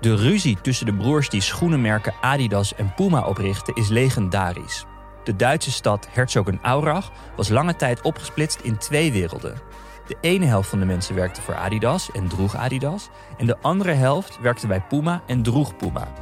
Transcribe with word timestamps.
De 0.00 0.16
ruzie 0.16 0.58
tussen 0.60 0.86
de 0.86 0.94
broers 0.94 1.28
die 1.28 1.40
schoenenmerken 1.40 2.14
Adidas 2.20 2.74
en 2.74 2.94
Puma 2.94 3.22
oprichten 3.22 3.74
is 3.74 3.88
legendarisch. 3.88 4.84
De 5.24 5.36
Duitse 5.36 5.70
stad 5.70 6.08
Herzogenaurach 6.10 7.12
was 7.36 7.48
lange 7.48 7.76
tijd 7.76 8.02
opgesplitst 8.02 8.60
in 8.60 8.76
twee 8.76 9.12
werelden. 9.12 9.60
De 10.06 10.16
ene 10.20 10.44
helft 10.44 10.68
van 10.68 10.78
de 10.78 10.84
mensen 10.84 11.14
werkte 11.14 11.40
voor 11.40 11.54
Adidas 11.54 12.10
en 12.12 12.28
droeg 12.28 12.56
Adidas, 12.56 13.08
en 13.38 13.46
de 13.46 13.58
andere 13.58 13.92
helft 13.92 14.38
werkte 14.40 14.66
bij 14.66 14.80
Puma 14.88 15.22
en 15.26 15.42
droeg 15.42 15.76
Puma. 15.76 16.12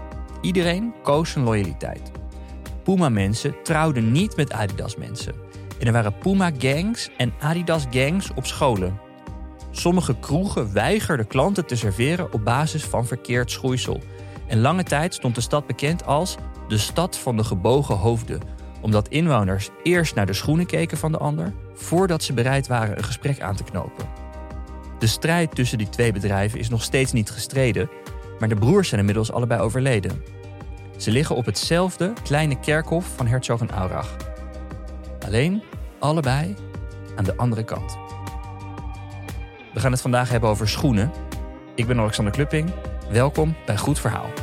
Iedereen 0.40 0.94
koos 1.02 1.30
zijn 1.30 1.44
loyaliteit. 1.44 2.10
Puma-mensen 2.84 3.54
trouwden 3.62 4.12
niet 4.12 4.36
met 4.36 4.52
Adidas-mensen. 4.52 5.34
En 5.78 5.86
er 5.86 5.92
waren 5.92 6.18
Puma-gangs 6.18 7.10
en 7.16 7.34
Adidas-gangs 7.40 8.30
op 8.34 8.46
scholen. 8.46 9.00
Sommige 9.74 10.18
kroegen 10.18 10.72
weigerden 10.72 11.26
klanten 11.26 11.66
te 11.66 11.76
serveren 11.76 12.32
op 12.32 12.44
basis 12.44 12.84
van 12.84 13.06
verkeerd 13.06 13.50
schoeisel. 13.50 14.00
En 14.46 14.60
lange 14.60 14.82
tijd 14.82 15.14
stond 15.14 15.34
de 15.34 15.40
stad 15.40 15.66
bekend 15.66 16.06
als 16.06 16.36
de 16.68 16.78
stad 16.78 17.18
van 17.18 17.36
de 17.36 17.44
gebogen 17.44 17.96
hoofden, 17.96 18.40
omdat 18.80 19.08
inwoners 19.08 19.68
eerst 19.82 20.14
naar 20.14 20.26
de 20.26 20.32
schoenen 20.32 20.66
keken 20.66 20.98
van 20.98 21.12
de 21.12 21.18
ander 21.18 21.52
voordat 21.74 22.22
ze 22.22 22.32
bereid 22.32 22.66
waren 22.66 22.96
een 22.96 23.04
gesprek 23.04 23.40
aan 23.40 23.56
te 23.56 23.64
knopen. 23.64 24.08
De 24.98 25.06
strijd 25.06 25.54
tussen 25.54 25.78
die 25.78 25.88
twee 25.88 26.12
bedrijven 26.12 26.58
is 26.58 26.68
nog 26.68 26.82
steeds 26.82 27.12
niet 27.12 27.30
gestreden, 27.30 27.90
maar 28.38 28.48
de 28.48 28.54
broers 28.54 28.88
zijn 28.88 29.00
inmiddels 29.00 29.32
allebei 29.32 29.60
overleden. 29.60 30.22
Ze 30.96 31.10
liggen 31.10 31.36
op 31.36 31.46
hetzelfde 31.46 32.12
kleine 32.22 32.60
kerkhof 32.60 33.06
van 33.16 33.26
Herzogenaurach. 33.26 34.16
Alleen 35.26 35.62
allebei 35.98 36.54
aan 37.16 37.24
de 37.24 37.36
andere 37.36 37.64
kant. 37.64 38.01
We 39.72 39.80
gaan 39.80 39.92
het 39.92 40.00
vandaag 40.00 40.28
hebben 40.28 40.50
over 40.50 40.68
schoenen. 40.68 41.12
Ik 41.74 41.86
ben 41.86 41.98
Alexander 41.98 42.32
Klupping. 42.32 42.70
Welkom 43.10 43.56
bij 43.66 43.76
Goed 43.76 44.00
Verhaal. 44.00 44.41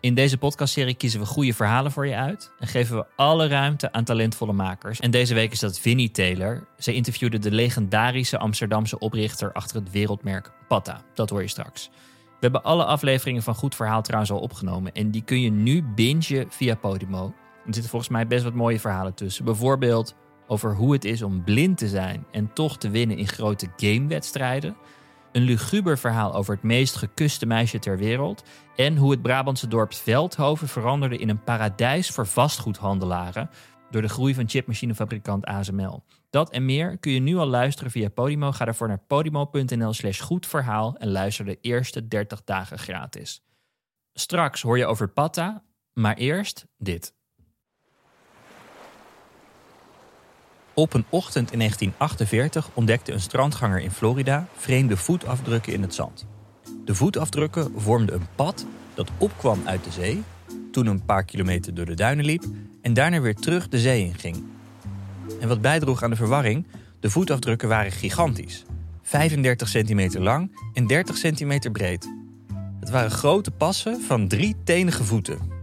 In 0.00 0.14
deze 0.14 0.38
podcastserie 0.38 0.94
kiezen 0.94 1.20
we 1.20 1.26
goede 1.26 1.54
verhalen 1.54 1.92
voor 1.92 2.06
je 2.06 2.14
uit 2.14 2.52
en 2.58 2.66
geven 2.66 2.96
we 2.96 3.06
alle 3.16 3.46
ruimte 3.48 3.92
aan 3.92 4.04
talentvolle 4.04 4.52
makers. 4.52 5.00
En 5.00 5.10
deze 5.10 5.34
week 5.34 5.52
is 5.52 5.58
dat 5.58 5.78
Vinnie 5.78 6.10
Taylor. 6.10 6.66
Zij 6.76 6.94
interviewde 6.94 7.38
de 7.38 7.50
legendarische 7.50 8.38
Amsterdamse 8.38 8.98
oprichter 8.98 9.52
achter 9.52 9.76
het 9.76 9.90
wereldmerk 9.90 10.52
Patta. 10.68 11.02
Dat 11.14 11.30
hoor 11.30 11.42
je 11.42 11.48
straks. 11.48 11.90
We 12.24 12.46
hebben 12.46 12.62
alle 12.62 12.84
afleveringen 12.84 13.42
van 13.42 13.54
Goed 13.54 13.74
Verhaal 13.74 14.02
trouwens 14.02 14.32
al 14.32 14.40
opgenomen 14.40 14.92
en 14.92 15.10
die 15.10 15.22
kun 15.22 15.40
je 15.40 15.50
nu 15.50 15.82
bingen 15.82 16.46
via 16.48 16.74
Podimo. 16.74 17.26
Er 17.66 17.74
zitten 17.74 17.90
volgens 17.90 18.10
mij 18.10 18.26
best 18.26 18.44
wat 18.44 18.54
mooie 18.54 18.80
verhalen 18.80 19.14
tussen. 19.14 19.44
Bijvoorbeeld 19.44 20.14
over 20.46 20.74
hoe 20.74 20.92
het 20.92 21.04
is 21.04 21.22
om 21.22 21.44
blind 21.44 21.78
te 21.78 21.88
zijn 21.88 22.24
en 22.30 22.52
toch 22.52 22.78
te 22.78 22.90
winnen 22.90 23.16
in 23.16 23.28
grote 23.28 23.68
gamewedstrijden 23.76 24.76
een 25.32 25.42
luguber 25.42 25.98
verhaal 25.98 26.34
over 26.34 26.54
het 26.54 26.62
meest 26.62 26.96
gekuste 26.96 27.46
meisje 27.46 27.78
ter 27.78 27.98
wereld 27.98 28.42
en 28.76 28.96
hoe 28.96 29.10
het 29.10 29.22
Brabantse 29.22 29.68
dorp 29.68 29.94
Veldhoven 29.94 30.68
veranderde 30.68 31.16
in 31.16 31.28
een 31.28 31.44
paradijs 31.44 32.10
voor 32.10 32.26
vastgoedhandelaren 32.26 33.50
door 33.90 34.02
de 34.02 34.08
groei 34.08 34.34
van 34.34 34.48
chipmachinefabrikant 34.48 35.44
ASML. 35.44 36.02
Dat 36.30 36.50
en 36.50 36.64
meer 36.64 36.98
kun 36.98 37.12
je 37.12 37.20
nu 37.20 37.36
al 37.36 37.46
luisteren 37.46 37.90
via 37.90 38.08
Podimo. 38.08 38.52
Ga 38.52 38.64
daarvoor 38.64 38.88
naar 38.88 39.04
podimo.nl 39.06 39.92
slash 39.92 40.20
goedverhaal 40.20 40.96
en 40.96 41.10
luister 41.10 41.44
de 41.44 41.58
eerste 41.60 42.08
30 42.08 42.44
dagen 42.44 42.78
gratis. 42.78 43.42
Straks 44.12 44.62
hoor 44.62 44.78
je 44.78 44.86
over 44.86 45.08
Patta, 45.08 45.62
maar 45.92 46.16
eerst 46.16 46.66
dit. 46.78 47.14
Op 50.80 50.94
een 50.94 51.04
ochtend 51.08 51.52
in 51.52 51.58
1948 51.58 52.70
ontdekte 52.74 53.12
een 53.12 53.20
strandganger 53.20 53.80
in 53.80 53.90
Florida 53.90 54.48
vreemde 54.56 54.96
voetafdrukken 54.96 55.72
in 55.72 55.82
het 55.82 55.94
zand. 55.94 56.26
De 56.84 56.94
voetafdrukken 56.94 57.72
vormden 57.76 58.14
een 58.14 58.26
pad 58.34 58.66
dat 58.94 59.10
opkwam 59.18 59.60
uit 59.64 59.84
de 59.84 59.90
zee, 59.90 60.22
toen 60.72 60.86
een 60.86 61.04
paar 61.04 61.24
kilometer 61.24 61.74
door 61.74 61.84
de 61.84 61.94
duinen 61.94 62.24
liep 62.24 62.44
en 62.82 62.94
daarna 62.94 63.20
weer 63.20 63.34
terug 63.34 63.68
de 63.68 63.78
zee 63.78 64.04
in 64.04 64.14
ging. 64.14 64.44
En 65.40 65.48
wat 65.48 65.60
bijdroeg 65.60 66.02
aan 66.02 66.10
de 66.10 66.16
verwarring, 66.16 66.66
de 67.00 67.10
voetafdrukken 67.10 67.68
waren 67.68 67.92
gigantisch. 67.92 68.64
35 69.02 69.68
centimeter 69.68 70.20
lang 70.20 70.56
en 70.74 70.86
30 70.86 71.16
centimeter 71.16 71.70
breed. 71.70 72.08
Het 72.80 72.90
waren 72.90 73.10
grote 73.10 73.50
passen 73.50 74.00
van 74.00 74.28
drie 74.28 74.56
tenige 74.64 75.04
voeten. 75.04 75.59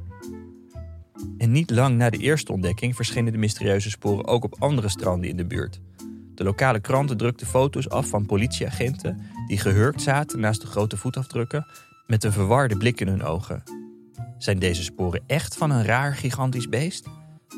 En 1.37 1.51
niet 1.51 1.69
lang 1.69 1.97
na 1.97 2.09
de 2.09 2.17
eerste 2.17 2.51
ontdekking 2.51 2.95
verschenen 2.95 3.31
de 3.31 3.37
mysterieuze 3.37 3.89
sporen 3.89 4.27
ook 4.27 4.43
op 4.43 4.55
andere 4.59 4.89
stranden 4.89 5.29
in 5.29 5.37
de 5.37 5.45
buurt. 5.45 5.79
De 6.35 6.43
lokale 6.43 6.79
kranten 6.79 7.17
drukten 7.17 7.47
foto's 7.47 7.89
af 7.89 8.07
van 8.07 8.25
politieagenten 8.25 9.21
die 9.47 9.57
gehurkt 9.57 10.01
zaten 10.01 10.39
naast 10.39 10.61
de 10.61 10.67
grote 10.67 10.97
voetafdrukken 10.97 11.65
met 12.07 12.23
een 12.23 12.31
verwarde 12.31 12.77
blik 12.77 13.01
in 13.01 13.07
hun 13.07 13.23
ogen. 13.23 13.63
Zijn 14.37 14.59
deze 14.59 14.83
sporen 14.83 15.23
echt 15.27 15.55
van 15.55 15.71
een 15.71 15.83
raar 15.83 16.15
gigantisch 16.15 16.69
beest? 16.69 17.07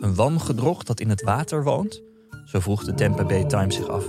Een 0.01 0.15
wamgedrocht 0.15 0.87
dat 0.87 0.99
in 0.99 1.09
het 1.09 1.23
water 1.23 1.63
woont? 1.63 2.01
Zo 2.45 2.59
vroeg 2.59 2.83
de 2.83 2.93
Tampa 2.93 3.23
Bay 3.25 3.45
Times 3.45 3.75
zich 3.75 3.87
af. 3.87 4.05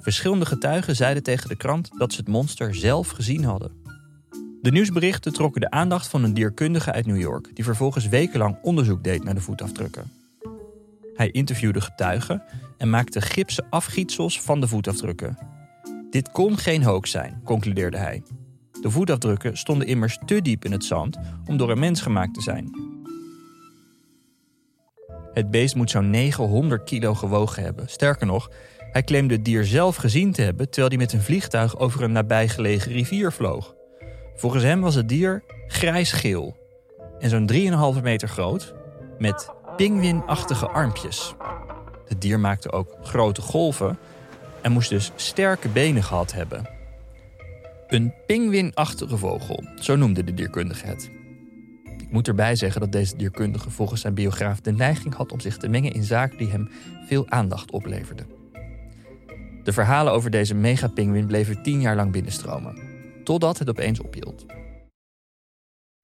Verschillende 0.00 0.46
getuigen 0.46 0.96
zeiden 0.96 1.22
tegen 1.22 1.48
de 1.48 1.56
krant 1.56 1.90
dat 1.98 2.12
ze 2.12 2.18
het 2.18 2.28
monster 2.28 2.74
zelf 2.74 3.08
gezien 3.08 3.44
hadden. 3.44 3.83
De 4.64 4.70
nieuwsberichten 4.70 5.32
trokken 5.32 5.60
de 5.60 5.70
aandacht 5.70 6.08
van 6.08 6.24
een 6.24 6.34
dierkundige 6.34 6.92
uit 6.92 7.06
New 7.06 7.20
York, 7.20 7.50
die 7.54 7.64
vervolgens 7.64 8.08
wekenlang 8.08 8.58
onderzoek 8.62 9.04
deed 9.04 9.24
naar 9.24 9.34
de 9.34 9.40
voetafdrukken. 9.40 10.12
Hij 11.14 11.30
interviewde 11.30 11.80
getuigen 11.80 12.42
en 12.78 12.90
maakte 12.90 13.20
gipsen 13.20 13.66
afgietsels 13.70 14.40
van 14.40 14.60
de 14.60 14.68
voetafdrukken. 14.68 15.38
Dit 16.10 16.30
kon 16.30 16.58
geen 16.58 16.82
hoax 16.82 17.10
zijn, 17.10 17.40
concludeerde 17.44 17.96
hij. 17.96 18.22
De 18.80 18.90
voetafdrukken 18.90 19.56
stonden 19.56 19.86
immers 19.86 20.18
te 20.26 20.42
diep 20.42 20.64
in 20.64 20.72
het 20.72 20.84
zand 20.84 21.18
om 21.46 21.56
door 21.56 21.70
een 21.70 21.78
mens 21.78 22.00
gemaakt 22.00 22.34
te 22.34 22.42
zijn. 22.42 22.70
Het 25.32 25.50
beest 25.50 25.74
moet 25.74 25.90
zo'n 25.90 26.10
900 26.10 26.84
kilo 26.84 27.14
gewogen 27.14 27.62
hebben. 27.62 27.88
Sterker 27.88 28.26
nog, 28.26 28.50
hij 28.92 29.02
claimde 29.02 29.34
het 29.34 29.44
dier 29.44 29.64
zelf 29.64 29.96
gezien 29.96 30.32
te 30.32 30.42
hebben 30.42 30.70
terwijl 30.70 30.88
hij 30.88 30.98
met 30.98 31.12
een 31.12 31.22
vliegtuig 31.22 31.78
over 31.78 32.02
een 32.02 32.12
nabijgelegen 32.12 32.92
rivier 32.92 33.32
vloog. 33.32 33.74
Volgens 34.34 34.62
hem 34.62 34.80
was 34.80 34.94
het 34.94 35.08
dier 35.08 35.42
grijsgeel 35.66 36.56
en 37.18 37.30
zo'n 37.30 37.50
3,5 37.96 38.02
meter 38.02 38.28
groot 38.28 38.74
met 39.18 39.50
pinguïnachtige 39.76 40.68
armpjes. 40.68 41.34
Het 42.06 42.20
dier 42.20 42.40
maakte 42.40 42.72
ook 42.72 42.96
grote 43.02 43.40
golven 43.40 43.98
en 44.62 44.72
moest 44.72 44.88
dus 44.88 45.12
sterke 45.16 45.68
benen 45.68 46.02
gehad 46.02 46.32
hebben. 46.32 46.68
Een 47.88 48.14
pinguïnachtige 48.26 49.16
vogel, 49.16 49.64
zo 49.80 49.96
noemde 49.96 50.24
de 50.24 50.34
dierkundige 50.34 50.86
het. 50.86 51.10
Ik 51.98 52.10
moet 52.10 52.28
erbij 52.28 52.56
zeggen 52.56 52.80
dat 52.80 52.92
deze 52.92 53.16
dierkundige 53.16 53.70
volgens 53.70 54.00
zijn 54.00 54.14
biograaf 54.14 54.60
de 54.60 54.72
neiging 54.72 55.14
had 55.14 55.32
om 55.32 55.40
zich 55.40 55.56
te 55.56 55.68
mengen 55.68 55.92
in 55.92 56.04
zaken 56.04 56.38
die 56.38 56.50
hem 56.50 56.70
veel 57.06 57.28
aandacht 57.28 57.70
opleverden. 57.70 58.26
De 59.64 59.72
verhalen 59.72 60.12
over 60.12 60.30
deze 60.30 60.54
megapinguïn 60.54 61.26
bleven 61.26 61.62
tien 61.62 61.80
jaar 61.80 61.96
lang 61.96 62.12
binnenstromen 62.12 62.93
totdat 63.24 63.58
het 63.58 63.68
opeens 63.68 64.00
ophield. 64.00 64.46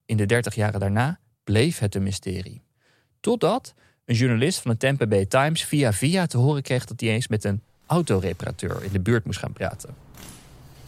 In 0.05 0.17
de 0.17 0.27
30 0.27 0.55
jaren 0.55 0.81
daarna 0.81 1.19
bleef 1.45 1.79
het 1.79 1.95
een 1.95 2.03
mysterie. 2.03 2.63
Totdat 3.21 3.75
een 4.05 4.15
journalist 4.15 4.61
van 4.61 4.71
de 4.71 4.77
Tampa 4.77 5.07
Bay 5.07 5.27
Times 5.27 5.65
via 5.65 5.93
via 5.93 6.27
te 6.27 6.39
horen 6.39 6.63
kreeg 6.63 6.85
dat 6.85 7.01
hij 7.01 7.11
eens 7.11 7.29
met 7.29 7.45
een 7.45 7.63
autoreparateur 7.87 8.85
in 8.85 8.93
de 8.93 9.01
buurt 9.01 9.25
moest 9.25 9.39
gaan 9.39 9.53
praten. 9.53 9.95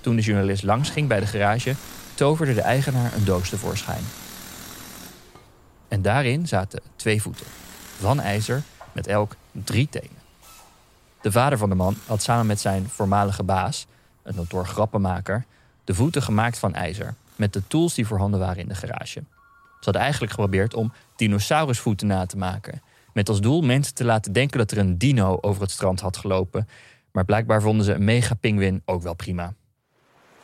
Toen 0.01 0.17
de 0.17 0.23
journalist 0.23 0.63
langs 0.63 0.91
ging 0.91 1.09
bij 1.09 1.21
de 1.21 1.27
garage, 1.27 1.75
toverde 2.15 2.55
de 2.55 2.61
eigenaar 2.61 3.15
een 3.15 3.25
doos 3.25 3.49
tevoorschijn. 3.49 4.03
En 5.89 6.03
daarin 6.03 6.49
zaten 6.49 6.81
twee 6.97 7.23
voeten, 7.23 7.47
van 7.99 8.21
ijzer 8.21 8.63
met 8.93 9.07
elk 9.07 9.37
drie 9.53 9.89
tenen. 9.89 10.21
De 11.21 11.33
vader 11.33 11.59
van 11.59 11.69
de 11.69 11.75
man 11.75 11.97
had 12.07 12.23
samen 12.23 12.47
met 12.47 12.61
zijn 12.61 12.89
voormalige 12.89 13.43
baas, 13.43 13.87
een 14.23 14.35
notoor 14.35 14.67
grappenmaker, 14.67 15.45
de 15.85 15.95
voeten 15.95 16.23
gemaakt 16.23 16.59
van 16.59 16.75
ijzer, 16.75 17.15
met 17.37 17.53
de 17.53 17.63
tools 17.67 17.95
die 17.95 18.07
voorhanden 18.07 18.41
waren 18.41 18.63
in 18.63 18.69
de 18.69 18.75
garage. 18.75 19.23
Ze 19.83 19.89
hadden 19.89 20.03
eigenlijk 20.03 20.33
geprobeerd 20.33 20.75
om 20.75 20.93
dinosaurusvoeten 21.17 22.07
na 22.07 22.27
te 22.27 22.37
maken. 22.37 22.83
Met 23.13 23.29
als 23.29 23.41
doel 23.41 23.63
mensen 23.63 23.95
te 23.95 24.05
laten 24.05 24.33
denken 24.33 24.59
dat 24.59 24.71
er 24.71 24.79
een 24.79 24.99
dino 24.99 25.39
over 25.41 25.63
het 25.63 25.71
strand 25.71 26.01
had 26.01 26.17
gelopen. 26.17 26.69
Maar 27.13 27.25
blijkbaar 27.25 27.63
vonden 27.63 27.85
ze 27.85 27.93
een 27.93 28.05
mega 28.05 28.35
pinguïn 28.35 28.83
ook 28.85 29.03
wel 29.03 29.15
prima. 29.15 29.55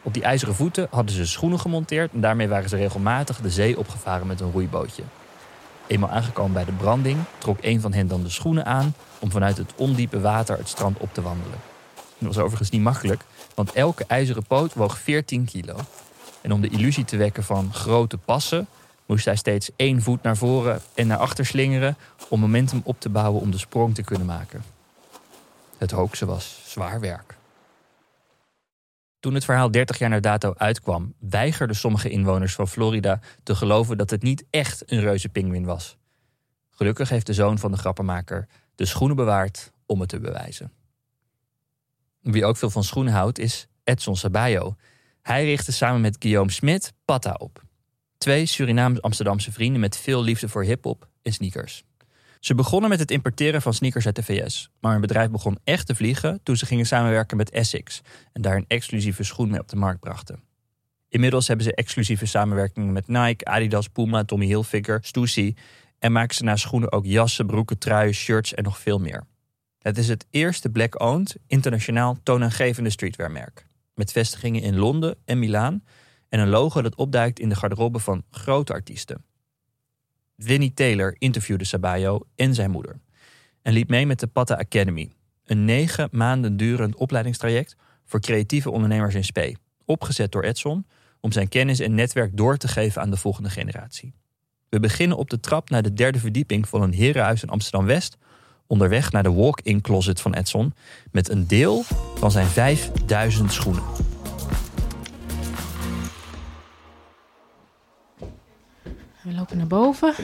Op 0.02 0.14
die 0.14 0.22
ijzeren 0.22 0.54
voeten 0.54 0.86
hadden 0.90 1.14
ze 1.14 1.26
schoenen 1.26 1.60
gemonteerd 1.60 2.12
en 2.12 2.20
daarmee 2.20 2.48
waren 2.48 2.68
ze 2.68 2.76
regelmatig 2.76 3.40
de 3.40 3.50
zee 3.50 3.78
opgevaren 3.78 4.26
met 4.26 4.40
een 4.40 4.50
roeibootje. 4.50 5.02
Eenmaal 5.86 6.10
aangekomen 6.10 6.52
bij 6.52 6.64
de 6.64 6.72
branding 6.72 7.18
trok 7.38 7.58
een 7.60 7.80
van 7.80 7.92
hen 7.92 8.06
dan 8.06 8.22
de 8.22 8.30
schoenen 8.30 8.66
aan 8.66 8.94
om 9.18 9.30
vanuit 9.30 9.56
het 9.56 9.72
ondiepe 9.76 10.20
water 10.20 10.58
het 10.58 10.68
strand 10.68 10.98
op 10.98 11.14
te 11.14 11.22
wandelen. 11.22 11.58
Dat 12.18 12.34
was 12.34 12.38
overigens 12.38 12.70
niet 12.70 12.82
makkelijk, 12.82 13.24
want 13.58 13.72
elke 13.72 14.04
ijzeren 14.06 14.46
poot 14.46 14.74
woog 14.74 14.98
14 14.98 15.44
kilo. 15.44 15.76
En 16.40 16.52
om 16.52 16.60
de 16.60 16.68
illusie 16.68 17.04
te 17.04 17.16
wekken 17.16 17.44
van 17.44 17.72
grote 17.74 18.18
passen, 18.18 18.66
moest 19.06 19.24
hij 19.24 19.36
steeds 19.36 19.70
één 19.76 20.02
voet 20.02 20.22
naar 20.22 20.36
voren 20.36 20.80
en 20.94 21.06
naar 21.06 21.18
achter 21.18 21.46
slingeren 21.46 21.96
om 22.28 22.40
momentum 22.40 22.80
op 22.84 23.00
te 23.00 23.08
bouwen 23.08 23.40
om 23.40 23.50
de 23.50 23.58
sprong 23.58 23.94
te 23.94 24.02
kunnen 24.02 24.26
maken. 24.26 24.62
Het 25.78 25.90
hoaxen 25.90 26.26
was 26.26 26.62
zwaar 26.64 27.00
werk. 27.00 27.36
Toen 29.20 29.34
het 29.34 29.44
verhaal 29.44 29.70
30 29.70 29.98
jaar 29.98 30.10
na 30.10 30.20
dato 30.20 30.54
uitkwam, 30.56 31.14
weigerden 31.18 31.76
sommige 31.76 32.08
inwoners 32.08 32.54
van 32.54 32.68
Florida 32.68 33.20
te 33.42 33.54
geloven 33.54 33.98
dat 33.98 34.10
het 34.10 34.22
niet 34.22 34.44
echt 34.50 34.92
een 34.92 35.00
reuze 35.00 35.28
pinguïn 35.28 35.64
was. 35.64 35.96
Gelukkig 36.70 37.08
heeft 37.08 37.26
de 37.26 37.34
zoon 37.34 37.58
van 37.58 37.70
de 37.70 37.78
grappenmaker 37.78 38.48
de 38.74 38.86
schoenen 38.86 39.16
bewaard 39.16 39.72
om 39.86 40.00
het 40.00 40.08
te 40.08 40.20
bewijzen. 40.20 40.72
Wie 42.20 42.44
ook 42.44 42.56
veel 42.56 42.70
van 42.70 42.84
schoenen 42.84 43.12
houdt 43.12 43.38
is 43.38 43.66
Edson 43.84 44.16
Sabayo. 44.16 44.74
Hij 45.22 45.44
richtte 45.44 45.72
samen 45.72 46.00
met 46.00 46.16
Guillaume 46.18 46.50
Smit 46.50 46.92
Patta 47.04 47.34
op. 47.38 47.62
Twee 48.18 48.46
Surinaams-Amsterdamse 48.46 49.52
vrienden 49.52 49.80
met 49.80 49.96
veel 49.96 50.22
liefde 50.22 50.48
voor 50.48 50.64
hip-hop 50.64 51.08
en 51.22 51.32
sneakers. 51.32 51.84
Ze 52.40 52.54
begonnen 52.54 52.90
met 52.90 52.98
het 52.98 53.10
importeren 53.10 53.62
van 53.62 53.74
sneakers 53.74 54.06
uit 54.06 54.16
de 54.16 54.22
VS, 54.22 54.70
maar 54.80 54.92
hun 54.92 55.00
bedrijf 55.00 55.30
begon 55.30 55.58
echt 55.64 55.86
te 55.86 55.94
vliegen 55.94 56.40
toen 56.42 56.56
ze 56.56 56.66
gingen 56.66 56.86
samenwerken 56.86 57.36
met 57.36 57.50
Essex 57.50 58.00
en 58.32 58.42
daar 58.42 58.56
een 58.56 58.64
exclusieve 58.68 59.22
schoen 59.22 59.50
mee 59.50 59.60
op 59.60 59.68
de 59.68 59.76
markt 59.76 60.00
brachten. 60.00 60.42
Inmiddels 61.08 61.48
hebben 61.48 61.66
ze 61.66 61.74
exclusieve 61.74 62.26
samenwerkingen 62.26 62.92
met 62.92 63.08
Nike, 63.08 63.44
Adidas, 63.44 63.88
Puma, 63.88 64.24
Tommy 64.24 64.46
Hilfiger, 64.46 64.98
Stussy 65.02 65.54
en 65.98 66.12
maken 66.12 66.34
ze 66.34 66.44
na 66.44 66.56
schoenen 66.56 66.92
ook 66.92 67.04
jassen, 67.04 67.46
broeken, 67.46 67.78
truien, 67.78 68.14
shirts 68.14 68.54
en 68.54 68.64
nog 68.64 68.78
veel 68.78 68.98
meer. 68.98 69.26
Het 69.78 69.98
is 69.98 70.08
het 70.08 70.26
eerste 70.30 70.70
black-owned, 70.70 71.36
internationaal 71.46 72.18
toonaangevende 72.22 72.90
streetwearmerk. 72.90 73.66
Met 73.94 74.12
vestigingen 74.12 74.62
in 74.62 74.76
Londen 74.76 75.16
en 75.24 75.38
Milaan 75.38 75.84
en 76.28 76.40
een 76.40 76.48
logo 76.48 76.82
dat 76.82 76.94
opduikt 76.94 77.40
in 77.40 77.48
de 77.48 77.54
garderobe 77.54 77.98
van 77.98 78.22
grote 78.30 78.72
artiesten. 78.72 79.24
Vinnie 80.38 80.74
Taylor 80.74 81.16
interviewde 81.18 81.64
Sabayo 81.64 82.20
en 82.34 82.54
zijn 82.54 82.70
moeder. 82.70 83.00
En 83.62 83.72
liep 83.72 83.88
mee 83.88 84.06
met 84.06 84.20
de 84.20 84.26
Patta 84.26 84.54
Academy, 84.54 85.12
een 85.44 85.64
negen 85.64 86.08
maanden 86.12 86.56
durend 86.56 86.94
opleidingstraject 86.94 87.76
voor 88.04 88.20
creatieve 88.20 88.70
ondernemers 88.70 89.14
in 89.14 89.24
spe, 89.24 89.56
opgezet 89.84 90.32
door 90.32 90.42
Edson 90.42 90.86
om 91.20 91.32
zijn 91.32 91.48
kennis 91.48 91.80
en 91.80 91.94
netwerk 91.94 92.36
door 92.36 92.56
te 92.56 92.68
geven 92.68 93.02
aan 93.02 93.10
de 93.10 93.16
volgende 93.16 93.50
generatie. 93.50 94.14
We 94.68 94.80
beginnen 94.80 95.16
op 95.16 95.30
de 95.30 95.40
trap 95.40 95.70
naar 95.70 95.82
de 95.82 95.92
derde 95.92 96.18
verdieping 96.18 96.68
van 96.68 96.82
een 96.82 96.92
herenhuis 96.92 97.42
in 97.42 97.48
Amsterdam 97.48 97.86
West, 97.86 98.16
onderweg 98.68 99.12
naar 99.12 99.22
de 99.22 99.32
walk-in 99.32 99.80
closet 99.80 100.20
van 100.20 100.34
Edson 100.34 100.74
met 101.12 101.28
een 101.28 101.46
deel 101.46 101.82
van 102.14 102.30
zijn 102.30 102.46
5000 102.46 103.52
schoenen. 103.52 103.82
We 109.22 109.32
lopen 109.34 109.56
naar 109.56 109.66
boven. 109.66 110.14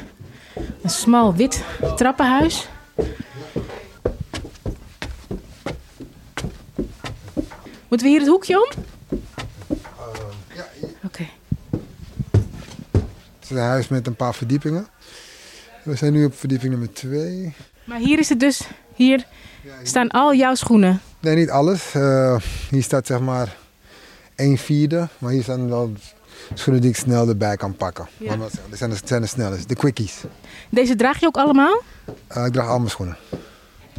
Een 0.83 0.91
smal 0.91 1.35
wit 1.35 1.65
trappenhuis. 1.97 2.69
Moeten 7.89 8.07
we 8.07 8.09
hier 8.13 8.19
het 8.21 8.29
hoekje 8.29 8.57
om? 8.57 8.85
ja, 10.55 10.67
Oké. 11.05 11.27
het 12.91 13.43
is 13.43 13.51
een 13.51 13.57
huis 13.57 13.89
met 13.89 14.07
een 14.07 14.17
paar 14.17 14.35
verdiepingen. 14.35 14.87
We 15.83 15.97
zijn 15.97 16.13
nu 16.13 16.25
op 16.25 16.35
verdieping 16.35 16.71
nummer 16.71 16.93
twee. 16.93 17.55
Maar 17.85 17.99
hier 17.99 18.19
is 18.19 18.29
het 18.29 18.41
dus. 18.41 18.61
Hier 18.95 19.27
staan 19.83 20.09
al 20.09 20.35
jouw 20.35 20.55
schoenen. 20.55 21.01
Nee, 21.21 21.37
niet 21.37 21.51
alles. 21.51 21.95
Eh, 21.95 22.37
hier 22.71 22.83
staat 22.83 23.07
zeg 23.07 23.21
maar 23.21 23.57
een 24.37 24.59
vierde. 24.59 25.09
Maar 25.19 25.33
hier 25.33 25.43
staan 25.43 25.69
wel 25.69 25.93
schoenen 26.55 26.83
die 26.83 26.91
ik 26.91 26.97
snel 26.97 27.29
erbij 27.29 27.57
kan 27.57 27.77
pakken. 27.77 28.09
Ja. 28.17 28.37
Maar 28.37 28.49
Dit 28.69 28.79
zijn 28.79 28.91
de, 28.91 28.97
zijn 29.05 29.21
de 29.21 29.27
snelste, 29.27 29.67
de 29.67 29.75
quickies. 29.75 30.23
Deze 30.71 30.97
draag 30.97 31.21
je 31.21 31.27
ook 31.27 31.37
allemaal? 31.37 31.83
Eh, 32.27 32.45
ik 32.45 32.53
draag 32.53 32.69
al 32.69 32.79
mijn 32.79 32.91
schoenen. 32.91 33.17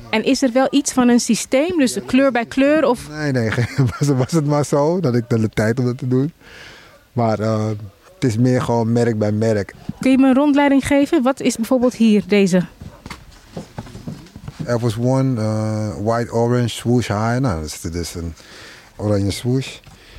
En 0.09 0.23
is 0.23 0.41
er 0.41 0.51
wel 0.51 0.67
iets 0.69 0.91
van 0.91 1.07
een 1.07 1.19
systeem? 1.19 1.77
Dus 1.77 1.97
kleur 2.05 2.31
bij 2.31 2.45
kleur? 2.45 2.85
Of... 2.85 3.09
Nee, 3.09 3.31
nee, 3.31 3.49
was, 3.99 4.07
was 4.07 4.31
het 4.31 4.45
maar 4.45 4.65
zo. 4.65 4.99
Dat 4.99 5.15
ik 5.15 5.29
de 5.29 5.49
tijd 5.49 5.79
om 5.79 5.85
dat 5.85 5.97
te 5.97 6.07
doen. 6.07 6.33
Maar 7.13 7.39
eh, 7.39 7.67
het 8.13 8.23
is 8.23 8.37
meer 8.37 8.61
gewoon 8.61 8.91
merk 8.91 9.17
bij 9.17 9.31
merk. 9.31 9.73
Kun 9.99 10.11
je 10.11 10.17
me 10.17 10.27
een 10.27 10.33
rondleiding 10.33 10.87
geven? 10.87 11.21
Wat 11.23 11.39
is 11.39 11.55
bijvoorbeeld 11.55 11.93
hier, 11.93 12.23
deze? 12.27 12.65
Air 14.67 14.79
Force 14.79 14.99
One, 15.01 15.41
eh, 15.41 16.03
white 16.03 16.31
orange 16.31 16.67
swoosh 16.67 17.07
high. 17.07 17.39
Nou, 17.39 17.61
dat 17.61 17.63
is 17.63 17.81
dus 17.81 18.15
een 18.15 18.33
oranje 18.95 19.31
swoosh. 19.31 19.77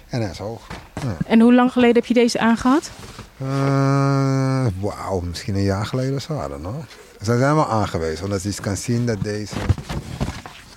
En 0.09 0.21
hij 0.21 0.31
is 0.31 0.39
hoog. 0.39 0.67
Ja. 1.03 1.17
En 1.27 1.41
hoe 1.41 1.55
lang 1.55 1.73
geleden 1.73 1.95
heb 1.95 2.07
je 2.07 2.15
deze 2.15 2.39
aangehad? 2.39 2.91
Eh, 3.39 4.67
Wauw, 4.81 5.21
misschien 5.21 5.55
een 5.55 5.63
jaar 5.63 5.87
geleden 5.87 6.15
of 6.15 6.23
zo, 6.23 6.45
I 6.45 6.49
don't 6.49 6.61
know. 6.61 6.81
Ze 7.19 7.25
zijn 7.39 7.55
wel 7.55 7.69
aangewezen, 7.69 8.25
omdat 8.25 8.43
je 8.43 8.53
kan 8.61 8.77
zien 8.77 9.07
dat 9.07 9.23
deze 9.23 9.55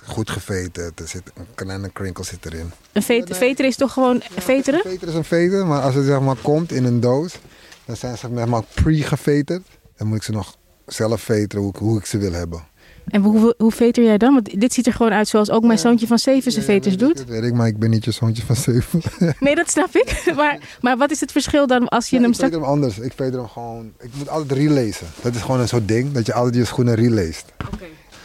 goed 0.04 0.30
geveterd. 0.30 1.00
Er 1.00 1.08
zit 1.08 1.22
een 1.34 1.46
kleine 1.54 1.90
krinkel 1.92 2.24
zit 2.24 2.46
erin. 2.46 2.72
Een 2.92 3.02
vet 3.02 3.36
veter 3.36 3.64
is 3.64 3.76
toch 3.76 3.92
gewoon 3.92 4.22
veteren? 4.36 4.80
Een 4.84 4.90
veter 4.90 5.08
is 5.08 5.14
een 5.14 5.24
veter, 5.24 5.66
maar 5.66 5.82
als 5.82 5.94
het 5.94 6.04
zeg 6.04 6.20
maar 6.20 6.36
komt 6.42 6.72
in 6.72 6.84
een 6.84 7.00
doos, 7.00 7.38
dan 7.84 7.96
zijn 7.96 8.18
ze 8.18 8.28
zeg 8.34 8.46
maar 8.46 8.62
pre-geveterd. 8.74 9.62
Dan 9.96 10.06
moet 10.06 10.16
ik 10.16 10.22
ze 10.22 10.32
nog 10.32 10.56
zelf 10.86 11.20
veteren 11.20 11.64
hoe 11.64 11.72
ik, 11.72 11.78
hoe 11.78 11.98
ik 11.98 12.06
ze 12.06 12.18
wil 12.18 12.32
hebben. 12.32 12.64
En 13.10 13.22
hoe, 13.22 13.54
hoe 13.58 13.72
veter 13.72 14.04
jij 14.04 14.18
dan? 14.18 14.34
Want 14.34 14.60
dit 14.60 14.72
ziet 14.72 14.86
er 14.86 14.92
gewoon 14.92 15.12
uit 15.12 15.28
zoals 15.28 15.50
ook 15.50 15.62
mijn 15.62 15.78
zoontje 15.78 16.06
van 16.06 16.18
zeven 16.18 16.52
zijn 16.52 16.64
veters 16.64 16.96
doet. 16.96 17.16
Dat 17.16 17.26
weet 17.26 17.42
ik, 17.42 17.54
maar 17.54 17.66
ik 17.66 17.78
ben 17.78 17.90
niet 17.90 18.04
je 18.04 18.10
zoontje 18.10 18.42
van 18.46 18.56
zeven. 18.56 19.00
Nee, 19.40 19.54
dat 19.54 19.70
snap 19.70 19.94
ik. 19.94 20.08
Maar, 20.40 20.58
maar 20.80 20.96
wat 20.96 21.10
is 21.10 21.20
het 21.20 21.32
verschil 21.32 21.66
dan 21.66 21.88
als 21.88 22.10
je 22.10 22.16
Ja, 22.16 22.22
hem 22.22 22.30
ik 22.30 22.36
veter 22.36 22.60
hem 22.60 22.68
anders. 22.68 22.98
Ik 22.98 23.12
veter 23.16 23.38
hem 23.38 23.48
gewoon. 23.48 23.92
Ik 23.98 24.10
moet 24.14 24.28
altijd 24.28 24.52
releasen. 24.52 25.06
Dat 25.22 25.34
is 25.34 25.40
gewoon 25.40 25.60
een 25.60 25.68
soort 25.68 25.88
ding 25.88 26.12
dat 26.12 26.26
je 26.26 26.32
altijd 26.32 26.54
je 26.54 26.64
schoenen 26.64 26.94
released. 26.94 27.44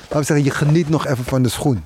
Laten 0.01 0.17
we 0.19 0.23
zeggen, 0.23 0.43
je 0.43 0.51
geniet 0.51 0.89
nog 0.89 1.07
even 1.07 1.23
van 1.23 1.43
de 1.43 1.49
schoen. 1.49 1.83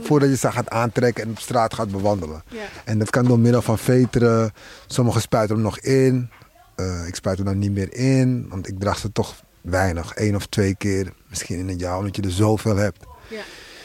Voordat 0.00 0.28
je 0.28 0.36
ze 0.36 0.52
gaat 0.52 0.70
aantrekken 0.70 1.24
en 1.24 1.30
op 1.30 1.38
straat 1.38 1.74
gaat 1.74 1.90
bewandelen. 1.90 2.42
Ja. 2.48 2.58
En 2.84 2.98
dat 2.98 3.10
kan 3.10 3.24
door 3.24 3.38
middel 3.38 3.62
van 3.62 3.78
veteren. 3.78 4.52
Sommigen 4.86 5.20
spuiten 5.20 5.54
hem 5.54 5.64
nog 5.64 5.78
in. 5.78 6.30
Eh, 6.76 7.06
ik 7.06 7.14
spuit 7.14 7.36
hem 7.36 7.46
dan 7.46 7.58
niet 7.58 7.72
meer 7.72 7.94
in. 7.94 8.46
Want 8.48 8.68
ik 8.68 8.78
draag 8.78 8.98
ze 8.98 9.12
toch 9.12 9.34
weinig. 9.60 10.12
één 10.12 10.34
of 10.34 10.46
twee 10.46 10.74
keer. 10.74 11.12
Misschien 11.28 11.58
in 11.58 11.68
een 11.68 11.78
jaar. 11.78 11.98
Omdat 11.98 12.16
je 12.16 12.22
er 12.22 12.30
zoveel 12.30 12.76
hebt. 12.76 13.04
Ja. 13.28 13.42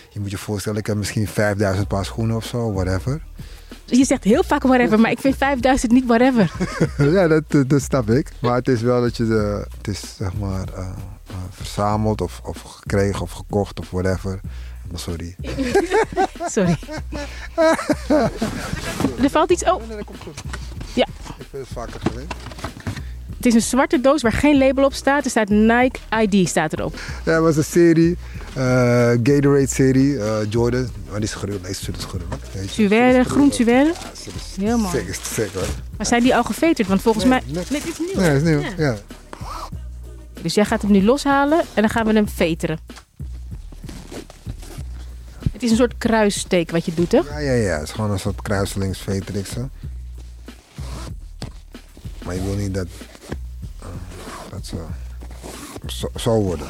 Je 0.10 0.19
moet 0.19 0.31
je 0.31 0.38
voorstellen, 0.38 0.80
ik 0.80 0.86
heb 0.86 0.95
misschien 0.95 1.27
5000 1.27 1.88
paar 1.88 2.06
schoenen 2.06 2.36
of 2.36 2.45
zo. 2.45 2.74
Whatever. 2.74 3.22
Je 3.86 4.05
zegt 4.05 4.24
heel 4.24 4.44
vaak 4.44 4.63
whatever, 4.63 5.00
maar 5.00 5.12
ik 5.12 5.20
vind 5.20 5.36
5000 5.36 5.91
niet 5.91 6.05
whatever. 6.05 6.51
ja, 7.13 7.27
dat, 7.27 7.44
dat, 7.70 7.82
snap 7.82 8.10
ik. 8.10 8.32
Maar 8.41 8.55
het 8.55 8.67
is 8.67 8.82
wel 8.82 9.01
dat 9.01 9.17
je 9.17 9.25
de, 9.25 9.65
het 9.77 9.88
is 9.88 10.15
zeg 10.15 10.34
maar 10.34 10.67
eh, 10.74 10.88
eh, 11.27 11.36
verzameld 11.50 12.22
of, 12.22 12.41
of 12.44 12.62
gekregen 12.62 13.22
of 13.22 13.32
gekocht 13.32 13.79
of 13.79 13.89
whatever. 13.89 14.39
Maar 14.91 15.00
sorry. 15.00 15.36
Sorry. 16.55 16.77
Er 19.24 19.29
valt 19.29 19.51
iets... 19.51 19.63
Oh. 19.63 19.82
Ja. 20.94 21.05
Ik 21.38 21.46
vind 21.50 21.67
het 21.67 21.67
vaker 21.74 22.00
gewend. 22.00 22.34
Het 23.46 23.56
is 23.56 23.64
een 23.64 23.70
zwarte 23.70 24.02
doos 24.02 24.22
waar 24.22 24.32
geen 24.32 24.58
label 24.58 24.86
op 24.86 24.94
staat. 24.94 25.24
Er 25.24 25.30
staat 25.30 25.50
Nike 25.50 26.00
ID 26.22 26.50
staat 26.50 26.74
erop. 26.74 27.00
Ja, 27.25 27.32
het 27.34 27.42
was 27.42 27.58
een 27.58 27.64
serie, 27.64 28.18
eh, 28.54 28.64
Gatorade 29.24 29.68
serie, 29.68 30.20
eh, 30.20 30.38
Jordan. 30.50 30.90
Maar 31.10 31.20
die 31.20 31.30
is 31.30 31.34
geruild, 31.34 31.62
nee, 31.62 31.72
is 31.72 31.80
geruild. 31.80 32.40
Nee, 32.56 32.68
Suède, 32.68 33.24
groen 33.24 33.52
suède. 33.52 33.72
Ja, 34.56 34.66
Heel 34.66 34.78
mooi. 34.78 35.04
Sick 35.22 35.50
hoor. 35.54 35.64
Maar 35.98 36.06
zijn 36.06 36.24
die 36.24 36.36
al 36.36 36.44
geveterd? 36.44 36.88
Want 36.88 37.02
volgens 37.02 37.25
Nee, 37.25 37.34
mij... 37.46 37.54
nee. 37.54 37.82
Dit 37.82 37.88
is 37.88 38.00
nieuw. 38.00 38.22
Nee, 38.22 38.34
dat 38.34 38.42
is 38.42 38.48
nieuw. 38.50 38.60
Ja. 38.60 38.74
Ja. 38.78 38.96
Dus 40.42 40.54
jij 40.54 40.66
gaat 40.66 40.82
hem 40.82 40.92
nu 40.92 41.04
loshalen 41.04 41.60
en 41.60 41.82
dan 41.82 41.90
gaan 41.90 42.06
we 42.06 42.14
hem 42.14 42.30
veteren. 42.30 42.80
Het 45.52 45.64
is 45.64 45.72
een 45.72 45.78
soort 45.78 45.98
kruissteek 45.98 46.72
wat 46.72 46.86
je 46.86 46.94
doet, 46.94 47.10
toch? 47.10 47.30
Ja, 47.30 47.40
ja, 47.40 47.52
ja. 47.54 47.74
Het 47.74 47.84
is 47.88 47.92
gewoon 47.92 48.12
een 48.12 48.20
soort 48.20 48.42
kruiselingsveterikse. 48.42 49.70
Maar 52.25 52.36
je 52.36 52.44
wil 52.44 52.56
niet 52.56 52.74
dat, 52.74 52.88
dat 54.56 54.74
zo, 55.86 56.08
zo 56.16 56.42
worden. 56.42 56.68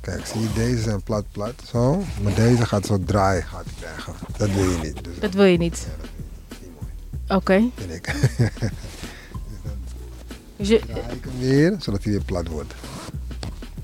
Kijk, 0.00 0.26
zie 0.26 0.40
je, 0.40 0.52
deze 0.54 0.82
zijn 0.82 1.02
plat 1.02 1.24
plat, 1.32 1.54
zo. 1.70 2.04
Maar 2.22 2.34
deze 2.34 2.66
gaat 2.66 2.86
zo 2.86 2.98
draai 3.04 3.42
gaat 3.42 3.66
krijgen. 3.80 4.12
Dat 4.36 4.50
wil 4.50 4.70
je 4.70 4.78
niet. 4.82 5.04
Dus 5.04 5.18
Dat 5.20 5.34
wil 5.34 5.44
je 5.44 5.58
niet. 5.58 5.86
Oké. 7.28 7.62
vind 7.76 7.92
ik. 7.92 8.14
Dus 10.56 10.68
je, 10.68 10.80
Draai 10.86 11.00
ik 11.16 11.24
hem 11.24 11.38
weer, 11.38 11.76
zodat 11.78 12.02
hij 12.04 12.12
weer 12.12 12.22
plat 12.24 12.48
wordt. 12.48 12.74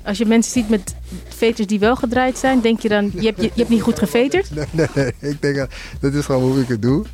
als 0.04 0.18
je 0.18 0.24
mensen 0.26 0.52
ziet 0.52 0.68
met 0.68 0.94
veters 1.28 1.66
die 1.66 1.78
wel 1.78 1.96
gedraaid 1.96 2.38
zijn, 2.38 2.60
denk 2.60 2.80
je 2.80 2.88
dan, 2.88 3.10
je 3.14 3.20
hebt, 3.26 3.36
je, 3.40 3.42
je 3.42 3.50
hebt 3.54 3.68
niet 3.68 3.82
goed 3.82 3.98
geveterd? 4.04 4.50
Nee, 4.54 4.66
nee, 4.70 4.86
nee. 4.94 5.12
Ik 5.32 5.42
denk, 5.42 5.56
dat- 5.56 5.70
dat 6.00 6.14
is 6.14 6.24
gewoon 6.24 6.42
hoe 6.42 6.60
ik 6.60 6.68
het 6.68 6.82
doe. 6.82 7.04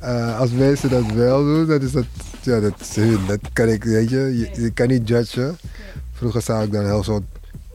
Eh, 0.00 0.38
als 0.38 0.50
mensen 0.50 0.90
dat 0.90 1.12
wel 1.12 1.44
doen, 1.44 1.66
dat 1.66 1.82
is 1.82 1.92
dat, 1.92 2.04
ja, 2.42 2.60
dat 2.60 2.74
is 2.80 2.96
hun. 2.96 3.18
Dat 3.26 3.38
kan 3.52 3.68
ik, 3.68 3.84
weet 3.84 4.10
je, 4.10 4.16
je, 4.16 4.62
je 4.62 4.70
kan 4.70 4.88
niet 4.88 5.08
judgen 5.08 5.58
Vroeger 6.12 6.42
zou 6.42 6.64
ik 6.64 6.72
dan 6.72 6.84
heel 6.84 7.04
zo 7.04 7.22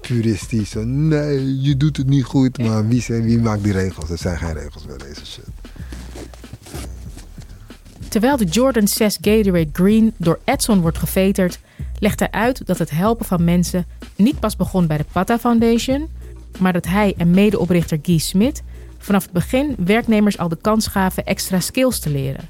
puristisch. 0.01 0.69
Zo, 0.69 0.83
nee, 0.83 1.61
je 1.61 1.77
doet 1.77 1.97
het 1.97 2.07
niet 2.07 2.23
goed. 2.23 2.57
Maar 2.57 2.87
wie, 2.87 3.01
zijn, 3.01 3.23
wie 3.23 3.39
maakt 3.39 3.63
die 3.63 3.71
regels? 3.71 4.09
Er 4.09 4.17
zijn 4.17 4.37
geen 4.37 4.53
regels 4.53 4.85
bij 4.85 4.97
deze 4.97 5.25
shit. 5.25 5.45
Terwijl 8.07 8.37
de 8.37 8.45
Jordan 8.45 8.87
6 8.87 9.17
Gatorade 9.21 9.69
Green 9.73 10.13
door 10.17 10.39
Edson 10.43 10.81
wordt 10.81 10.97
geveterd, 10.97 11.59
legt 11.99 12.19
hij 12.19 12.31
uit 12.31 12.65
dat 12.65 12.77
het 12.77 12.89
helpen 12.89 13.25
van 13.25 13.43
mensen 13.43 13.85
niet 14.15 14.39
pas 14.39 14.55
begon 14.55 14.87
bij 14.87 14.97
de 14.97 15.05
Pata 15.11 15.39
Foundation, 15.39 16.09
maar 16.59 16.73
dat 16.73 16.85
hij 16.85 17.13
en 17.17 17.31
medeoprichter 17.31 17.99
Guy 18.01 18.17
Smit 18.17 18.63
vanaf 19.03 19.23
het 19.23 19.31
begin 19.31 19.75
werknemers 19.77 20.37
al 20.37 20.47
de 20.47 20.57
kans 20.61 20.87
gaven 20.87 21.25
extra 21.25 21.59
skills 21.59 21.99
te 21.99 22.09
leren. 22.09 22.49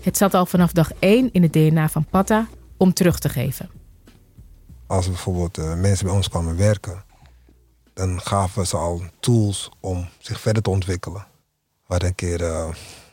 Het 0.00 0.16
zat 0.16 0.34
al 0.34 0.46
vanaf 0.46 0.72
dag 0.72 0.92
1 0.98 1.32
in 1.32 1.42
het 1.42 1.52
DNA 1.52 1.88
van 1.88 2.04
Pata 2.04 2.48
om 2.76 2.92
terug 2.92 3.18
te 3.18 3.28
geven. 3.28 3.70
Als 4.86 5.06
bijvoorbeeld 5.06 5.58
eh, 5.58 5.74
mensen 5.74 6.06
bij 6.06 6.14
ons 6.14 6.28
kwamen 6.28 6.56
werken, 6.56 7.04
dan 7.92 8.20
gaven 8.20 8.60
we 8.60 8.66
ze 8.66 8.76
al 8.76 9.02
tools 9.20 9.70
om 9.80 10.08
zich 10.18 10.40
verder 10.40 10.62
te 10.62 10.70
ontwikkelen. 10.70 11.26
Hadden 11.82 12.08
een 12.08 12.14
keer 12.14 12.44
eh, 12.44 12.68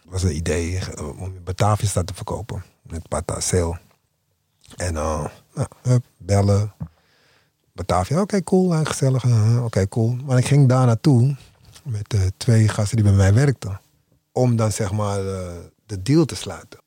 was 0.06 0.24
een 0.24 0.36
idee 0.36 0.80
eh, 0.80 1.20
om 1.20 1.34
Batavia's 1.44 1.94
te 1.94 2.14
verkopen 2.14 2.64
met 2.82 3.08
Pata 3.08 3.40
Sale. 3.40 3.80
En 4.76 4.94
nou, 4.94 5.30
bellen. 6.18 6.74
Batavia, 7.74 8.22
oké, 8.22 8.44
cool, 8.44 8.86
gezellig. 8.86 9.26
oké, 9.64 9.88
cool. 9.88 10.18
Maar 10.26 10.38
ik 10.38 10.46
ging 10.46 10.70
daar 10.70 10.86
naartoe 10.86 11.36
met 11.86 12.14
eh, 12.14 12.22
twee 12.38 12.68
gasten 12.68 12.96
die 12.96 13.06
bij 13.06 13.16
mij 13.16 13.34
werkten. 13.34 13.82
Om 14.32 14.56
dan 14.56 14.72
zeg 14.72 14.92
maar 14.92 15.28
eh, 15.28 15.52
de 15.86 16.02
deal 16.02 16.26
te 16.26 16.36
sluiten. 16.36 16.80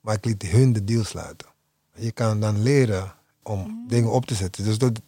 Maar 0.00 0.14
ik 0.14 0.24
liet 0.24 0.42
hun 0.42 0.72
de 0.72 0.84
deal 0.84 1.04
sluiten. 1.04 1.48
Je 1.94 2.12
kan 2.12 2.40
dan 2.40 2.62
leren 2.62 3.14
om 3.42 3.84
dingen 3.88 4.10
op 4.10 4.26
te 4.26 4.34
zetten. 4.34 4.64
Dus 4.64 4.78
dat, 4.78 5.00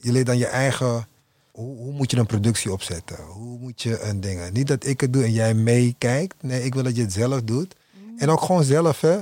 je 0.00 0.12
leert 0.12 0.26
dan 0.26 0.38
je 0.38 0.46
eigen... 0.46 1.06
Hoe, 1.50 1.76
hoe 1.76 1.92
moet 1.92 2.10
je 2.10 2.16
een 2.16 2.26
productie 2.26 2.72
opzetten? 2.72 3.24
Hoe 3.24 3.58
moet 3.58 3.82
je 3.82 4.00
een 4.00 4.20
ding... 4.20 4.50
Niet 4.50 4.66
dat 4.66 4.86
ik 4.86 5.00
het 5.00 5.12
doe 5.12 5.24
en 5.24 5.32
jij 5.32 5.54
meekijkt. 5.54 6.42
Nee, 6.42 6.64
ik 6.64 6.74
wil 6.74 6.82
dat 6.82 6.96
je 6.96 7.02
het 7.02 7.12
zelf 7.12 7.42
doet. 7.42 7.76
En 8.16 8.28
ook 8.28 8.40
gewoon 8.40 8.64
zelf, 8.64 9.00
hè. 9.00 9.18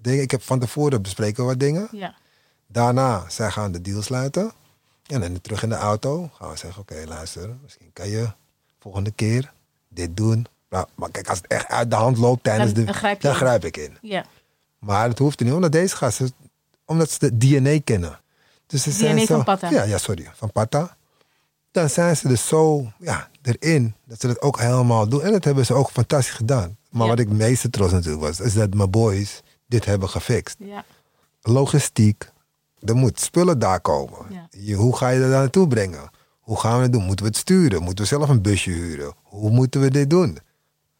Dingen, 0.00 0.22
ik 0.22 0.30
heb 0.30 0.42
van 0.42 0.58
tevoren 0.58 1.02
bespreken 1.02 1.44
wat 1.44 1.60
dingen. 1.60 1.88
Ja. 1.90 2.14
Daarna, 2.66 3.24
zij 3.28 3.50
gaan 3.50 3.72
de 3.72 3.80
deal 3.80 4.02
sluiten. 4.02 4.52
En 5.06 5.20
dan 5.20 5.40
terug 5.40 5.62
in 5.62 5.68
de 5.68 5.74
auto 5.74 6.30
gaan 6.32 6.50
we 6.50 6.56
zeggen, 6.56 6.82
oké, 6.82 7.04
luister, 7.06 7.56
misschien 7.62 7.90
kan 7.92 8.08
je 8.08 8.28
volgende 8.84 9.10
keer 9.10 9.52
dit 9.88 10.16
doen. 10.16 10.46
Maar, 10.68 10.86
maar 10.94 11.10
kijk, 11.10 11.28
als 11.28 11.38
het 11.38 11.46
echt 11.46 11.68
uit 11.68 11.90
de 11.90 11.96
hand 11.96 12.18
loopt 12.18 12.42
tijdens 12.44 12.72
Dan- 12.72 12.80
de... 12.80 12.86
dan 12.86 12.94
grijp 13.00 13.20
dan 13.20 13.34
grijp 13.34 13.64
ik 13.64 13.76
in. 13.76 13.96
ja. 14.02 14.24
Maar 14.78 15.08
het 15.08 15.18
hoeft 15.18 15.38
er 15.40 15.46
niet, 15.46 15.54
omdat 15.54 15.72
deze 15.72 15.96
gasten, 15.96 16.30
omdat 16.84 17.10
ze 17.10 17.18
de 17.18 17.36
DNA 17.38 17.80
kennen. 17.84 18.20
Dus 18.66 18.82
ze 18.82 18.90
zijn 18.90 19.16
DNA 19.16 19.26
zo, 19.26 19.34
van 19.34 19.44
Pata. 19.44 19.70
Ja, 19.70 19.82
ja, 19.82 19.98
sorry, 19.98 20.30
van 20.34 20.52
Pata. 20.52 20.96
Dan 21.70 21.90
zijn 21.90 22.16
ze 22.16 22.28
dus 22.28 22.46
zo 22.46 22.92
ja, 22.98 23.28
erin 23.42 23.94
dat 24.04 24.20
ze 24.20 24.26
dat 24.26 24.40
ook 24.42 24.58
helemaal 24.60 25.08
doen. 25.08 25.22
En 25.22 25.32
dat 25.32 25.44
hebben 25.44 25.66
ze 25.66 25.74
ook 25.74 25.90
fantastisch 25.90 26.34
gedaan. 26.34 26.76
Maar 26.90 27.02
Ja. 27.02 27.08
wat 27.08 27.18
ik 27.18 27.28
het 27.28 27.36
meeste 27.36 27.70
trots 27.70 27.92
natuurlijk 27.92 28.22
was, 28.22 28.40
is 28.40 28.54
dat 28.54 28.74
mijn 28.74 28.90
boys 28.90 29.42
dit 29.66 29.84
hebben 29.84 30.08
gefixt. 30.08 30.56
ja. 30.58 30.84
Logistiek, 31.42 32.30
er 32.80 32.94
moet 32.96 33.20
spullen 33.20 33.58
daar 33.58 33.80
komen. 33.80 34.18
Ja. 34.30 34.48
Je, 34.50 34.74
hoe 34.74 34.96
ga 34.96 35.08
je 35.08 35.20
dat 35.20 35.28
naartoe 35.28 35.68
brengen? 35.68 36.10
Hoe 36.44 36.60
gaan 36.60 36.76
we 36.76 36.82
het 36.82 36.92
doen? 36.92 37.04
Moeten 37.04 37.24
we 37.24 37.30
het 37.30 37.40
sturen? 37.40 37.82
Moeten 37.82 38.04
we 38.04 38.10
zelf 38.10 38.28
een 38.28 38.42
busje 38.42 38.70
huren? 38.70 39.14
Hoe 39.22 39.50
moeten 39.50 39.80
we 39.80 39.90
dit 39.90 40.10
doen? 40.10 40.38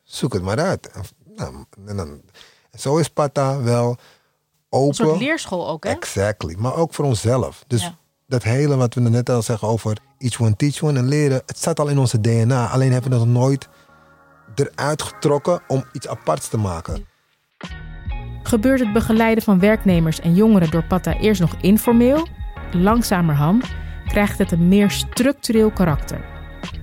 Zoek 0.02 0.32
het 0.32 0.42
maar 0.42 0.58
uit. 0.60 0.90
En, 0.90 1.02
nou, 1.36 1.54
en 1.86 1.96
dan, 1.96 2.08
en 2.70 2.78
zo 2.78 2.96
is 2.96 3.08
Pata 3.08 3.62
wel 3.62 3.90
Een 3.90 3.96
open. 4.68 4.94
soort 4.94 5.18
leerschool 5.20 5.68
ook, 5.68 5.84
hè? 5.84 5.90
Exactly. 5.90 6.54
Maar 6.58 6.74
ook 6.74 6.94
voor 6.94 7.04
onszelf. 7.04 7.64
Dus 7.66 7.82
Ja. 7.82 7.96
dat 8.26 8.42
hele 8.42 8.76
wat 8.76 8.94
we 8.94 9.00
net 9.00 9.30
al 9.30 9.42
zeggen 9.42 9.68
over 9.68 9.96
each 10.18 10.40
one 10.40 10.56
teach 10.56 10.82
one 10.82 10.98
en 10.98 11.08
leren, 11.08 11.42
het 11.46 11.58
staat 11.58 11.80
al 11.80 11.88
in 11.88 11.98
onze 11.98 12.20
DNA. 12.20 12.66
Alleen 12.68 12.92
hebben 12.92 13.10
we 13.10 13.16
het 13.16 13.26
nog 13.26 13.34
nooit 13.42 13.68
eruit 14.54 15.02
getrokken 15.02 15.62
om 15.68 15.84
iets 15.92 16.08
aparts 16.08 16.48
te 16.48 16.56
maken. 16.56 17.06
Gebeurt 18.42 18.80
het 18.80 18.92
begeleiden 18.92 19.44
van 19.44 19.58
werknemers 19.58 20.20
en 20.20 20.34
jongeren 20.34 20.70
door 20.70 20.84
Pata 20.84 21.18
eerst 21.18 21.40
nog 21.40 21.54
informeel, 21.60 22.26
langzamerhand 22.72 23.64
krijgt 24.06 24.38
het 24.38 24.52
een 24.52 24.68
meer 24.68 24.90
structureel 24.90 25.70
karakter. 25.70 26.24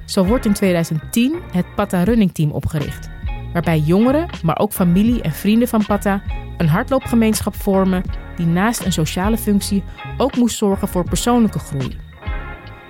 Zo 0.06 0.26
wordt 0.26 0.46
in 0.46 0.54
2010 0.54 1.36
het 1.52 1.76
Pata 1.76 2.04
Running 2.04 2.34
Team 2.34 2.52
opgericht, 2.52 3.10
waarbij 3.54 3.80
jongeren, 3.80 4.30
maar 4.44 4.60
ook 4.60 4.72
familie 4.72 5.22
en 5.22 5.32
vrienden 5.32 5.68
van 5.68 5.86
Pata 5.86 6.22
een 6.58 6.68
hardloopgemeenschap 6.68 7.56
vormen 7.56 8.04
die 8.36 8.46
naast 8.46 8.86
een 8.86 8.94
sociale 8.94 9.38
functie 9.38 9.84
ook 10.18 10.36
moest 10.36 10.58
zorgen 10.58 10.88
voor 10.88 11.04
persoonlijke 11.04 11.60
groei. 11.60 11.98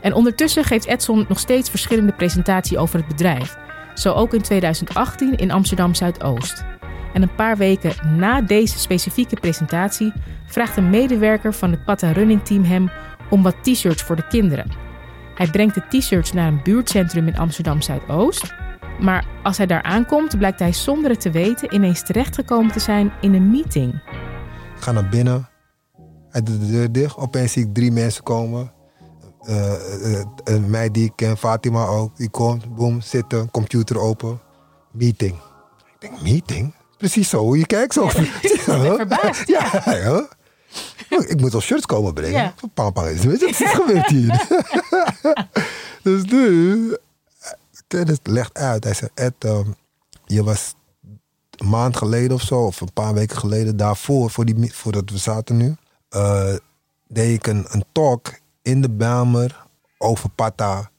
En 0.02 0.14
ondertussen 0.14 0.64
geeft 0.64 0.86
Edson 0.86 1.26
nog 1.28 1.40
steeds 1.40 1.70
verschillende 1.70 2.14
presentaties 2.14 2.78
over 2.78 3.00
het 3.00 3.08
bedrijf, 3.08 3.58
zo 3.94 4.14
ook 4.14 4.34
in 4.34 4.42
2018 4.42 5.36
in 5.36 5.52
Amsterdam 5.52 5.96
Zuidoost. 5.96 6.66
En 7.14 7.22
een 7.22 7.36
paar 7.36 7.58
weken 7.58 8.18
na 8.18 8.42
deze 8.42 8.80
specifieke 8.80 9.36
presentatie 9.36 10.14
vraagt 10.46 10.78
een 10.78 10.90
medewerker 10.90 11.54
van 11.54 11.72
het 11.72 11.86
Pata 11.86 12.12
Running 12.12 12.46
Team 12.46 12.64
hem 12.64 12.90
om 13.32 13.44
wat 13.44 13.56
t-shirts 13.64 14.04
voor 14.04 14.16
de 14.16 14.28
kinderen. 14.28 14.72
Hij 15.36 15.48
brengt 15.48 15.76
de 15.76 15.98
t-shirts 15.98 16.32
naar 16.34 16.48
een 16.48 16.64
buurtcentrum 16.64 17.28
in 17.28 17.38
Amsterdam 17.38 17.82
Zuidoost. 17.82 18.54
Maar 19.00 19.26
als 19.44 19.58
hij 19.58 19.66
daar 19.66 19.84
aankomt, 19.84 20.38
blijkt 20.38 20.60
hij 20.60 20.74
zonder 20.74 21.12
het 21.12 21.22
te 21.22 21.32
weten 21.32 21.74
ineens 21.74 22.04
terechtgekomen 22.04 22.72
te 22.72 22.80
zijn 22.80 23.12
in 23.22 23.34
een 23.34 23.52
meeting. 23.52 23.94
Ik 24.76 24.82
ga 24.82 24.92
naar 24.92 25.10
binnen. 25.10 25.50
Hij 26.30 26.44
doet 26.44 26.60
de 26.60 26.72
deur 26.72 26.92
dicht. 26.92 27.18
Opeens 27.18 27.52
zie 27.52 27.66
ik 27.66 27.74
drie 27.74 27.92
mensen 27.92 28.24
komen. 28.24 28.72
Eh, 29.42 29.74
eh, 30.14 30.26
een 30.44 30.70
meid 30.70 30.94
die 30.94 31.06
ik 31.06 31.12
ken, 31.16 31.38
Fatima 31.38 31.86
ook. 31.86 32.18
Die 32.18 32.30
komt, 32.30 32.76
boom, 32.76 33.02
zitten, 33.02 33.52
computer 33.52 34.00
open. 34.00 34.40
Meeting. 34.92 35.34
Ik 35.34 35.96
denk, 36.00 36.22
meeting? 36.22 36.74
Precies 36.98 37.30
zo, 37.30 37.56
je 37.56 37.66
kijkt 37.66 37.94
zo. 37.94 38.08
Verbaasd, 38.98 39.48
Ja, 39.48 39.82
huh? 39.84 40.22
Oh, 41.12 41.30
Ik 41.30 41.39
moet 41.41 41.53
al 41.53 41.62
shirts 41.62 41.86
komen 41.86 42.13
brengen. 42.13 42.41
Ja. 42.41 42.53
Papa 42.74 43.08
is 43.08 43.24
weet 43.24 43.39
je, 43.39 43.46
wat 43.46 43.60
is 43.60 43.72
gebeurd 43.72 44.10
hier? 44.10 44.48
dus 46.03 46.24
nu, 46.24 46.98
Dennis 47.88 48.18
legt 48.24 48.58
uit. 48.58 48.84
Hij 48.84 48.94
zegt, 48.94 49.12
Ed, 49.13 49.34
ehm, 49.39 49.72
je 50.25 50.44
was 50.44 50.74
een 51.51 51.70
maand 51.70 51.98
geleden 51.98 52.32
of 52.32 52.41
zo, 52.41 52.65
of 52.65 52.82
een 52.82 52.94
paar 52.94 53.13
weken 53.13 53.38
geleden, 53.38 53.77
daarvoor, 53.77 54.30
voor 54.30 54.46
die, 54.46 54.74
voordat 54.74 55.10
we 55.10 55.18
zaten 55.18 55.58
nu, 55.58 55.75
eh, 56.10 56.53
deed 57.08 57.38
ik 57.38 57.48
een, 57.48 57.65
een 57.70 57.86
talk 57.91 58.39
in 58.62 58.82
de 58.82 58.89
Bijlmer 58.89 59.65
over 59.98 60.30
Pata. 60.30 60.89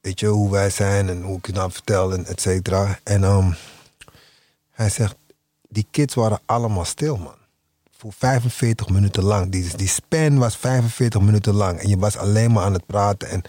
Weet 0.00 0.20
je, 0.20 0.26
hoe 0.26 0.50
wij 0.50 0.70
zijn 0.70 1.08
en 1.08 1.22
hoe 1.22 1.38
ik 1.38 1.46
het 1.46 1.54
nou 1.54 1.72
vertel 1.72 2.12
en 2.12 2.26
et 2.26 2.40
cetera. 2.40 2.98
En 3.02 3.24
ehm, 3.24 3.52
hij 4.70 4.90
zegt, 4.90 5.16
die 5.68 5.86
kids 5.90 6.14
waren 6.14 6.40
allemaal 6.46 6.84
stil, 6.84 7.16
man. 7.16 7.43
Voor 8.04 8.12
45 8.12 8.88
minuten 8.88 9.22
lang. 9.22 9.50
Die, 9.52 9.76
die 9.76 9.88
span 9.88 10.38
was 10.38 10.56
45 10.56 11.20
minuten 11.20 11.54
lang. 11.54 11.78
En 11.78 11.88
je 11.88 11.98
was 11.98 12.16
alleen 12.16 12.52
maar 12.52 12.64
aan 12.64 12.72
het 12.72 12.86
praten. 12.86 13.28
En 13.28 13.42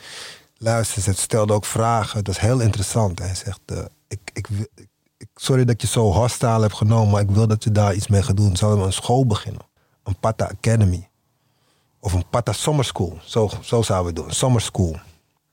luister, 0.57 1.01
ze 1.01 1.13
stelde 1.13 1.53
ook 1.53 1.65
vragen. 1.65 2.23
Dat 2.23 2.35
is 2.35 2.41
heel 2.41 2.59
interessant. 2.59 3.19
Hij 3.19 3.35
zegt, 3.35 3.59
eh, 3.65 3.77
ik, 4.07 4.19
ik, 4.33 4.47
ik, 4.75 4.87
ik- 5.17 5.27
sorry 5.35 5.65
dat 5.65 5.73
ik 5.73 5.81
je 5.81 5.87
zo 5.87 6.11
hostile 6.11 6.61
heb 6.61 6.73
genomen, 6.73 7.09
maar 7.11 7.21
ik 7.21 7.29
wil 7.29 7.47
dat 7.47 7.63
je 7.63 7.71
daar 7.71 7.93
iets 7.93 8.07
mee 8.07 8.23
gaat 8.23 8.37
doen. 8.37 8.55
Zullen 8.55 8.77
we 8.79 8.83
een 8.85 8.93
school 8.93 9.25
beginnen? 9.25 9.61
Een 10.03 10.19
Pata 10.19 10.45
Academy. 10.45 11.09
Of 11.99 12.13
een 12.13 12.29
Pata 12.29 12.51
Summer 12.51 12.85
School. 12.85 13.17
Zo, 13.21 13.49
zo 13.61 13.81
zouden 13.81 14.13
we 14.13 14.19
het 14.19 14.27
doen. 14.29 14.35
Summer 14.35 14.61
School. 14.61 14.95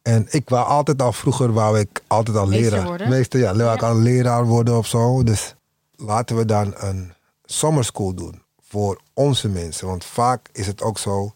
En 0.02 0.26
ik 0.30 0.48
wou 0.48 0.66
altijd 0.66 1.02
al 1.02 1.12
vroeger, 1.12 1.52
wou 1.52 1.78
ik 1.78 2.02
altijd 2.06 2.36
al 2.36 2.46
Meester 2.46 2.70
leraar. 2.70 2.86
worden? 2.86 3.08
Meester, 3.08 3.40
ja, 3.40 3.56
wou 3.56 3.74
ik 3.74 3.80
Ja. 3.80 3.88
al 3.88 3.96
leraar 3.98 4.46
worden 4.46 4.78
of 4.78 4.86
zo. 4.86 5.22
Dus 5.22 5.54
laten 5.96 6.36
we 6.36 6.44
dan 6.44 6.74
een 6.76 7.12
summer 7.44 7.84
school 7.84 8.14
doen 8.14 8.41
voor 8.72 9.00
onze 9.12 9.48
mensen. 9.48 9.86
Want 9.86 10.04
vaak 10.04 10.48
is 10.52 10.66
het 10.66 10.82
ook 10.82 10.98
zo 10.98 11.32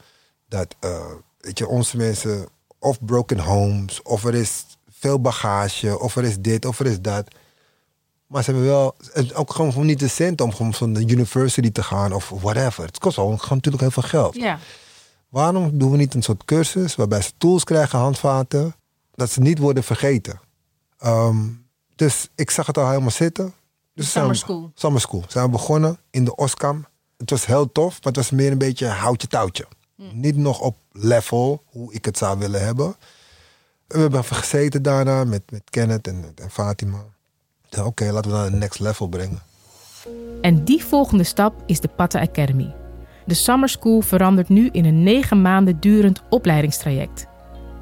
dat, 0.48 0.74
eh, 0.80 1.04
weet 1.40 1.58
je, 1.58 1.68
onze 1.68 1.96
mensen 1.96 2.48
of 2.78 3.04
broken 3.04 3.38
homes, 3.38 4.02
of 4.02 4.24
er 4.24 4.34
is 4.34 4.64
veel 4.90 5.20
bagage, 5.20 5.98
of 5.98 6.16
er 6.16 6.24
is 6.24 6.38
dit, 6.38 6.64
of 6.64 6.78
er 6.78 6.86
is 6.86 7.00
dat. 7.00 7.28
Maar 8.26 8.44
ze 8.44 8.50
hebben 8.50 8.68
wel 8.68 8.96
ook 9.34 9.52
gewoon 9.52 9.86
niet 9.86 9.98
de 9.98 10.08
cent 10.08 10.40
om 10.40 10.52
gewoon 10.52 10.74
van 10.74 10.92
de 10.92 11.00
university 11.00 11.70
te 11.70 11.82
gaan 11.82 12.12
of 12.12 12.28
whatever. 12.28 12.84
Het 12.84 12.98
kost 12.98 13.14
gewoon 13.14 13.38
natuurlijk 13.48 13.82
heel 13.82 13.90
veel 13.90 14.02
geld. 14.02 14.34
Ja, 14.34 14.58
Waarom 15.28 15.78
doen 15.78 15.90
we 15.90 15.96
niet 15.96 16.14
een 16.14 16.22
soort 16.22 16.44
cursus 16.44 16.94
waarbij 16.94 17.22
ze 17.22 17.32
tools 17.38 17.64
krijgen, 17.64 17.98
handvaten, 17.98 18.74
dat 19.14 19.30
ze 19.30 19.40
niet 19.40 19.58
worden 19.58 19.84
vergeten? 19.84 20.40
Ehm, 20.98 21.48
dus 21.96 22.28
ik 22.34 22.50
zag 22.50 22.66
het 22.66 22.78
al 22.78 22.88
helemaal 22.88 23.10
zitten. 23.10 23.54
Dus 23.94 24.10
Summer 24.10 24.36
school. 24.36 24.70
Summer 24.74 25.00
school. 25.00 25.24
Zijn 25.28 25.44
we 25.44 25.50
begonnen 25.50 25.98
in 26.10 26.24
de 26.24 26.34
Oskam. 26.34 26.86
Het 27.16 27.30
was 27.30 27.46
heel 27.46 27.72
tof, 27.72 27.92
maar 27.92 28.12
het 28.12 28.16
was 28.16 28.30
meer 28.30 28.52
een 28.52 28.58
beetje 28.58 28.86
houtje 28.86 29.26
touwtje. 29.28 29.66
Niet 30.12 30.36
nog 30.36 30.60
op 30.60 30.76
level 30.92 31.62
hoe 31.66 31.92
ik 31.92 32.04
het 32.04 32.18
zou 32.18 32.38
willen 32.38 32.64
hebben. 32.64 32.96
We 33.86 33.98
hebben 33.98 34.20
even 34.20 34.36
gezeten 34.36 34.82
daarna 34.82 35.24
met, 35.24 35.42
met 35.50 35.62
Kenneth 35.70 36.08
en, 36.08 36.32
en 36.34 36.50
Fatima. 36.50 37.04
Oké, 37.84 38.12
laten 38.12 38.30
we 38.30 38.36
naar 38.36 38.46
een 38.46 38.58
next 38.58 38.80
level 38.80 39.08
brengen. 39.08 39.42
En 40.40 40.64
die 40.64 40.84
volgende 40.84 41.24
stap 41.24 41.62
is 41.66 41.80
de 41.80 41.88
Pata 41.88 42.20
Academy. 42.20 42.74
De 43.26 43.34
Summer 43.34 43.68
School 43.68 44.00
verandert 44.00 44.48
nu 44.48 44.68
in 44.72 44.84
een 44.84 45.02
negen 45.02 45.42
maanden 45.42 45.80
durend 45.80 46.22
opleidingstraject. 46.28 47.26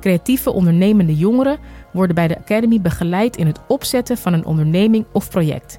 Creatieve 0.01 0.53
ondernemende 0.53 1.17
jongeren 1.17 1.59
worden 1.93 2.15
bij 2.15 2.29
de 2.29 2.39
Academy 2.39 2.81
begeleid 2.81 3.37
in 3.37 3.47
het 3.47 3.61
opzetten 3.69 4.17
van 4.17 4.33
een 4.33 4.45
onderneming 4.45 5.07
of 5.13 5.31
project. 5.31 5.79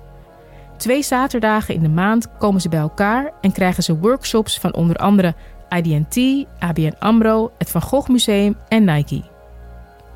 Twee 0.78 1.04
zaterdagen 1.04 1.74
in 1.74 1.82
de 1.82 1.90
maand 1.90 2.38
komen 2.38 2.62
ze 2.62 2.70
bij 2.70 2.80
elkaar 2.80 3.32
en 3.42 3.52
krijgen 3.52 3.84
ze 3.84 3.98
workshops 3.98 4.60
van 4.60 4.74
onder 4.74 4.96
andere 4.96 5.34
IDT, 5.70 6.46
ABN 6.60 6.96
AMRO, 7.00 7.52
het 7.58 7.70
Van 7.70 7.82
Gogh 7.82 8.10
Museum 8.10 8.58
en 8.68 8.84
Nike. 8.84 9.24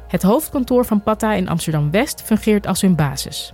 Het 0.07 0.23
hoofdkantoor 0.23 0.85
van 0.85 1.03
Patta 1.03 1.33
in 1.33 1.49
Amsterdam-West 1.49 2.21
fungeert 2.21 2.67
als 2.67 2.81
hun 2.81 2.95
basis. 2.95 3.53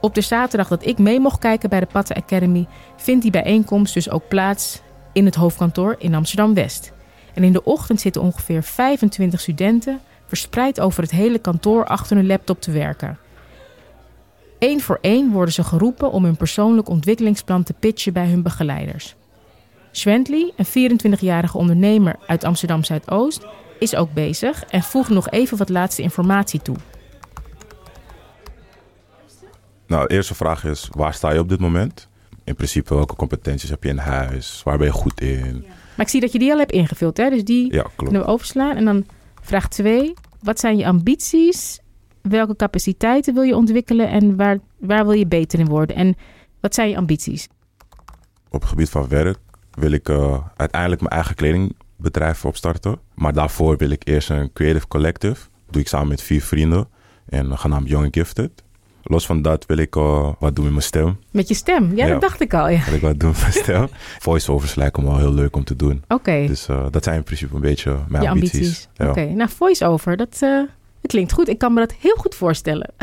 Op 0.00 0.14
de 0.14 0.20
zaterdag 0.20 0.68
dat 0.68 0.86
ik 0.86 0.98
mee 0.98 1.20
mocht 1.20 1.38
kijken 1.38 1.68
bij 1.68 1.80
de 1.80 1.86
Patta 1.86 2.14
Academy 2.14 2.66
vindt 2.96 3.22
die 3.22 3.30
bijeenkomst 3.30 3.94
dus 3.94 4.10
ook 4.10 4.28
plaats 4.28 4.80
in 5.12 5.24
het 5.24 5.34
hoofdkantoor 5.34 5.96
in 5.98 6.14
Amsterdam-West. 6.14 6.92
En 7.34 7.44
in 7.44 7.52
de 7.52 7.64
ochtend 7.64 8.00
zitten 8.00 8.22
ongeveer 8.22 8.62
25 8.62 9.40
studenten 9.40 10.00
verspreid 10.26 10.80
over 10.80 11.02
het 11.02 11.10
hele 11.10 11.38
kantoor 11.38 11.84
achter 11.84 12.16
hun 12.16 12.26
laptop 12.26 12.60
te 12.60 12.70
werken. 12.70 13.18
Eén 14.64 14.80
voor 14.80 14.98
één 15.00 15.30
worden 15.30 15.54
ze 15.54 15.64
geroepen 15.64 16.10
om 16.10 16.24
hun 16.24 16.36
persoonlijk 16.36 16.88
ontwikkelingsplan 16.88 17.62
te 17.62 17.72
pitchen 17.72 18.12
bij 18.12 18.26
hun 18.26 18.42
begeleiders. 18.42 19.14
Schwentley, 19.90 20.52
een 20.56 20.90
24-jarige 21.00 21.58
ondernemer 21.58 22.16
uit 22.26 22.44
Amsterdam 22.44 22.84
Zuidoost, 22.84 23.46
is 23.78 23.94
ook 23.94 24.12
bezig 24.12 24.64
en 24.64 24.82
voegt 24.82 25.08
nog 25.10 25.30
even 25.30 25.56
wat 25.56 25.68
laatste 25.68 26.02
informatie 26.02 26.62
toe. 26.62 26.76
Nou, 29.86 30.06
de 30.08 30.14
eerste 30.14 30.34
vraag 30.34 30.64
is: 30.64 30.88
waar 30.90 31.14
sta 31.14 31.30
je 31.30 31.38
op 31.38 31.48
dit 31.48 31.60
moment? 31.60 32.08
In 32.44 32.54
principe, 32.54 32.94
welke 32.94 33.16
competenties 33.16 33.70
heb 33.70 33.82
je 33.82 33.88
in 33.88 33.98
huis? 33.98 34.60
Waar 34.62 34.78
ben 34.78 34.86
je 34.86 34.92
goed 34.92 35.20
in? 35.20 35.64
Maar 35.96 36.06
ik 36.06 36.08
zie 36.08 36.20
dat 36.20 36.32
je 36.32 36.38
die 36.38 36.52
al 36.52 36.58
hebt 36.58 36.72
ingevuld, 36.72 37.16
hè? 37.16 37.30
dus 37.30 37.44
die 37.44 37.72
Ja, 37.72 37.80
klopt. 37.80 37.96
kunnen 37.96 38.20
we 38.20 38.26
overslaan. 38.28 38.76
En 38.76 38.84
dan 38.84 39.06
vraag 39.42 39.68
2. 39.68 40.14
Wat 40.42 40.60
zijn 40.60 40.76
je 40.76 40.86
ambities? 40.86 41.80
Welke 42.28 42.56
capaciteiten 42.56 43.34
wil 43.34 43.42
je 43.42 43.56
ontwikkelen 43.56 44.08
en 44.08 44.36
waar, 44.36 44.58
waar 44.78 45.04
wil 45.04 45.12
je 45.12 45.26
beter 45.26 45.58
in 45.58 45.66
worden? 45.68 45.96
En 45.96 46.14
wat 46.60 46.74
zijn 46.74 46.88
je 46.88 46.96
ambities? 46.96 47.48
Op 48.50 48.60
het 48.60 48.68
gebied 48.68 48.88
van 48.90 49.08
werk 49.08 49.38
wil 49.70 49.90
ik 49.90 50.08
eh, 50.08 50.38
uiteindelijk 50.56 51.00
mijn 51.00 51.12
eigen 51.12 51.34
kledingbedrijf 51.34 52.44
opstarten. 52.44 52.98
Maar 53.14 53.32
daarvoor 53.32 53.76
wil 53.76 53.90
ik 53.90 54.02
eerst 54.08 54.30
een 54.30 54.52
creative 54.52 54.88
collective. 54.88 55.46
doe 55.70 55.80
ik 55.80 55.88
samen 55.88 56.08
met 56.08 56.22
vier 56.22 56.42
vrienden. 56.42 56.88
En 57.28 57.46
uh, 57.46 57.58
genaamd 57.58 57.88
Young 57.88 58.08
Gifted. 58.10 58.50
Los 59.02 59.26
van 59.26 59.42
dat 59.42 59.66
wil 59.66 59.76
ik 59.76 59.96
eh, 59.96 60.32
wat 60.38 60.54
doen 60.54 60.64
met 60.64 60.72
mijn 60.72 60.84
stem. 60.84 61.18
Met 61.30 61.48
je 61.48 61.54
stem? 61.54 61.96
Ja, 61.96 62.06
Ja. 62.06 62.12
dat 62.12 62.20
dacht 62.20 62.40
ik 62.40 62.54
al. 62.54 62.68
Ja. 62.68 62.84
Wil 62.84 62.94
ik 62.94 63.00
wat 63.00 63.20
doen 63.20 63.30
met 63.30 63.40
mijn 63.40 63.52
stem. 63.52 63.88
Voice-overs 64.18 64.74
lijken 64.74 65.02
me 65.02 65.08
wel 65.08 65.18
heel 65.18 65.32
leuk 65.34 65.56
om 65.56 65.64
te 65.64 65.76
doen. 65.76 66.02
Oké, 66.08 66.46
Dus 66.46 66.68
eh, 66.68 66.86
dat 66.90 67.04
zijn 67.04 67.16
in 67.16 67.22
principe 67.22 67.54
een 67.54 67.60
beetje 67.60 67.96
mijn 68.08 68.22
je 68.22 68.28
ambities. 68.28 68.54
ambities. 68.60 68.88
Ja. 68.94 69.08
Oké, 69.10 69.24
nou 69.34 69.50
voice-over, 69.50 70.16
dat, 70.16 70.40
dat 71.04 71.10
klinkt 71.10 71.32
goed. 71.32 71.48
Ik 71.48 71.58
kan 71.58 71.72
me 71.72 71.80
dat 71.80 71.94
heel 72.00 72.16
goed 72.16 72.34
voorstellen. 72.34 72.94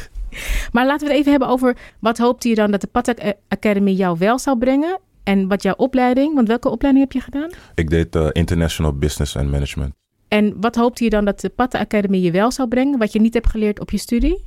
maar 0.72 0.86
laten 0.86 1.06
we 1.06 1.12
het 1.12 1.20
even 1.20 1.30
hebben 1.30 1.48
over 1.48 1.76
wat 1.98 2.18
hoopte 2.18 2.48
je 2.48 2.54
dan 2.54 2.70
dat 2.70 2.80
de 2.80 2.86
Patak 2.86 3.18
Academy 3.48 3.90
jou 3.90 4.18
wel 4.18 4.38
zou 4.38 4.58
brengen? 4.58 5.00
En 5.22 5.48
wat 5.48 5.62
jouw 5.62 5.74
opleiding, 5.76 6.34
want 6.34 6.48
welke 6.48 6.68
opleiding 6.68 7.04
heb 7.04 7.14
je 7.14 7.20
gedaan? 7.30 7.50
Ik 7.74 7.90
deed 7.90 8.16
eh, 8.16 8.28
International 8.32 8.92
Business 8.92 9.36
and 9.36 9.50
Management. 9.50 9.94
En 10.28 10.60
wat 10.60 10.76
hoopte 10.76 11.04
je 11.04 11.10
dan 11.10 11.24
dat 11.24 11.40
de 11.40 11.48
Patta 11.48 11.78
Academy 11.78 12.16
je 12.16 12.30
wel 12.30 12.50
zou 12.50 12.68
brengen, 12.68 12.98
wat 12.98 13.12
je 13.12 13.20
niet 13.20 13.34
hebt 13.34 13.50
geleerd 13.50 13.80
op 13.80 13.90
je 13.90 13.98
studie? 13.98 14.42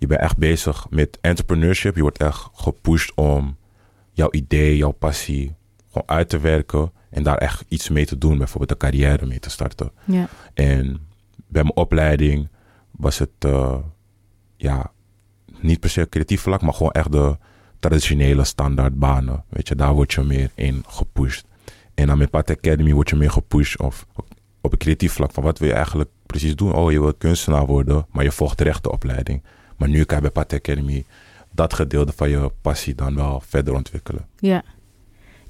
je 0.00 0.06
bent 0.06 0.20
echt 0.20 0.36
bezig 0.36 0.86
met 0.90 1.18
entrepreneurship. 1.20 1.96
Je 1.96 2.02
wordt 2.02 2.18
echt 2.18 2.48
gepusht 2.52 3.12
om 3.14 3.56
jouw 4.12 4.28
idee, 4.30 4.76
jouw 4.76 4.90
passie 4.90 5.54
gewoon 5.90 6.08
uit 6.08 6.28
te 6.28 6.38
werken. 6.38 6.92
En 7.10 7.22
daar 7.22 7.36
echt 7.36 7.64
iets 7.68 7.88
mee 7.88 8.06
te 8.06 8.18
doen. 8.18 8.38
Bijvoorbeeld 8.38 8.70
een 8.70 8.76
carrière 8.76 9.26
mee 9.26 9.38
te 9.38 9.50
starten. 9.50 9.92
Ja. 10.04 10.28
En 10.54 11.08
bij 11.50 11.62
mijn 11.62 11.76
opleiding 11.76 12.48
was 12.90 13.18
het 13.18 13.30
eh, 13.38 13.76
ja, 14.56 14.92
niet 15.60 15.80
per 15.80 15.90
se 15.90 16.08
creatief 16.08 16.40
vlak, 16.40 16.62
maar 16.62 16.74
gewoon 16.74 16.92
echt 16.92 17.12
de 17.12 17.36
traditionele 17.78 18.44
standaardbanen. 18.44 19.44
Weet 19.48 19.68
je, 19.68 19.74
daar 19.74 19.94
word 19.94 20.12
je 20.12 20.22
meer 20.22 20.50
in 20.54 20.84
gepusht. 20.86 21.44
En 21.94 22.06
dan 22.06 22.18
met 22.18 22.30
Pat 22.30 22.50
Academy 22.50 22.92
word 22.92 23.10
je 23.10 23.16
meer 23.16 23.30
gepusht 23.30 23.80
of 23.80 24.06
op 24.60 24.72
een 24.72 24.78
creatief 24.78 25.12
vlak 25.12 25.32
van 25.32 25.42
wat 25.42 25.58
wil 25.58 25.68
je 25.68 25.74
eigenlijk 25.74 26.10
precies 26.26 26.56
doen. 26.56 26.72
Oh, 26.72 26.92
je 26.92 27.00
wilt 27.00 27.18
kunstenaar 27.18 27.66
worden, 27.66 28.06
maar 28.10 28.24
je 28.24 28.32
volgt 28.32 28.58
de 28.58 28.90
opleiding. 28.90 29.42
Maar 29.76 29.88
nu 29.88 30.04
kan 30.04 30.16
je 30.16 30.22
bij 30.22 30.32
Pat 30.32 30.52
Academy 30.52 31.04
dat 31.50 31.74
gedeelte 31.74 32.12
van 32.12 32.30
je 32.30 32.50
passie 32.60 32.94
dan 32.94 33.14
wel 33.14 33.42
verder 33.46 33.74
ontwikkelen. 33.74 34.26
ja. 34.38 34.62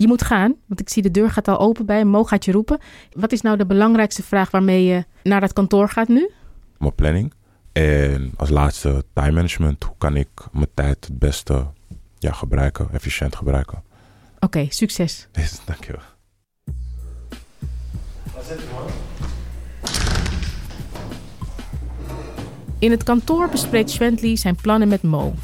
Je 0.01 0.07
moet 0.07 0.23
gaan, 0.23 0.55
want 0.67 0.81
ik 0.81 0.89
zie 0.89 1.03
de 1.03 1.11
deur 1.11 1.31
gaat 1.31 1.49
al 1.49 1.59
open 1.59 1.87
bij 1.87 2.05
Mo 2.05 2.25
gaat 2.25 2.45
je 2.45 2.53
roepen. 2.53 2.79
Wat 3.13 3.33
is 3.33 3.41
nou 3.41 3.57
de 3.57 3.67
belangrijkste 3.67 4.23
vraag 4.23 4.51
waarmee 4.51 4.85
je 4.85 5.05
naar 5.23 5.41
dat 5.41 5.53
kantoor 5.53 5.89
gaat 5.89 6.09
nu? 6.09 6.31
Mijn 6.79 6.95
planning. 6.95 7.33
En 7.73 8.33
als 8.37 8.49
laatste 8.49 9.05
time 9.13 9.31
management. 9.31 9.85
Hoe 9.85 9.95
kan 9.99 10.17
ik 10.17 10.29
mijn 10.53 10.67
tijd 10.75 11.05
het 11.05 11.19
beste 11.19 11.67
ja, 12.19 12.33
gebruiken, 12.33 12.89
efficiënt 12.93 13.37
gebruiken? 13.37 13.83
Oké, 14.39 14.67
succes. 14.69 15.29
Dankjewel. 15.67 16.03
In 22.79 22.91
het 22.91 23.03
kantoor 23.03 23.49
bespreekt 23.49 23.91
Schwentley 23.91 24.37
zijn 24.37 24.57
plannen 24.57 24.89
met 24.89 25.03
Mo. 25.03 25.35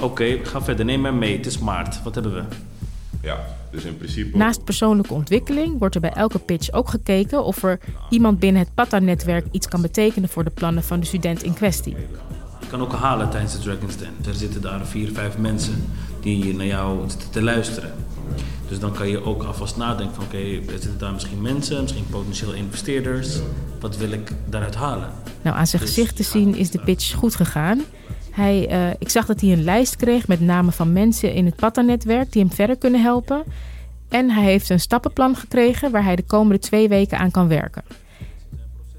Oké, 0.00 0.38
we 0.38 0.44
gaan 0.44 0.64
verder. 0.64 0.84
Neem 0.84 1.00
mij 1.00 1.12
mee. 1.12 1.36
Het 1.36 1.46
is 1.46 1.58
maart. 1.58 2.02
Wat 2.02 2.14
hebben 2.14 2.34
we? 2.34 2.44
Ja, 3.20 3.60
dus 3.72 3.84
in 3.84 3.96
principe... 3.96 4.36
Naast 4.36 4.64
persoonlijke 4.64 5.14
ontwikkeling 5.14 5.78
wordt 5.78 5.94
er 5.94 6.00
bij 6.00 6.12
elke 6.12 6.38
pitch 6.38 6.72
ook 6.72 6.88
gekeken 6.88 7.44
of 7.44 7.62
er 7.62 7.80
iemand 8.10 8.38
binnen 8.38 8.62
het 8.62 8.74
Patta-netwerk 8.74 9.46
iets 9.50 9.68
kan 9.68 9.82
betekenen 9.82 10.28
voor 10.28 10.44
de 10.44 10.50
plannen 10.50 10.82
van 10.82 11.00
de 11.00 11.06
student 11.06 11.42
in 11.42 11.54
kwestie. 11.54 11.96
Je 12.60 12.66
kan 12.68 12.80
ook 12.80 12.92
halen 12.92 13.30
tijdens 13.30 13.52
de 13.52 13.58
Dragon's 13.58 13.96
Den. 13.96 14.14
Er 14.26 14.34
zitten 14.34 14.60
daar 14.60 14.86
vier, 14.86 15.12
vijf 15.12 15.38
mensen 15.38 15.84
die 16.20 16.54
naar 16.54 16.66
jou 16.66 17.10
zitten 17.10 17.30
te 17.30 17.42
luisteren. 17.42 17.92
Dus 18.68 18.78
dan 18.78 18.92
kan 18.92 19.08
je 19.08 19.24
ook 19.24 19.42
alvast 19.42 19.76
nadenken 19.76 20.14
van... 20.14 20.24
oké, 20.24 20.36
er 20.36 20.62
zitten 20.70 20.98
daar 20.98 21.12
misschien 21.12 21.42
mensen, 21.42 21.82
misschien 21.82 22.06
potentiële 22.10 22.56
investeerders. 22.56 23.38
Wat 23.80 23.96
wil 23.96 24.10
ik 24.10 24.32
daaruit 24.48 24.74
halen? 24.74 25.10
Nou, 25.42 25.56
aan 25.56 25.66
zijn 25.66 25.82
gezicht 25.82 26.16
te 26.16 26.22
zien 26.22 26.54
is 26.54 26.70
de 26.70 26.78
pitch 26.78 27.14
goed 27.14 27.34
gegaan. 27.34 27.80
Hij, 28.32 28.68
eh, 28.68 28.90
ik 28.98 29.08
zag 29.08 29.26
dat 29.26 29.40
hij 29.40 29.52
een 29.52 29.64
lijst 29.64 29.96
kreeg 29.96 30.28
met 30.28 30.40
namen 30.40 30.72
van 30.72 30.92
mensen 30.92 31.34
in 31.34 31.46
het 31.46 31.56
Patta-netwerk 31.56 32.32
die 32.32 32.42
hem 32.42 32.52
verder 32.52 32.76
kunnen 32.76 33.02
helpen. 33.02 33.42
En 34.08 34.30
hij 34.30 34.44
heeft 34.44 34.70
een 34.70 34.80
stappenplan 34.80 35.36
gekregen 35.36 35.90
waar 35.90 36.04
hij 36.04 36.16
de 36.16 36.22
komende 36.22 36.58
twee 36.58 36.88
weken 36.88 37.18
aan 37.18 37.30
kan 37.30 37.48
werken. 37.48 37.82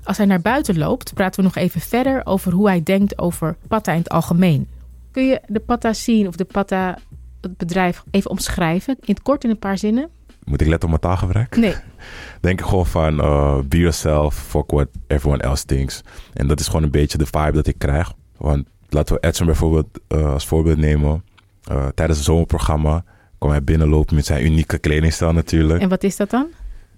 Als 0.04 0.17
hij 0.17 0.26
naar 0.26 0.41
buiten 0.41 0.78
loopt, 0.78 1.13
praten 1.13 1.39
we 1.39 1.46
nog 1.46 1.56
even 1.56 1.82
verder 1.82 2.26
over 2.26 2.52
hoe 2.52 2.67
hij 2.67 2.84
denkt 2.84 3.17
over 3.17 3.56
Patta 3.67 3.91
in 3.91 3.98
het 3.98 4.10
algemeen. 4.10 4.67
Kun 5.12 5.26
je 5.26 5.41
de 5.48 5.60
Patta 5.60 5.93
zien 5.93 6.28
of 6.28 6.36
de 6.36 6.46
Patta, 6.46 6.98
het 7.41 7.58
bedrijf, 7.58 8.04
even 8.12 8.30
omschrijven? 8.30 8.98
In 9.00 9.13
het 9.13 9.22
kort, 9.22 9.43
in 9.43 9.50
een 9.50 9.60
paar 9.60 9.78
zinnen? 9.78 10.10
Moet 10.43 10.62
ik 10.62 10.67
letten 10.67 10.89
op 10.91 11.02
mijn 11.02 11.13
taalgebruik? 11.13 11.56
Nee. 11.56 11.76
Denk 12.41 12.60
ik 12.60 12.65
gewoon 12.65 12.86
van 12.86 13.19
uh, 13.19 13.60
be 13.60 13.78
yourself, 13.78 14.36
fuck 14.36 14.72
what 14.72 14.88
everyone 15.08 15.43
else 15.43 15.65
thinks. 15.65 16.02
En 16.34 16.48
dat 16.48 16.60
is 16.60 16.67
gewoon 16.67 16.84
een 16.84 16.91
beetje 16.91 17.17
de 17.17 17.26
vibe 17.26 17.52
dat 17.52 17.67
ik 17.67 17.78
krijg. 17.78 18.13
Want 18.38 18.67
laten 18.93 19.15
we 19.15 19.27
Edson 19.27 19.45
bijvoorbeeld 19.45 19.99
uh, 20.10 20.34
als 20.34 20.45
voorbeeld 20.45 20.77
nemen. 20.77 21.23
Uh, 21.71 21.88
tijdens 21.88 22.17
het 22.17 22.27
zomerprogramma 22.27 23.03
kwam 23.38 23.51
hij 23.51 23.63
binnenlopen 23.63 24.15
met 24.15 24.25
zijn 24.25 24.45
unieke 24.45 24.77
kledingstijl 24.77 25.34
natuurlijk. 25.34 25.82
En 25.82 25.89
wat 25.89 26.03
is 26.03 26.15
dat 26.15 26.29
dan? 26.29 26.47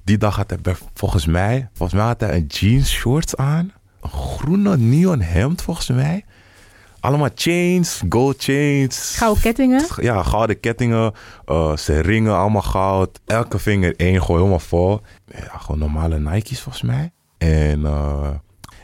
Die 0.03 0.17
dag 0.17 0.35
had 0.35 0.49
hij 0.49 0.75
volgens 0.93 1.25
mij, 1.25 1.69
volgens 1.73 1.99
mij 1.99 2.07
had 2.07 2.19
hij 2.19 2.35
een 2.35 2.45
jeans 2.45 2.91
shorts 2.91 3.35
aan. 3.35 3.71
Een 4.01 4.09
groene 4.09 4.77
neon 4.77 5.21
hemd 5.21 5.61
volgens 5.61 5.87
mij. 5.89 6.25
Allemaal 6.99 7.29
chains, 7.35 8.01
gold 8.09 8.43
chains. 8.43 9.15
Gouden 9.17 9.41
kettingen? 9.43 9.85
Ja, 10.01 10.23
gouden 10.23 10.59
kettingen. 10.59 11.13
eh, 11.45 11.75
zijn 11.77 12.01
ringen 12.01 12.37
allemaal 12.37 12.61
goud. 12.61 13.19
Elke 13.25 13.59
vinger 13.59 13.95
één, 13.95 14.21
gewoon 14.21 14.37
helemaal 14.37 14.59
vol. 14.59 15.01
Ja, 15.25 15.57
gewoon 15.57 15.79
normale 15.79 16.19
Nike's 16.19 16.61
volgens 16.61 16.83
mij. 16.83 17.11
En, 17.37 17.85
eh, 17.85 18.29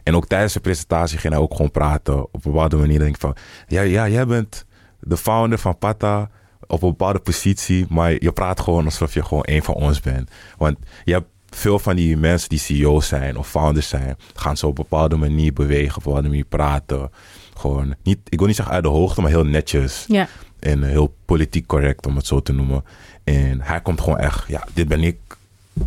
en 0.03 0.15
ook 0.15 0.27
tijdens 0.27 0.53
de 0.53 0.59
presentatie 0.59 1.17
ging 1.17 1.33
hij 1.33 1.41
ook 1.41 1.55
gewoon 1.55 1.71
praten. 1.71 2.23
Op 2.23 2.45
een 2.45 2.51
bepaalde 2.51 2.77
manier 2.77 2.99
denk 2.99 3.15
ik 3.15 3.21
van... 3.21 3.35
Ja, 3.67 3.81
ja, 3.81 4.07
jij 4.07 4.25
bent 4.25 4.65
de 4.99 5.17
founder 5.17 5.57
van 5.57 5.77
Pata 5.77 6.29
op 6.67 6.81
een 6.81 6.89
bepaalde 6.89 7.19
positie. 7.19 7.85
Maar 7.89 8.11
je 8.11 8.31
praat 8.31 8.59
gewoon 8.59 8.85
alsof 8.85 9.13
je 9.13 9.23
gewoon 9.23 9.43
één 9.43 9.63
van 9.63 9.73
ons 9.73 9.99
bent. 9.99 10.29
Want 10.57 10.77
je 11.03 11.13
hebt 11.13 11.27
veel 11.49 11.79
van 11.79 11.95
die 11.95 12.17
mensen 12.17 12.49
die 12.49 12.59
CEO's 12.59 13.07
zijn 13.07 13.37
of 13.37 13.49
founders 13.49 13.89
zijn... 13.89 14.17
gaan 14.33 14.57
ze 14.57 14.67
op 14.67 14.77
een 14.77 14.85
bepaalde 14.89 15.15
manier 15.15 15.53
bewegen, 15.53 15.89
op 15.89 15.95
een 15.95 16.03
bepaalde 16.03 16.27
manier 16.27 16.45
praten. 16.45 17.11
Gewoon 17.57 17.95
niet, 18.03 18.19
ik 18.29 18.37
wil 18.37 18.47
niet 18.47 18.55
zeggen 18.55 18.75
uit 18.75 18.83
de 18.83 18.89
hoogte, 18.89 19.21
maar 19.21 19.29
heel 19.29 19.45
netjes. 19.45 20.05
Ja. 20.07 20.27
En 20.59 20.83
heel 20.83 21.15
politiek 21.25 21.67
correct, 21.67 22.05
om 22.05 22.15
het 22.15 22.25
zo 22.25 22.41
te 22.41 22.53
noemen. 22.53 22.83
En 23.23 23.61
hij 23.61 23.81
komt 23.81 24.01
gewoon 24.01 24.19
echt, 24.19 24.47
ja, 24.47 24.67
dit 24.73 24.87
ben 24.87 25.03
ik. 25.03 25.17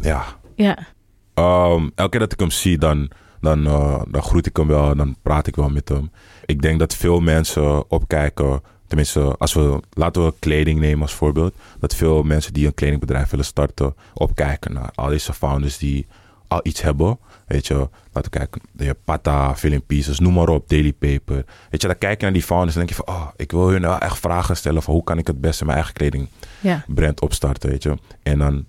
Ja. 0.01 0.25
Ja. 0.55 0.79
Ehm, 1.35 1.89
elke 1.95 2.11
keer 2.11 2.21
dat 2.21 2.33
ik 2.33 2.41
hem 2.41 2.51
zie, 2.51 2.79
dan, 2.79 3.11
dan, 3.45 3.67
eh, 3.67 4.03
dan 4.09 4.23
groet 4.23 4.47
ik 4.47 4.57
hem 4.57 4.67
wel. 4.67 4.97
Dan 4.97 5.17
praat 5.23 5.47
ik 5.47 5.57
wel 5.57 5.69
met 5.69 5.89
hem. 5.89 6.11
Ik 6.47 6.63
denk 6.63 6.79
dat 6.79 6.95
veel 6.95 7.21
mensen 7.21 7.91
opkijken 7.91 8.63
tenminste, 8.87 9.21
als 9.39 9.53
we, 9.55 9.81
laten 9.93 10.25
we 10.25 10.35
kleding 10.39 10.81
nemen 10.81 11.03
als 11.03 11.15
voorbeeld. 11.15 11.55
Dat 11.81 11.95
veel 11.95 12.23
mensen 12.23 12.53
die 12.53 12.67
een 12.67 12.75
kledingbedrijf 12.75 13.31
willen 13.31 13.45
starten, 13.45 13.95
opkijken 14.15 14.73
naar 14.73 14.91
al 14.95 15.09
deze 15.09 15.33
founders 15.33 15.79
die 15.79 16.07
al 16.49 16.61
iets 16.63 16.83
hebben. 16.83 17.19
Weet 17.47 17.67
je, 17.67 17.75
laten 18.13 18.31
we 18.31 18.39
kijken. 18.39 18.61
Hebt 18.77 19.05
Pata, 19.05 19.57
Filling 19.57 19.87
Pieces, 19.87 20.19
noem 20.19 20.33
maar 20.35 20.49
op, 20.49 20.69
Daily 20.69 20.93
Paper. 20.93 21.45
Weet 21.71 21.81
je, 21.83 21.87
dan 21.87 21.99
kijk 21.99 22.19
je 22.19 22.25
naar 22.25 22.33
die 22.35 22.43
founders 22.43 22.77
en 22.77 22.87
denk 22.87 22.97
je 22.99 23.03
van, 23.05 23.15
oh, 23.15 23.29
ik 23.37 23.51
wil 23.51 23.69
hun 23.69 23.81
wel 23.81 23.99
echt 23.99 24.19
vragen 24.19 24.57
stellen 24.57 24.83
van 24.83 24.95
hoe 24.95 25.05
kan 25.05 25.19
ik 25.19 25.27
het 25.27 25.41
beste 25.41 25.65
mijn 25.65 25.77
eigen 25.77 25.95
kledingbrand 25.95 27.19
Ja. 27.21 27.27
opstarten, 27.27 27.71
weet 27.71 27.83
je. 27.83 27.99
En 28.23 28.39
dan, 28.39 28.67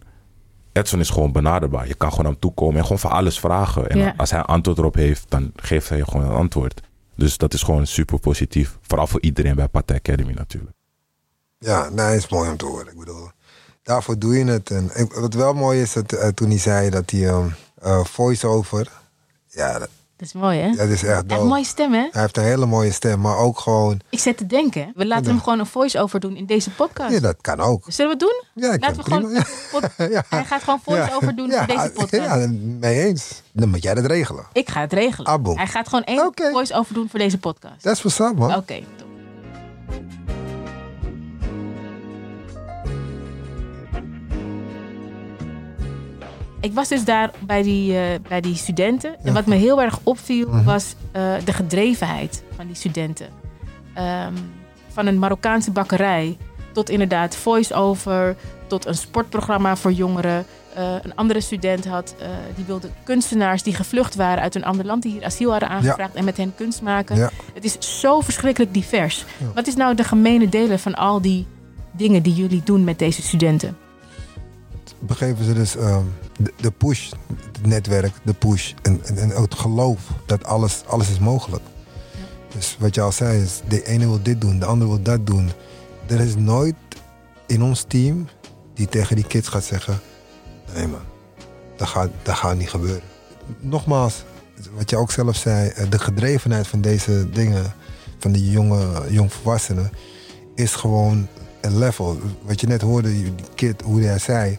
Edson 0.75 0.99
is 0.99 1.09
gewoon 1.09 1.31
benaderbaar. 1.31 1.87
Je 1.87 1.93
kan 1.95 2.09
gewoon 2.09 2.23
naar 2.23 2.31
hem 2.31 2.41
toe 2.41 2.53
komen 2.53 2.75
en 2.75 2.81
gewoon 2.81 2.99
voor 2.99 3.09
alles 3.09 3.39
vragen. 3.39 3.89
En 3.89 3.97
Ja. 3.97 4.13
als 4.17 4.29
hij 4.31 4.39
een 4.39 4.45
antwoord 4.45 4.77
erop 4.77 4.95
heeft, 4.95 5.25
dan 5.29 5.51
geeft 5.55 5.89
hij 5.89 5.97
je 5.97 6.05
gewoon 6.05 6.25
een 6.25 6.35
antwoord. 6.35 6.81
Dus 7.15 7.37
dat 7.37 7.53
is 7.53 7.63
gewoon 7.63 7.87
super 7.87 8.19
positief. 8.19 8.77
Vooral 8.81 9.07
voor 9.07 9.21
iedereen 9.21 9.55
bij 9.55 9.67
Pata 9.67 9.93
Academy 9.93 10.33
natuurlijk. 10.33 10.75
Ja, 11.57 11.89
nee, 11.89 12.15
is 12.15 12.27
mooi 12.29 12.49
om 12.49 12.57
te 12.57 12.65
horen. 12.65 12.91
Ik 12.91 12.99
bedoel, 12.99 13.29
daarvoor 13.83 14.19
doe 14.19 14.37
je 14.37 14.45
het. 14.45 14.71
En 14.71 14.91
wat 15.19 15.33
wel 15.33 15.53
mooi 15.53 15.81
is, 15.81 15.93
dat, 15.93 16.11
eh, 16.13 16.27
toen 16.27 16.49
hij 16.49 16.59
zei 16.59 16.89
dat 16.89 17.09
hij 17.09 17.27
ehm, 17.27 17.47
eh, 17.81 18.03
voice-over... 18.03 18.91
Ja, 19.47 19.79
Dat 19.79 19.89
is 20.25 20.33
mooi, 20.33 20.59
hè? 20.59 20.71
dat 20.75 20.87
is 20.87 21.03
echt 21.03 21.03
Hij 21.03 21.15
heeft 21.27 21.41
een 21.41 21.47
mooie 21.47 21.63
stem, 21.65 21.93
hè? 21.93 22.07
Hij 22.11 22.21
heeft 22.21 22.37
een 22.37 22.43
hele 22.43 22.65
mooie 22.65 22.91
stem, 22.91 23.21
maar 23.21 23.37
ook 23.37 23.59
gewoon... 23.59 23.99
Ik 24.09 24.19
zit 24.19 24.37
te 24.37 24.45
denken. 24.45 24.91
We 24.95 25.05
laten 25.05 25.25
hem 25.25 25.39
gewoon 25.39 25.59
een 25.59 25.65
voice-over 25.65 26.19
doen 26.19 26.35
in 26.35 26.45
deze 26.45 26.69
podcast. 26.69 27.13
Ja, 27.13 27.19
dat 27.19 27.35
kan 27.41 27.59
ook. 27.59 27.83
Zullen 27.87 28.17
we 28.17 28.25
het 28.25 28.33
doen? 28.53 28.63
Ja, 28.63 28.73
ik 28.73 28.81
Laten 28.81 28.97
we 28.97 29.03
gewoon. 29.03 29.43
Ja. 30.11 30.23
Hij 30.29 30.45
gaat 30.45 30.63
gewoon 30.63 30.79
voice-over 30.83 31.35
doen 31.35 31.51
voor 31.51 31.67
deze 31.67 31.91
podcast. 31.93 32.11
Ja, 32.25 32.47
mee 32.79 33.05
eens. 33.05 33.41
Dan 33.51 33.69
moet 33.69 33.83
jij 33.83 33.93
dat 33.93 34.05
regelen. 34.05 34.45
Ik 34.53 34.69
ga 34.69 34.81
het 34.81 34.93
regelen. 34.93 35.31
Ah. 35.31 35.55
Hij 35.55 35.67
gaat 35.67 35.87
gewoon 35.87 36.03
één 36.03 36.31
voice-over 36.51 36.93
doen 36.93 37.09
voor 37.09 37.19
deze 37.19 37.37
podcast. 37.37 37.83
Dat 37.83 37.95
is 37.95 38.01
what's 38.01 38.19
up, 38.19 38.37
man. 38.37 38.55
Oké, 38.55 38.79
top. 38.97 39.07
Ik 46.65 46.73
was 46.73 46.87
dus 46.87 47.05
daar 47.05 47.31
bij 47.45 47.63
die, 47.63 47.97
eh, 47.97 48.19
bij 48.27 48.41
die 48.41 48.55
studenten. 48.55 49.15
En 49.23 49.33
wat 49.33 49.45
me 49.45 49.55
heel 49.55 49.81
erg 49.81 49.99
opviel 50.03 50.47
Mhm. 50.47 50.63
was 50.63 50.95
eh, 51.11 51.33
de 51.43 51.53
gedrevenheid 51.53 52.43
van 52.55 52.65
die 52.67 52.75
studenten. 52.75 53.27
Ehm, 53.93 54.33
van 54.87 55.05
een 55.05 55.19
Marokkaanse 55.19 55.71
bakkerij 55.71 56.37
tot 56.73 56.89
inderdaad 56.89 57.35
voice-over, 57.35 58.35
tot 58.67 58.85
een 58.85 58.95
sportprogramma 58.95 59.75
voor 59.75 59.91
jongeren. 59.91 60.45
Eh, 60.75 60.93
een 61.01 61.15
andere 61.15 61.41
student 61.41 61.85
had, 61.87 62.15
die 62.55 62.65
wilde 62.65 62.89
kunstenaars 63.03 63.63
die 63.63 63.75
gevlucht 63.75 64.15
waren 64.15 64.43
uit 64.43 64.55
een 64.55 64.65
ander 64.65 64.85
land, 64.85 65.03
die 65.03 65.11
hier 65.11 65.23
asiel 65.25 65.51
hadden 65.51 65.69
aangevraagd 65.69 66.13
en 66.15 66.25
met 66.25 66.37
hen 66.37 66.53
kunst 66.55 66.81
maken. 66.81 67.15
Ja. 67.15 67.29
Het 67.53 67.63
is 67.63 67.99
zo 67.99 68.19
verschrikkelijk 68.21 68.73
divers. 68.73 69.25
Wat 69.53 69.67
is 69.67 69.75
nou 69.75 69.95
de 69.95 70.03
gemene 70.03 70.49
delen 70.49 70.79
van 70.79 70.95
al 70.95 71.21
die 71.21 71.45
dingen 71.91 72.23
die 72.23 72.33
jullie 72.33 72.61
doen 72.63 72.83
met 72.83 72.99
deze 72.99 73.21
studenten? 73.21 73.77
Begeven 74.99 75.45
ze 75.45 75.53
dus 75.53 75.75
ehm, 75.75 76.03
de, 76.37 76.53
de 76.61 76.71
push, 76.71 77.11
het 77.27 77.65
netwerk, 77.65 78.13
de 78.23 78.33
push 78.33 78.73
en, 78.81 79.01
en, 79.15 79.29
het 79.29 79.55
geloof 79.55 79.99
dat 80.25 80.43
alles, 80.43 80.83
alles 80.87 81.09
is 81.09 81.19
mogelijk. 81.19 81.63
Dus 82.55 82.77
wat 82.79 82.95
je 82.95 83.01
al 83.01 83.11
zei 83.11 83.41
is, 83.41 83.61
de 83.67 83.85
ene 83.85 84.05
wil 84.05 84.21
dit 84.21 84.41
doen, 84.41 84.59
de 84.59 84.65
andere 84.65 84.89
wil 84.89 85.01
dat 85.01 85.27
doen. 85.27 85.49
Er 86.07 86.19
is 86.19 86.35
nooit 86.35 86.75
in 87.47 87.63
ons 87.63 87.85
team 87.87 88.27
die 88.73 88.87
tegen 88.87 89.15
die 89.15 89.27
kids 89.27 89.47
gaat 89.47 89.63
zeggen, 89.63 89.99
nee 90.73 90.87
man, 90.87 91.01
dat 91.77 91.87
gaat, 91.87 92.09
dat 92.23 92.35
gaat 92.35 92.57
niet 92.57 92.69
gebeuren. 92.69 93.03
Nogmaals, 93.59 94.23
wat 94.75 94.89
je 94.89 94.97
ook 94.97 95.11
zelf 95.11 95.35
zei, 95.35 95.69
eh, 95.69 95.89
de 95.89 95.99
gedrevenheid 95.99 96.67
van 96.67 96.81
deze 96.81 97.29
dingen, 97.29 97.73
van 98.19 98.31
die 98.31 98.51
jonge 98.51 99.03
jongvolwassenen, 99.09 99.91
is 100.55 100.75
gewoon 100.75 101.27
een 101.61 101.77
level. 101.77 102.19
Wat 102.41 102.61
je 102.61 102.67
net 102.67 102.81
hoorde, 102.81 103.09
die 103.09 103.33
kid, 103.55 103.81
hoe 103.81 104.01
hij 104.01 104.19
zei, 104.19 104.57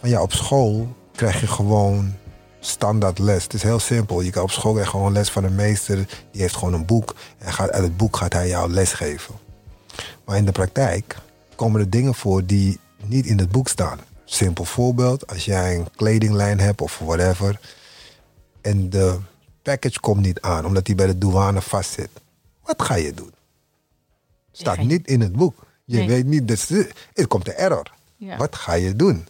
van 0.00 0.08
ja, 0.08 0.22
op 0.22 0.32
school 0.32 0.96
krijg 1.18 1.40
je 1.40 1.46
gewoon 1.46 2.14
standaard 2.60 3.18
les. 3.18 3.42
Het 3.42 3.54
is 3.54 3.62
heel 3.62 3.78
simpel. 3.78 4.20
Je 4.20 4.30
kan 4.30 4.42
op 4.42 4.50
school 4.50 4.72
krijg 4.72 4.86
je 4.86 4.92
gewoon 4.92 5.12
les 5.12 5.30
van 5.30 5.44
een 5.44 5.54
meester. 5.54 5.96
Die 6.32 6.40
heeft 6.40 6.56
gewoon 6.56 6.74
een 6.74 6.86
boek. 6.86 7.14
En 7.38 7.52
gaat, 7.52 7.70
uit 7.70 7.82
het 7.82 7.96
boek 7.96 8.16
gaat 8.16 8.32
hij 8.32 8.48
jou 8.48 8.70
les 8.70 8.92
geven. 8.92 9.34
Maar 10.24 10.36
in 10.36 10.44
de 10.44 10.52
praktijk 10.52 11.16
komen 11.54 11.80
er 11.80 11.90
dingen 11.90 12.14
voor 12.14 12.46
die 12.46 12.80
niet 13.04 13.26
in 13.26 13.38
het 13.38 13.50
boek 13.50 13.68
staan. 13.68 13.98
Simpel 14.24 14.64
voorbeeld. 14.64 15.26
Als 15.26 15.44
jij 15.44 15.76
een 15.76 15.88
kledinglijn 15.96 16.60
hebt 16.60 16.80
of 16.80 16.98
whatever. 16.98 17.60
En 18.60 18.90
de 18.90 19.18
package 19.62 20.00
komt 20.00 20.20
niet 20.20 20.40
aan 20.40 20.64
omdat 20.66 20.84
die 20.84 20.94
bij 20.94 21.06
de 21.06 21.18
douane 21.18 21.60
vastzit. 21.62 22.10
Wat 22.62 22.82
ga 22.82 22.94
je 22.94 23.14
doen? 23.14 23.32
Staat 24.52 24.78
niet 24.78 25.06
in 25.06 25.20
het 25.20 25.32
boek. 25.32 25.66
Je 25.84 25.96
Nee. 25.96 26.06
weet 26.08 26.26
niet, 26.26 26.48
dus 26.48 26.70
er 27.14 27.26
komt 27.28 27.48
een 27.48 27.54
error. 27.54 27.92
Ja. 28.16 28.36
Wat 28.36 28.56
ga 28.56 28.72
je 28.72 28.96
doen? 28.96 29.26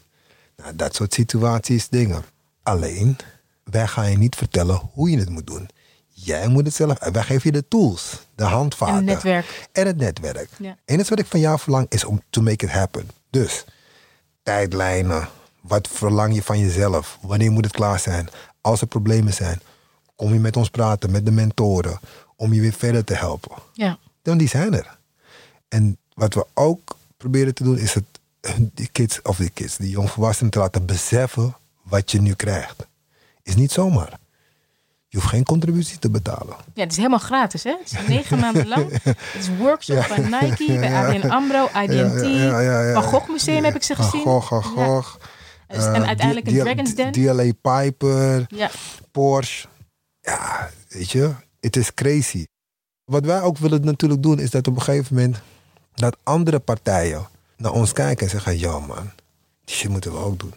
Nou, 0.63 0.77
dat 0.77 0.95
soort 0.95 1.15
situaties, 1.15 1.89
dingen. 1.89 2.25
Alleen, 2.63 3.17
wij 3.65 3.87
gaan 3.87 4.11
je 4.11 4.19
niet 4.19 4.37
vertellen 4.37 4.81
hoe 4.93 5.11
je 5.11 5.19
het 5.19 5.29
moet 5.29 5.47
doen. 5.47 5.69
Jij 6.09 6.49
moet 6.49 6.65
het 6.65 6.75
zelf. 6.75 6.99
Wij 7.13 7.23
geven 7.23 7.43
je 7.53 7.61
de 7.61 7.69
tools, 7.69 8.19
de 8.35 8.45
handvaten. 8.45 8.95
En 8.95 8.99
het 9.07 9.07
netwerk. 9.15 9.69
En 9.73 9.87
het 9.87 9.97
netwerk. 9.97 10.49
Ja. 10.59 10.77
En 10.85 10.99
het 10.99 11.09
wat 11.09 11.19
ik 11.19 11.27
van 11.27 11.41
jou 11.41 11.59
verlang 11.59 11.87
is 11.89 12.05
om 12.05 12.23
to 12.31 12.43
make 12.43 12.65
it 12.65 12.71
happen. 12.73 13.11
Dus, 13.31 13.65
tijdlijnen. 14.43 15.29
Wat 15.61 15.89
verlang 15.89 16.35
je 16.35 16.43
van 16.43 16.59
jezelf? 16.59 17.19
Wanneer 17.21 17.51
moet 17.53 17.65
het 17.65 17.75
klaar 17.75 17.99
zijn? 18.01 18.29
Als 18.61 18.81
er 18.81 18.87
problemen 18.87 19.33
zijn, 19.35 19.61
kom 20.17 20.33
je 20.33 20.41
met 20.41 20.57
ons 20.57 20.69
praten, 20.71 21.11
met 21.11 21.25
de 21.25 21.31
mentoren. 21.31 22.01
Om 22.37 22.53
je 22.53 22.61
weer 22.61 22.73
verder 22.73 23.05
te 23.05 23.15
helpen 23.15 23.57
Ja. 23.73 23.99
dan 24.23 24.39
die 24.39 24.49
zijn 24.49 24.75
er. 24.75 24.99
En 25.69 25.99
wat 26.15 26.35
we 26.35 26.47
ook 26.55 26.97
proberen 27.17 27.55
te 27.55 27.63
doen, 27.63 27.79
is 27.79 27.95
het 27.95 28.05
die 28.73 28.89
kids, 28.93 29.23
of 29.23 29.37
die 29.37 29.51
kids, 29.51 29.77
die 29.77 29.91
jongvolwassenen 29.91 30.51
te 30.51 30.59
laten 30.59 30.87
beseffen 30.87 31.57
wat 31.83 32.11
je 32.11 32.21
nu 32.21 32.35
krijgt. 32.35 32.87
Is 33.43 33.55
niet 33.57 33.73
zomaar. 33.73 34.19
Je 35.09 35.17
hoeft 35.17 35.29
geen 35.29 35.45
contributie 35.45 35.99
te 35.99 36.11
betalen. 36.11 36.57
ja, 36.75 36.83
het 36.83 36.91
is 36.91 36.97
helemaal 36.97 37.19
gratis, 37.19 37.63
hè? 37.65 37.71
Het 37.85 37.93
is 37.93 38.07
negen 38.09 38.39
maanden 38.45 38.69
lang. 38.69 39.03
Het 39.03 39.17
is 39.39 39.49
workshop 39.59 40.07
bij 40.09 40.19
Nike, 40.41 40.79
bij 40.79 40.95
ABN 40.95 41.29
AMRO, 41.29 41.65
IDT. 41.65 42.21
Ja, 42.21 42.23
ja, 42.23 42.61
ja, 42.61 42.83
ja. 42.83 42.93
Van 42.93 43.03
Gogh 43.03 43.29
Museum 43.31 43.65
heb 43.65 43.75
ik 43.75 43.83
ze 43.83 43.95
Van 43.97 44.05
gezien. 44.05 44.21
Gogh, 44.23 44.49
Van 44.49 44.63
Gogh. 44.63 45.15
Dus- 45.69 45.85
en 45.85 45.95
eh, 46.03 46.07
uiteindelijk 46.09 46.47
een 46.47 46.59
Dragon's 46.59 46.95
Den. 46.95 47.13
DLA 47.13 47.53
Piper, 47.63 48.45
Ja. 48.49 48.71
Porsche. 49.11 49.69
Ja, 50.21 50.71
weet 50.89 51.11
je, 51.11 51.33
het 51.61 51.77
is 51.77 51.95
crazy. 51.95 52.47
Wat 53.05 53.25
wij 53.25 53.41
ook 53.43 53.59
willen 53.59 53.85
natuurlijk 53.85 54.23
doen, 54.23 54.39
is 54.39 54.51
dat 54.51 54.67
op 54.67 54.77
een 54.77 54.83
gegeven 54.83 55.15
moment 55.15 55.37
dat 55.95 56.17
andere 56.23 56.59
partijen 56.59 57.27
naar 57.59 57.73
ons 57.73 57.93
kijken 57.93 58.25
en 58.25 58.31
zeggen: 58.31 58.59
Ja, 58.59 58.79
man, 58.79 59.11
die 59.65 59.77
shit 59.77 59.91
moeten 59.91 60.13
we 60.13 60.19
ook 60.19 60.39
doen. 60.39 60.55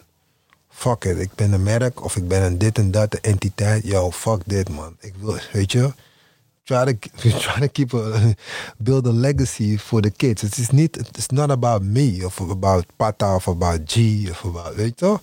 Fuck 0.68 1.04
it, 1.04 1.18
ik 1.18 1.34
ben 1.34 1.52
een 1.52 1.62
merk 1.62 2.04
of 2.04 2.16
ik 2.16 2.28
ben 2.28 2.42
een 2.42 2.58
dit 2.58 2.78
en 2.78 2.90
dat, 2.90 3.14
een 3.14 3.20
entiteit. 3.20 3.84
Yo, 3.84 4.10
fuck 4.10 4.42
dit, 4.46 4.68
man. 4.68 4.96
Ik 5.00 5.14
wil, 5.20 5.36
weet 5.52 5.72
je, 5.72 5.92
try 6.64 6.84
to, 6.84 7.08
try 7.38 7.60
to 7.60 7.68
keep 7.72 7.94
a, 7.94 8.34
build 8.78 9.06
a 9.06 9.12
legacy 9.12 9.78
for 9.78 10.00
the 10.00 10.10
kids. 10.10 10.42
Het 10.42 10.56
is 10.56 10.70
niet, 10.70 10.96
it's 10.96 11.26
not 11.26 11.50
about 11.50 11.82
me 11.82 12.22
of 12.24 12.40
about 12.40 12.86
Pata 12.96 13.34
of 13.34 13.48
about 13.48 13.80
G 13.84 13.96
of 14.30 14.44
about, 14.44 14.74
weet 14.74 14.88
je 14.88 14.94
toch? 14.94 15.20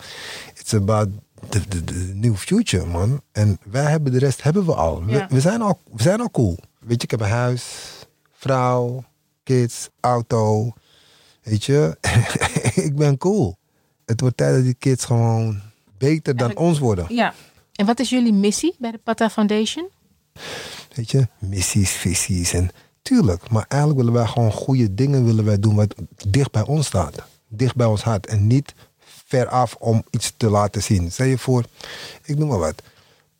It's 0.56 0.74
about 0.74 1.10
the, 1.50 1.68
the, 1.68 1.84
the 1.84 2.12
new 2.14 2.36
future, 2.36 2.86
man. 2.86 3.22
En 3.32 3.60
wij 3.64 3.86
hebben 3.92 4.12
de 4.12 4.20
rest 4.20 4.44
hebben 4.44 4.66
we 4.66 4.74
al. 4.74 5.06
We, 5.06 5.26
we, 5.30 5.42
zijn 5.42 5.62
al. 5.62 5.80
we 5.92 6.02
zijn 6.02 6.22
al 6.22 6.32
cool. 6.32 6.58
Weet 6.80 6.98
je, 6.98 7.04
ik 7.04 7.12
heb 7.12 7.22
een 7.22 7.28
huis, 7.28 7.64
vrouw, 8.32 9.04
kids, 9.44 9.90
auto. 10.00 10.74
Weet 11.50 11.64
je, 11.64 11.98
ik 12.86 12.96
ben 12.96 13.18
cool. 13.18 13.58
Het 14.06 14.22
wordt 14.22 14.38
tijd 14.38 14.56
dat 14.56 14.64
die 14.64 14.74
kids 14.74 15.06
gewoon 15.06 15.62
beter 15.98 16.36
dan 16.36 16.48
Eigenlijk- 16.48 16.60
ons 16.70 16.80
worden. 16.80 17.06
ja. 17.10 17.34
En 17.74 17.86
wat 17.86 18.00
is 18.00 18.10
jullie 18.10 18.34
missie 18.34 18.76
bij 18.80 18.92
de 18.92 18.98
Pata 18.98 19.30
Foundation? 19.30 19.88
Weet 20.96 21.12
je, 21.12 21.28
missies, 21.40 21.92
visies 21.92 22.54
en 22.54 22.70
tuurlijk. 23.02 23.50
Maar 23.50 23.66
eigenlijk 23.68 24.02
willen 24.02 24.16
wij 24.20 24.28
gewoon 24.28 24.52
goede 24.52 24.94
dingen 24.94 25.26
willen 25.26 25.46
wij 25.46 25.60
doen 25.60 25.76
wat 25.76 25.96
dicht 26.28 26.52
bij 26.52 26.66
ons 26.66 26.86
staat. 26.88 27.16
Dicht 27.48 27.76
bij 27.76 27.86
ons 27.88 28.04
hart. 28.04 28.28
En 28.28 28.48
niet 28.48 28.74
ver 29.26 29.48
af 29.48 29.76
om 29.80 30.04
iets 30.10 30.34
te 30.38 30.50
laten 30.50 30.84
zien. 30.84 31.12
Stel 31.12 31.26
je 31.26 31.38
voor, 31.38 31.64
ik 32.24 32.38
noem 32.38 32.48
maar 32.50 32.60
wat. 32.60 32.82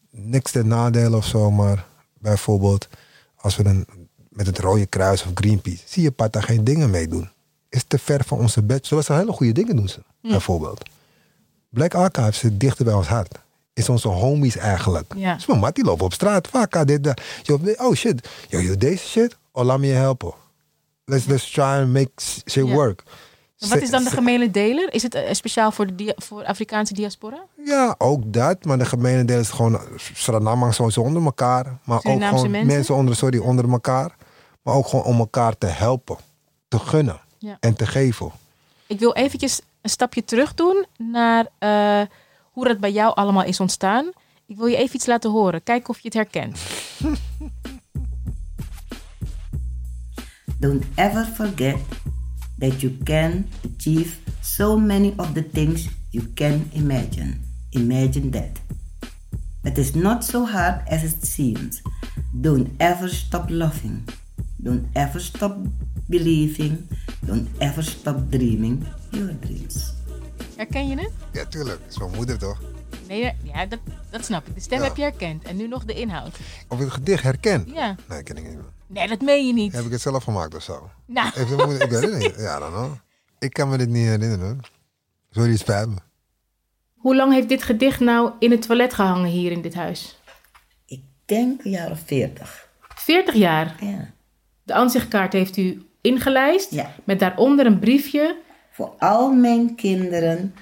Niks 0.10 0.52
ten 0.52 0.68
nadele 0.68 1.16
of 1.18 1.26
zo, 1.26 1.52
maar 1.52 1.86
bijvoorbeeld 2.20 2.88
als 3.36 3.56
we 3.56 3.66
een, 3.66 3.88
met 4.30 4.46
het 4.46 4.60
Rode 4.60 4.86
Kruis 4.86 5.24
of 5.24 5.32
Greenpeace, 5.34 5.82
zie 5.86 6.04
je 6.04 6.12
Pata 6.12 6.42
geen 6.42 6.64
dingen 6.64 6.90
meedoen. 6.90 7.30
Is 7.70 7.84
te 7.88 8.00
ver 8.00 8.24
van 8.24 8.38
onze 8.38 8.64
bed. 8.64 8.88
Zoals 8.88 9.06
ze 9.06 9.14
hele 9.14 9.32
goede 9.32 9.52
dingen 9.54 9.76
doen 9.76 9.88
ze, 9.88 10.00
bijvoorbeeld. 10.22 10.90
Black 11.70 11.94
Archives 11.94 12.38
zit 12.40 12.60
dichter 12.60 12.86
bij 12.86 12.94
ons 12.94 13.08
hart. 13.08 13.40
Is 13.74 13.90
onze 13.90 14.08
homies 14.08 14.58
eigenlijk. 14.58 15.14
Ja. 15.16 15.34
Dus 15.34 15.46
mijn 15.46 15.74
die 15.74 15.84
lopen 15.84 16.06
op 16.06 16.14
straat. 16.14 16.48
Vaak 16.48 16.88
dit, 16.88 17.04
dat. 17.04 17.22
Yo, 17.44 17.60
oh 17.78 17.94
shit. 17.96 18.30
Yo, 18.50 18.76
deze 18.78 19.08
shit. 19.08 19.38
Oh, 19.52 19.66
laat 19.66 19.80
me 19.80 19.88
je 19.88 19.94
helpen. 19.94 20.34
Let's, 21.06 21.26
let's 21.26 21.52
try 21.52 21.64
and 21.64 21.94
make 21.94 22.12
shit 22.46 22.68
Ja. 22.68 22.74
work. 22.74 23.04
En 23.58 23.70
wat 23.70 23.82
is 23.82 23.90
dan 23.90 24.04
de 24.04 24.10
gemene 24.10 24.52
deler? 24.52 24.94
Is 24.94 25.04
het 25.04 25.14
eh, 25.16 25.34
speciaal 25.34 25.72
voor 25.72 25.88
de 25.88 25.96
dia- 25.96 26.14
voor 26.16 26.46
Afrikaanse 26.46 26.94
diaspora? 26.94 27.44
Ja, 27.66 27.96
ook 27.98 28.34
dat. 28.34 28.66
Maar 28.66 28.78
de 28.78 28.86
gemene 28.86 29.26
deel 29.26 29.40
is 29.40 29.50
gewoon 29.50 29.80
Surinamers 30.14 30.76
sowieso 30.76 31.02
onder 31.02 31.24
elkaar. 31.24 31.78
Maar 31.84 31.98
ook 31.98 32.02
gewoon 32.24 32.52
mensen? 32.52 32.66
mensen, 32.68 32.96
onder, 32.96 33.16
sorry, 33.16 33.38
onder 33.38 33.70
elkaar. 33.72 34.16
Maar 34.62 34.74
ook 34.76 34.88
gewoon 34.88 35.06
om 35.06 35.20
elkaar 35.20 35.58
te 35.58 35.66
helpen. 35.66 36.18
te 36.68 36.80
gunnen 36.80 37.20
Ja. 37.40 37.58
en 37.60 37.76
te 37.76 37.86
geven. 37.88 38.32
Ik 38.88 39.00
wil 39.00 39.14
eventjes 39.14 39.62
een 39.82 39.90
stapje 39.90 40.24
terug 40.26 40.54
doen 40.54 40.86
naar 40.98 41.48
eh, 41.58 42.02
hoe 42.52 42.68
dat 42.68 42.80
bij 42.80 42.92
jou 42.92 43.16
allemaal 43.16 43.44
is 43.44 43.60
ontstaan. 43.60 44.12
Ik 44.46 44.58
wil 44.58 44.66
je 44.66 44.76
even 44.76 44.96
iets 44.96 45.06
laten 45.06 45.32
horen. 45.32 45.64
Kijk 45.64 45.90
of 45.90 46.00
je 46.00 46.08
het 46.08 46.14
herkent. 46.14 46.60
Don't 50.60 50.86
ever 50.96 51.26
forget 51.26 51.78
that 52.58 52.82
you 52.82 52.98
can 53.04 53.48
achieve 53.64 54.18
so 54.42 54.78
many 54.78 55.14
of 55.18 55.34
the 55.34 55.50
things 55.50 55.88
you 56.10 56.34
can 56.34 56.70
imagine. 56.74 57.38
Imagine 57.70 58.30
that. 58.30 58.60
It 59.64 59.78
is 59.78 59.94
not 59.94 60.24
so 60.24 60.46
hard 60.46 60.88
as 60.90 61.04
it 61.04 61.26
seems. 61.26 61.82
Don't 62.32 62.70
ever 62.78 63.10
stop 63.10 63.50
loving. 63.50 64.04
Don't 64.58 64.88
ever 64.94 65.20
stop 65.20 65.58
believing. 66.08 66.88
Don't 67.22 67.48
ever 67.58 67.84
stop 67.84 68.32
dreaming 68.32 68.86
your 69.10 69.40
dreams. 69.40 69.94
Herken 70.56 70.88
je 70.88 70.96
het? 70.98 71.12
Ja, 71.32 71.46
tuurlijk. 71.46 71.80
Dat 71.82 71.90
is 71.92 71.98
mijn 72.00 72.12
moeder 72.16 72.38
toch? 72.38 72.62
Nee, 73.08 73.34
ja, 73.44 73.66
dat, 73.66 73.80
dat 74.10 74.26
snap 74.26 74.48
ik. 74.48 74.54
De 74.56 74.62
stem 74.62 74.78
Ja. 74.80 74.84
heb 74.86 74.96
je 74.96 75.02
herkend. 75.02 75.44
En 75.44 75.56
nu 75.56 75.68
nog 75.68 75.86
de 75.86 75.94
inhoud. 75.94 76.38
Of 76.68 76.78
ik 76.78 76.84
het 76.86 76.94
gedicht 76.94 77.24
herken. 77.24 77.66
Ja. 77.74 77.96
Nee, 78.10 78.24
ken 78.24 78.38
ik 78.38 78.44
niet. 78.44 78.54
meer. 78.56 78.64
Nee, 78.88 79.08
dat 79.08 79.22
meen 79.22 79.48
je 79.48 79.54
niet. 79.54 79.74
Heb 79.74 79.86
ik 79.86 79.92
het 79.92 80.02
zelf 80.02 80.24
gemaakt 80.24 80.56
of 80.56 80.64
zo? 80.64 80.90
Nou, 81.06 81.30
Heeft 81.34 81.50
moeder, 81.50 81.82
ik 81.82 81.90
weet 81.90 82.02
het 82.02 82.18
niet. 82.18 82.36
Ja, 82.38 82.60
dan 82.60 82.74
hoor. 82.74 83.02
Ik 83.40 83.54
kan 83.54 83.70
me 83.70 83.78
dit 83.78 83.90
niet 83.90 84.06
herinneren. 84.06 84.40
hoor. 84.46 84.70
Sorry, 85.32 85.50
het 85.52 85.60
spijt 85.60 85.88
me. 85.90 85.96
hoe 86.96 87.16
lang 87.16 87.34
heeft 87.34 87.50
dit 87.50 87.64
gedicht 87.64 88.00
nou 88.00 88.32
in 88.40 88.52
het 88.52 88.62
toilet 88.62 88.94
gehangen 88.94 89.30
hier 89.30 89.52
in 89.52 89.62
dit 89.62 89.74
huis? 89.74 90.20
Ik 90.86 91.02
denk 91.26 91.64
een 91.64 91.72
jaar 91.72 91.92
of 91.92 92.00
veertig. 92.06 92.68
40 92.96 93.34
jaar. 93.36 93.76
Ja. 93.84 94.12
De 94.64 94.74
aanzichtkaart 94.74 95.34
heeft 95.34 95.58
u 95.58 95.86
ingelijst. 96.02 96.72
Ja. 96.72 96.92
Met 97.04 97.20
daaronder 97.20 97.66
een 97.66 97.80
briefje. 97.80 98.36
voor 98.72 98.94
al 99.00 99.34
mijn 99.34 99.76
kinderen 99.76 100.54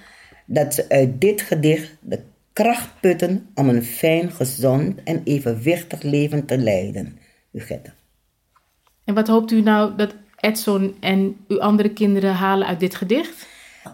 dat 0.45 0.73
ze 0.73 0.89
uit 0.89 1.21
dit 1.21 1.41
gedicht 1.41 1.91
de 2.00 2.19
kracht 2.54 2.89
putten 3.00 3.50
om 3.56 3.69
een 3.69 3.84
fijn, 3.84 4.32
gezond 4.32 5.04
en 5.04 5.21
evenwichtig 5.23 6.02
leven 6.02 6.45
te 6.45 6.58
leiden. 6.58 7.19
Ugette. 7.52 7.89
En 9.04 9.13
wat 9.13 9.28
hoopt 9.28 9.52
u 9.52 9.62
nou 9.62 9.95
dat 9.95 10.15
Edson 10.39 10.95
en 11.00 11.38
uw 11.47 11.62
andere 11.62 11.89
kinderen 11.89 12.34
halen 12.34 12.67
uit 12.67 12.80
dit 12.80 12.95
gedicht? 12.95 13.47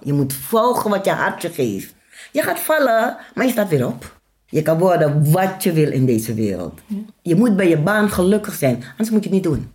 Je 0.04 0.14
moet 0.14 0.34
volgen 0.34 0.90
wat 0.90 1.06
je 1.06 1.12
hart 1.12 1.42
je 1.42 1.50
geeft. 1.50 1.96
Je 2.32 2.42
gaat 2.42 2.60
vallen, 2.60 3.18
maar 3.34 3.46
je 3.46 3.52
staat 3.52 3.70
weer 3.70 3.88
op. 3.88 4.20
Je 4.46 4.62
kan 4.62 4.78
worden 4.78 5.32
wat 5.32 5.64
je 5.64 5.72
wil 5.72 5.92
in 5.92 6.06
deze 6.06 6.34
wereld. 6.34 6.80
Je 7.22 7.36
moet 7.36 7.56
bij 7.56 7.70
je 7.70 7.78
baan 7.78 8.10
gelukkig 8.10 8.54
zijn, 8.54 8.84
anders 8.90 9.10
moet 9.10 9.24
je 9.24 9.30
het 9.30 9.32
niet 9.32 9.44
doen. 9.44 9.72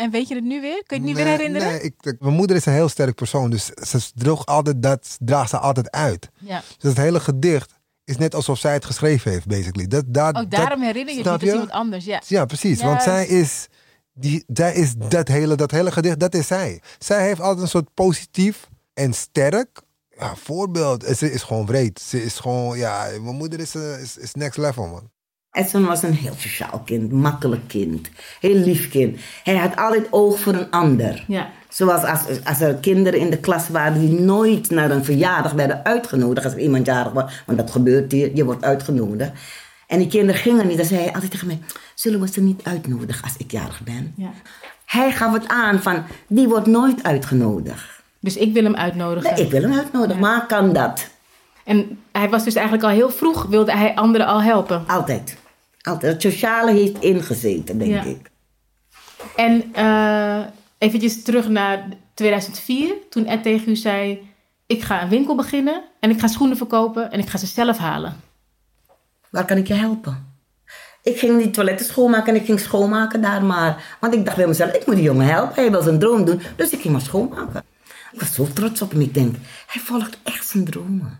En 0.00 0.10
weet 0.10 0.28
je 0.28 0.34
het 0.34 0.44
nu 0.44 0.60
weer? 0.60 0.82
Kun 0.86 1.02
je 1.02 1.08
het 1.08 1.10
nu 1.10 1.14
weer 1.14 1.24
Nee, 1.24 1.36
herinneren? 1.36 1.68
Nee, 1.68 1.80
ik, 1.80 1.94
ik- 2.00 2.20
mijn 2.20 2.34
moeder 2.34 2.56
is 2.56 2.66
een 2.66 2.72
heel 2.72 2.88
sterk 2.88 3.14
persoon. 3.14 3.50
Dus 3.50 3.64
ze 3.66 4.10
droog 4.14 4.46
altijd 4.46 4.82
dat, 4.82 5.16
draagt 5.18 5.50
ze 5.50 5.58
altijd 5.58 5.90
uit. 5.90 6.28
Ja. 6.38 6.62
Dus 6.78 6.88
het 6.90 6.96
hele 6.96 7.20
gedicht 7.20 7.72
is 8.04 8.16
net 8.16 8.34
alsof 8.34 8.58
zij 8.58 8.72
het 8.72 8.84
geschreven 8.84 9.30
heeft, 9.30 9.46
basically. 9.46 9.86
Dat, 9.86 10.04
dat, 10.06 10.36
Ook 10.36 10.50
daarom 10.50 10.82
herinner 10.82 11.14
je 11.14 11.22
het 11.22 11.40
niet 11.40 11.52
iemand 11.52 11.70
anders. 11.70 12.04
Ja. 12.04 12.22
Ja, 12.26 12.44
precies. 12.44 12.82
Want 12.82 13.02
zij 13.02 13.26
is, 13.26 13.66
die, 14.12 14.44
zij 14.52 14.74
is 14.74 14.94
dat, 14.96 15.28
hele, 15.28 15.54
dat 15.54 15.70
hele 15.70 15.92
gedicht, 15.92 16.20
dat 16.20 16.34
is 16.34 16.46
zij. 16.46 16.80
Zij 16.98 17.26
heeft 17.26 17.40
altijd 17.40 17.62
een 17.62 17.68
soort 17.68 17.94
positief 17.94 18.68
en 18.94 19.12
sterk 19.12 19.80
ja, 20.18 20.34
voorbeeld. 20.34 21.04
Ze 21.16 21.32
is 21.32 21.42
gewoon 21.42 21.64
breed. 21.64 22.00
Ze 22.00 22.22
is 22.24 22.38
gewoon, 22.38 22.78
ja, 22.78 23.06
mijn 23.20 23.36
moeder 23.36 23.60
is, 23.60 23.74
eh, 23.74 24.00
is, 24.00 24.16
is 24.16 24.34
next 24.34 24.58
level, 24.58 24.86
man. 24.86 25.10
Edson 25.52 25.84
was 25.84 26.02
een 26.02 26.14
heel 26.14 26.34
sociaal 26.38 26.82
kind, 26.84 27.12
makkelijk 27.12 27.68
kind, 27.68 28.08
heel 28.40 28.54
lief 28.54 28.88
kind. 28.88 29.18
Hij 29.44 29.56
had 29.56 29.76
altijd 29.76 30.06
oog 30.10 30.40
voor 30.40 30.54
een 30.54 30.70
ander. 30.70 31.24
Ja. 31.28 31.50
Zoals 31.68 32.02
als, 32.02 32.44
als 32.44 32.60
er 32.60 32.74
kinderen 32.74 33.20
in 33.20 33.30
de 33.30 33.38
klas 33.38 33.68
waren 33.68 34.00
die 34.00 34.20
nooit 34.20 34.70
naar 34.70 34.90
een 34.90 35.04
verjaardag 35.04 35.52
werden 35.52 35.84
uitgenodigd. 35.84 36.44
Als 36.44 36.54
er 36.54 36.60
iemand 36.60 36.86
jarig 36.86 37.12
was, 37.12 37.42
want 37.46 37.58
dat 37.58 37.70
gebeurt 37.70 38.12
hier, 38.12 38.30
je 38.34 38.44
wordt 38.44 38.64
uitgenodigd. 38.64 39.32
En 39.86 39.98
die 39.98 40.08
kinderen 40.08 40.40
gingen 40.40 40.66
niet. 40.66 40.76
Dan 40.76 40.86
zei 40.86 41.00
hij 41.00 41.12
altijd 41.12 41.30
tegen 41.30 41.46
mij, 41.46 41.58
zullen 41.94 42.20
we 42.20 42.28
ze 42.28 42.40
niet 42.40 42.62
uitnodigen 42.64 43.22
als 43.22 43.34
ik 43.36 43.50
jarig 43.50 43.80
ben? 43.80 44.12
Ja. 44.16 44.30
Hij 44.84 45.12
gaf 45.12 45.32
het 45.32 45.48
aan 45.48 45.82
van, 45.82 46.02
die 46.26 46.48
wordt 46.48 46.66
nooit 46.66 47.02
uitgenodigd. 47.02 48.02
Dus 48.20 48.36
ik 48.36 48.52
wil 48.52 48.64
hem 48.64 48.74
uitnodigen. 48.74 49.34
Nee, 49.34 49.44
ik 49.44 49.50
wil 49.50 49.62
hem 49.62 49.72
uitnodigen, 49.72 50.20
maar 50.20 50.46
kan 50.46 50.72
dat? 50.72 51.08
En 51.64 51.98
hij 52.12 52.28
was 52.28 52.44
dus 52.44 52.54
eigenlijk 52.54 52.84
al 52.84 52.90
heel 52.90 53.10
vroeg, 53.10 53.46
wilde 53.46 53.72
hij 53.72 53.94
anderen 53.94 54.26
al 54.26 54.42
helpen. 54.42 54.84
Altijd. 54.86 55.36
Altijd. 55.82 56.12
Het 56.12 56.22
sociale 56.22 56.72
heeft 56.72 57.02
ingezeten, 57.02 57.78
denk 57.78 57.90
Ja. 57.90 58.02
ik. 58.02 58.30
En 59.36 59.74
eh 59.74 60.44
eventjes 60.78 61.22
terug 61.22 61.48
naar 61.48 61.88
2004, 62.14 62.94
toen 63.10 63.26
Ed 63.26 63.42
tegen 63.42 63.68
u 63.68 63.76
zei... 63.76 64.28
ik 64.66 64.82
ga 64.82 65.02
een 65.02 65.08
winkel 65.08 65.34
beginnen 65.36 65.82
en 66.00 66.10
ik 66.10 66.20
ga 66.20 66.26
schoenen 66.26 66.56
verkopen 66.56 67.10
en 67.12 67.18
ik 67.18 67.28
ga 67.28 67.38
ze 67.38 67.46
zelf 67.46 67.78
halen. 67.78 68.20
Waar 69.30 69.44
kan 69.44 69.56
ik 69.56 69.66
je 69.66 69.74
helpen? 69.74 70.28
Ik 71.02 71.18
ging 71.18 71.42
die 71.42 71.50
toiletten 71.50 71.86
schoonmaken 71.86 72.34
en 72.34 72.40
ik 72.40 72.46
ging 72.46 72.60
schoonmaken 72.60 73.20
daar 73.20 73.44
maar. 73.44 73.96
Want 74.00 74.14
ik 74.14 74.24
dacht 74.24 74.36
bij 74.36 74.46
mezelf, 74.46 74.72
ik 74.72 74.86
moet 74.86 74.94
die 74.94 75.04
jongen 75.04 75.26
helpen. 75.26 75.54
Hij 75.54 75.70
wil 75.70 75.82
zijn 75.82 75.98
droom 75.98 76.24
doen. 76.24 76.40
Dus 76.56 76.70
ik 76.70 76.80
ging 76.80 76.92
maar 76.92 77.02
schoonmaken. 77.02 77.64
Ik 78.12 78.20
was 78.20 78.34
zo 78.34 78.46
trots 78.52 78.82
op 78.82 78.90
hem. 78.90 79.00
Ik 79.00 79.14
denk, 79.14 79.36
hij 79.66 79.82
volgt 79.82 80.18
echt 80.22 80.48
zijn 80.48 80.64
dromen. 80.64 81.18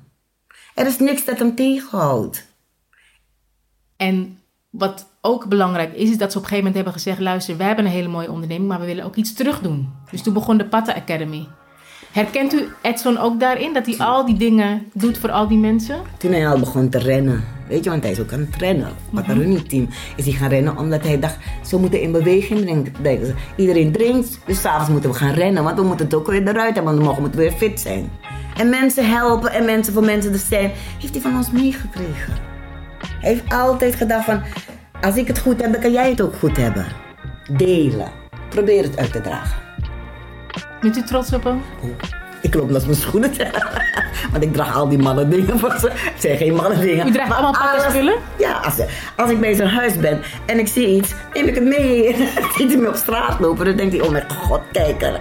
Er 0.74 0.86
is 0.86 0.98
niks 0.98 1.24
dat 1.24 1.38
hem 1.38 1.54
tegenhoudt. 1.54 2.46
En 3.96 4.39
wat 4.70 5.06
ook 5.20 5.48
belangrijk 5.48 5.94
is, 5.94 6.10
is 6.10 6.18
dat 6.18 6.32
ze 6.32 6.38
op 6.38 6.42
een 6.42 6.48
gegeven 6.48 6.56
moment 6.56 6.74
hebben 6.74 6.92
gezegd... 6.92 7.20
luister, 7.20 7.56
wij 7.56 7.66
hebben 7.66 7.84
een 7.84 7.90
hele 7.90 8.08
mooie 8.08 8.30
onderneming, 8.30 8.68
maar 8.68 8.80
we 8.80 8.86
willen 8.86 9.04
ook 9.04 9.16
iets 9.16 9.32
terug 9.32 9.60
doen. 9.60 9.88
Dus 10.10 10.22
toen 10.22 10.34
begon 10.34 10.58
de 10.58 10.64
Patta 10.64 10.94
Academy. 10.94 11.46
Herkent 12.12 12.52
u 12.52 12.68
Edson 12.82 13.18
ook 13.18 13.40
daarin, 13.40 13.72
dat 13.72 13.86
hij 13.86 13.98
al 13.98 14.26
die 14.26 14.36
dingen 14.36 14.86
doet 14.92 15.18
voor 15.18 15.30
al 15.30 15.48
die 15.48 15.58
mensen? 15.58 16.00
Toen 16.16 16.32
hij 16.32 16.48
al 16.48 16.58
begon 16.58 16.88
te 16.88 16.98
rennen. 16.98 17.44
Weet 17.68 17.84
je, 17.84 17.90
want 17.90 18.02
hij 18.02 18.12
is 18.12 18.20
ook 18.20 18.32
aan 18.32 18.40
het 18.40 18.56
rennen. 18.56 18.88
Wat 19.10 19.28
een 19.28 19.38
running 19.38 19.68
team. 19.68 19.88
Is 20.16 20.24
hij 20.24 20.34
gaan 20.34 20.48
rennen 20.48 20.78
omdat 20.78 21.02
hij 21.02 21.18
dacht, 21.18 21.36
ze 21.66 21.76
moeten 21.76 22.00
in 22.00 22.12
beweging 22.12 22.90
denken 23.02 23.26
ze. 23.26 23.34
Iedereen 23.56 23.92
drinkt, 23.92 24.40
dus 24.46 24.60
s'avonds 24.60 24.90
moeten 24.90 25.10
we 25.10 25.16
gaan 25.16 25.34
rennen. 25.34 25.64
Want 25.64 25.78
we 25.78 25.84
moeten 25.84 26.04
het 26.06 26.14
ook 26.14 26.26
weer 26.26 26.48
eruit 26.48 26.74
hebben, 26.74 26.92
want 26.92 27.04
morgen 27.04 27.22
moeten 27.22 27.40
we 27.40 27.48
weer 27.48 27.58
fit 27.58 27.80
zijn. 27.80 28.10
En 28.56 28.68
mensen 28.68 29.08
helpen 29.08 29.52
en 29.52 29.64
mensen 29.64 29.92
voor 29.92 30.04
mensen 30.04 30.32
er 30.32 30.38
zijn, 30.38 30.70
heeft 31.00 31.12
hij 31.12 31.22
van 31.22 31.36
ons 31.36 31.50
meegekregen. 31.50 32.49
Heeft 33.20 33.52
altijd 33.52 33.94
gedacht 33.94 34.24
van, 34.24 34.42
als 35.00 35.16
ik 35.16 35.26
het 35.26 35.38
goed 35.38 35.60
heb, 35.62 35.72
dan 35.72 35.80
kan 35.80 35.92
jij 35.92 36.10
het 36.10 36.20
ook 36.20 36.34
goed 36.38 36.56
hebben. 36.56 36.86
Delen. 37.50 38.08
Probeer 38.48 38.82
het 38.82 38.96
uit 38.98 39.12
te 39.12 39.20
dragen. 39.20 39.56
Bent 40.80 40.96
u 40.96 41.02
trots 41.02 41.32
op 41.32 41.44
hem? 41.44 41.62
Ik 42.42 42.54
loop 42.54 42.70
naar 42.70 42.80
mijn 42.84 42.94
schoenen. 42.94 43.30
Want 44.32 44.42
ik 44.42 44.52
draag 44.52 44.76
al 44.76 44.88
die 44.88 44.98
mannen 44.98 45.30
dingen 45.30 45.58
voor 45.58 45.74
ze. 45.80 45.88
Het 45.92 46.20
zijn 46.20 46.36
geen 46.36 46.54
mannen 46.54 46.80
dingen. 46.80 47.06
U 47.08 47.10
draagt 47.12 47.28
Maar 47.28 47.38
allemaal 47.38 47.60
alles- 47.60 47.72
pakkenspullen? 47.74 48.14
Ja, 48.38 48.52
als, 48.52 48.74
als 49.16 49.30
ik 49.30 49.40
bij 49.40 49.54
zijn 49.54 49.68
huis 49.68 49.96
ben 49.96 50.20
en 50.46 50.58
ik 50.58 50.68
zie 50.68 50.86
iets, 50.86 51.14
neem 51.32 51.46
ik 51.46 51.54
het 51.54 51.64
mee. 51.64 52.16
Ziet 52.56 52.72
hij 52.72 52.76
me 52.80 52.88
op 52.88 52.94
straat 52.94 53.40
lopen, 53.40 53.64
dan 53.64 53.76
denkt 53.76 53.96
hij, 53.96 54.02
oh 54.04 54.10
mijn 54.10 54.30
god, 54.30 54.60
kijk 54.72 55.02
er. 55.02 55.18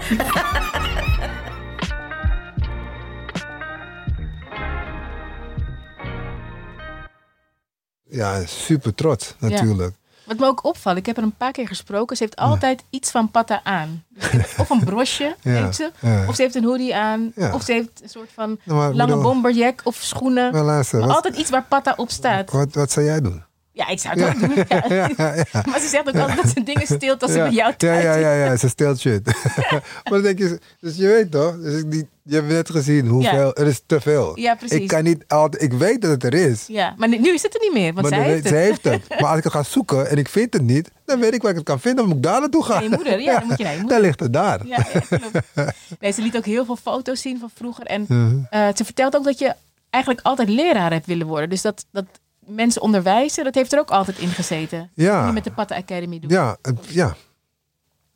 Ja, 8.09 8.45
super 8.45 8.95
trots, 8.95 9.35
natuurlijk. 9.39 9.93
Wat 10.25 10.37
me 10.37 10.45
ook 10.45 10.63
opvalt, 10.65 10.97
ik 10.97 11.05
heb 11.05 11.17
er 11.17 11.23
een 11.23 11.35
paar 11.37 11.51
keer 11.51 11.67
gesproken. 11.67 12.17
Ze 12.17 12.23
heeft 12.23 12.35
altijd 12.35 12.83
iets 12.89 13.11
van 13.11 13.31
patta 13.31 13.61
aan. 13.63 14.03
Dus 14.09 14.29
of 14.57 14.69
een 14.69 14.83
brosje, 14.83 15.35
Ja, 15.41 15.51
heeft 15.51 15.75
ze. 15.75 15.91
ja. 15.99 16.25
Of 16.27 16.35
ze 16.35 16.41
heeft 16.41 16.55
een 16.55 16.63
hoodie 16.63 16.95
aan. 16.95 17.33
Of 17.53 17.63
ze 17.63 17.71
heeft 17.71 17.89
een 18.03 18.09
soort 18.09 18.29
van 18.33 18.59
Nou, 18.63 18.79
maar 18.79 18.93
lange 18.93 19.07
bedoel- 19.15 19.21
bomberjack 19.31 19.81
of 19.83 19.95
schoenen. 19.95 20.51
Maar 20.51 20.63
luister, 20.63 20.97
maar 20.99 21.07
wat, 21.07 21.15
altijd 21.15 21.35
iets 21.37 21.49
waar 21.49 21.65
patta 21.69 21.93
op 21.97 22.11
staat. 22.11 22.51
wat, 22.51 22.73
wat 22.73 22.91
zou 22.91 23.05
jij 23.05 23.21
doen? 23.21 23.43
Ja, 23.71 23.87
ik 23.87 23.99
zou 23.99 24.19
het 24.21 24.33
ook 24.35 24.39
doen. 24.39 24.55
Maar 25.71 25.79
ze 25.79 25.87
zegt 25.89 26.07
ook 26.07 26.15
altijd 26.15 26.41
dat 26.41 26.49
ze 26.49 26.63
dingen 26.63 26.85
steelt 26.87 27.21
als 27.23 27.31
ze 27.31 27.37
bij 27.37 27.51
jou 27.51 27.73
thuis 27.75 28.03
ja, 28.03 28.13
ja, 28.15 28.33
ja, 28.33 28.55
ze 28.57 28.67
steelt 28.69 28.99
shit. 28.99 29.25
maar 30.03 30.03
dan 30.03 30.21
denk 30.21 30.37
je, 30.39 30.59
dus 30.79 30.95
je 30.95 31.07
weet 31.07 31.31
toch, 31.31 31.59
dus 31.61 31.83
die, 31.85 32.07
je 32.29 32.35
hebt 32.35 32.47
net 32.47 32.69
gezien 32.69 33.07
hoeveel, 33.07 33.53
er 33.55 33.67
is 33.67 33.81
te 33.85 34.01
veel. 34.01 34.39
Ja, 34.39 34.55
precies. 34.55 34.77
Ik 34.79 34.87
kan 34.87 35.03
niet 35.03 35.23
altijd, 35.27 35.63
ik 35.63 35.73
weet 35.73 36.01
dat 36.01 36.11
het 36.11 36.23
er 36.23 36.33
is. 36.33 36.67
Ja, 36.67 36.93
maar 36.97 37.07
nu 37.09 37.33
is 37.33 37.41
het 37.43 37.53
er 37.53 37.59
niet 37.61 37.73
meer, 37.73 37.93
want 37.93 38.07
zij 38.07 38.17
heeft 38.21 38.33
weet- 38.33 38.43
het. 38.43 38.53
ze 38.53 38.55
heeft 38.59 38.83
het. 38.83 39.19
Maar 39.19 39.29
als 39.29 39.37
ik 39.37 39.43
het 39.43 39.53
ga 39.53 39.63
zoeken 39.63 40.09
en 40.09 40.17
ik 40.17 40.29
vind 40.29 40.53
het 40.53 40.61
niet, 40.61 40.91
dan 41.05 41.19
weet 41.19 41.33
ik 41.33 41.41
waar 41.41 41.51
ik 41.51 41.57
het 41.57 41.65
kan 41.65 41.79
vinden. 41.79 41.99
Dan 41.99 42.07
moet 42.15 42.25
ik 42.25 42.31
daar 42.31 42.39
naartoe 42.39 42.63
gaan. 42.63 42.73
Naar 42.75 42.83
je 42.89 42.95
moeder, 42.95 43.19
ja, 43.21 43.33
dan 43.39 43.47
moet 43.47 43.57
je 43.57 43.63
naar 43.63 43.73
je 43.73 43.79
moeder. 43.79 43.97
Dan 43.97 44.05
ligt 44.07 44.19
het 44.19 44.33
daar. 44.33 44.67
Ja, 44.67 44.85
ja, 44.93 45.17
klopt. 45.17 45.39
Nee, 45.99 46.11
ze 46.11 46.21
liet 46.21 46.37
ook 46.37 46.45
heel 46.45 46.65
veel 46.65 46.75
foto's 46.75 47.21
zien 47.21 47.39
van 47.39 47.49
vroeger. 47.55 47.85
En 47.85 48.05
eh, 48.49 48.67
ze 48.75 48.85
vertelt 48.85 49.15
ook 49.15 49.23
dat 49.23 49.39
je 49.39 49.53
eigenlijk 49.89 50.25
altijd 50.25 50.49
leraar 50.49 50.91
hebt 50.91 51.05
willen 51.05 51.27
worden. 51.27 51.49
Dus 51.49 51.61
dat, 51.61 51.85
dat 51.91 52.05
mensen 52.39 52.81
onderwijzen, 52.81 53.43
dat 53.43 53.55
heeft 53.55 53.73
er 53.73 53.79
ook 53.79 53.91
altijd 53.91 54.17
in 54.19 54.27
gezeten. 54.29 54.89
Ja. 54.93 55.25
Je 55.27 55.31
met 55.33 55.43
de 55.43 55.51
Patta 55.51 55.75
Academy 55.75 56.19
doet. 56.19 56.31
Ja, 56.31 56.57
ja. 56.87 57.15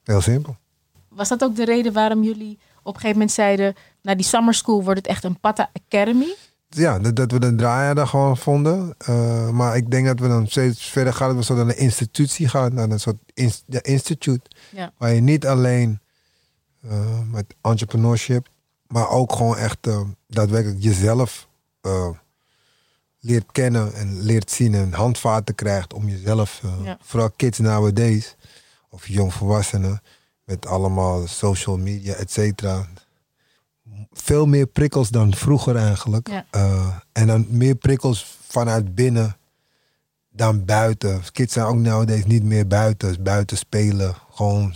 Heel 0.03 0.21
simpel. 0.21 0.55
Was 1.09 1.29
dat 1.29 1.43
ook 1.43 1.55
de 1.55 1.65
reden 1.65 1.93
waarom 1.93 2.23
jullie 2.23 2.59
op 2.83 2.93
een 2.93 2.99
gegeven 2.99 3.11
moment 3.11 3.31
zeiden... 3.31 3.75
na 4.01 4.15
die 4.15 4.25
summer 4.25 4.53
school 4.53 4.83
wordt 4.83 4.99
het 4.99 5.07
echt 5.07 5.23
een 5.23 5.39
Patta 5.39 5.69
Academy? 5.87 6.35
Ja, 6.69 6.99
dat, 6.99 7.15
dat 7.15 7.31
we 7.31 7.39
de 7.39 7.55
draaier 7.55 7.95
daar 7.95 8.07
gewoon 8.07 8.37
vonden. 8.37 8.95
Eh, 8.97 9.49
maar 9.49 9.75
ik 9.75 9.91
denk 9.91 10.05
dat 10.05 10.19
we 10.19 10.27
dan 10.27 10.47
steeds 10.47 10.85
verder 10.85 11.13
gaan. 11.13 11.27
Dat 11.27 11.37
we 11.37 11.43
zo 11.43 11.55
naar 11.55 11.65
een 11.67 11.77
institutie 11.77 12.47
gaan. 12.47 12.73
Naar 12.73 12.89
een 12.89 12.99
soort 12.99 13.17
ins- 13.33 13.63
ja, 13.67 13.81
instituut. 13.83 14.55
Ja. 14.71 14.91
Waar 14.97 15.13
je 15.13 15.21
niet 15.21 15.47
alleen 15.47 15.99
eh, 16.89 17.19
met 17.31 17.45
entrepreneurship. 17.61 18.47
Maar 18.87 19.09
ook 19.09 19.33
gewoon 19.33 19.57
echt 19.57 19.87
eh, 19.87 20.01
daadwerkelijk 20.27 20.83
jezelf 20.83 21.47
leert 23.19 23.51
kennen 23.51 23.93
en 23.93 24.21
leert 24.21 24.51
zien 24.51 24.73
en 24.73 24.93
handvaten 24.93 25.55
krijgt 25.55 25.93
om 25.93 26.09
jezelf, 26.09 26.61
Ja. 26.83 26.97
vooral 27.01 27.29
kids 27.35 27.59
nowadays, 27.59 28.35
of 28.89 29.07
jongvolwassenen, 29.07 30.01
met 30.43 30.65
allemaal 30.65 31.27
social 31.27 31.77
media, 31.77 32.13
et 32.13 32.31
cetera. 32.31 32.87
Veel 34.11 34.45
meer 34.45 34.65
prikkels 34.65 35.09
dan 35.09 35.33
vroeger 35.33 35.75
eigenlijk. 35.75 36.29
Ja. 36.29 36.45
Eh, 36.49 36.95
en 37.11 37.27
dan 37.27 37.45
meer 37.49 37.75
prikkels 37.75 38.37
vanuit 38.47 38.95
binnen 38.95 39.37
dan 40.29 40.65
buiten. 40.65 41.21
Kids 41.31 41.53
zijn 41.53 41.65
ook 41.65 41.75
nowadays 41.75 42.25
niet 42.25 42.43
meer 42.43 42.67
buiten. 42.67 43.23
Buiten 43.23 43.57
spelen. 43.57 44.15
Gewoon, 44.31 44.75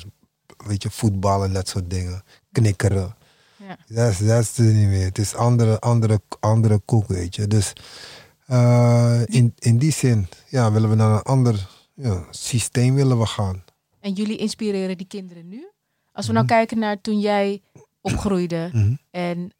weet 0.57 0.83
je, 0.83 0.89
voetbal 0.89 1.43
en 1.43 1.53
dat 1.53 1.67
soort 1.67 1.89
dingen. 1.89 2.23
Knikkeren. 2.51 3.15
Ja. 3.55 3.77
Dat 3.87 4.11
is, 4.11 4.17
dat 4.17 4.41
is 4.41 4.57
het 4.57 4.73
niet 4.73 4.87
meer. 4.87 5.05
Het 5.05 5.17
is 5.17 5.35
andere, 5.35 5.79
andere, 5.79 6.21
andere 6.39 6.81
koek, 6.85 7.07
weet 7.07 7.35
je. 7.35 7.47
Dus 7.47 7.73
eh, 8.45 9.21
in, 9.25 9.53
in 9.59 9.77
die 9.77 9.91
zin 9.91 10.27
ja, 10.47 10.71
willen 10.71 10.89
we 10.89 10.95
naar 10.95 11.11
een 11.11 11.21
ander 11.21 11.67
ja, 11.93 12.23
systeem 12.29 12.95
willen 12.95 13.19
we 13.19 13.25
gaan. 13.25 13.63
En 13.99 14.13
jullie 14.13 14.37
inspireren 14.37 14.97
die 14.97 15.07
kinderen 15.07 15.47
nu? 15.47 15.67
Als 16.11 16.27
we 16.27 16.33
nou 16.33 16.45
kijken 16.45 16.79
naar 16.79 17.01
toen 17.01 17.19
jij 17.19 17.61
opgroeide 18.01 18.69
Mhm. 18.73 18.93
en 19.11 19.51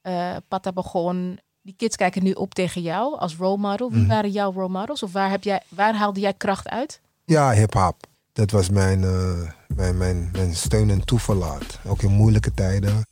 Pata 0.48 0.72
begon, 0.72 1.40
die 1.62 1.74
kids 1.78 1.96
kijken 1.96 2.24
nu 2.24 2.32
op 2.32 2.54
tegen 2.54 2.82
jou 2.82 3.20
als 3.20 3.36
role 3.36 3.58
model. 3.58 3.90
Wie 3.92 4.00
Mhm. 4.00 4.08
waren 4.10 4.32
jouw 4.32 4.52
role 4.54 4.70
models? 4.70 5.04
Of 5.04 5.12
waar, 5.12 5.30
heb 5.30 5.44
jij, 5.44 5.62
waar 5.70 5.96
haalde 5.96 6.20
jij 6.20 6.34
kracht 6.34 6.68
uit? 6.70 7.02
Ja, 7.26 7.52
hip-hop. 7.52 7.96
Dat 8.34 8.52
was 8.52 8.70
mijn, 8.70 9.04
eh, 9.04 9.50
mijn, 9.76 9.98
mijn, 9.98 10.30
mijn 10.32 10.56
steun 10.56 10.90
en 10.90 11.06
toeverlaat. 11.06 11.80
Ook 11.88 12.02
in 12.02 12.12
moeilijke 12.12 12.54
tijden. 12.54 13.06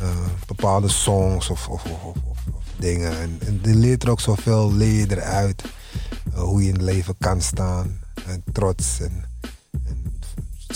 Eh, 0.00 0.26
bepaalde 0.46 0.88
songs 0.88 1.50
of, 1.50 1.68
of, 1.68 1.84
of, 1.84 1.90
of, 2.04 2.16
of- 2.28 2.44
of 2.54 2.64
dingen. 2.78 3.18
En, 3.20 3.38
en 3.46 3.60
je 3.62 3.74
leert 3.74 4.02
er 4.02 4.10
ook 4.10 4.20
zoveel 4.20 4.72
leer 4.72 4.98
je 5.08 5.10
eruit. 5.10 5.62
Hoe 6.34 6.62
je 6.62 6.68
in 6.68 6.74
het 6.74 6.82
leven 6.82 7.14
kan 7.18 7.40
staan. 7.40 8.00
En 8.26 8.42
trots. 8.52 9.00
En 9.00 9.24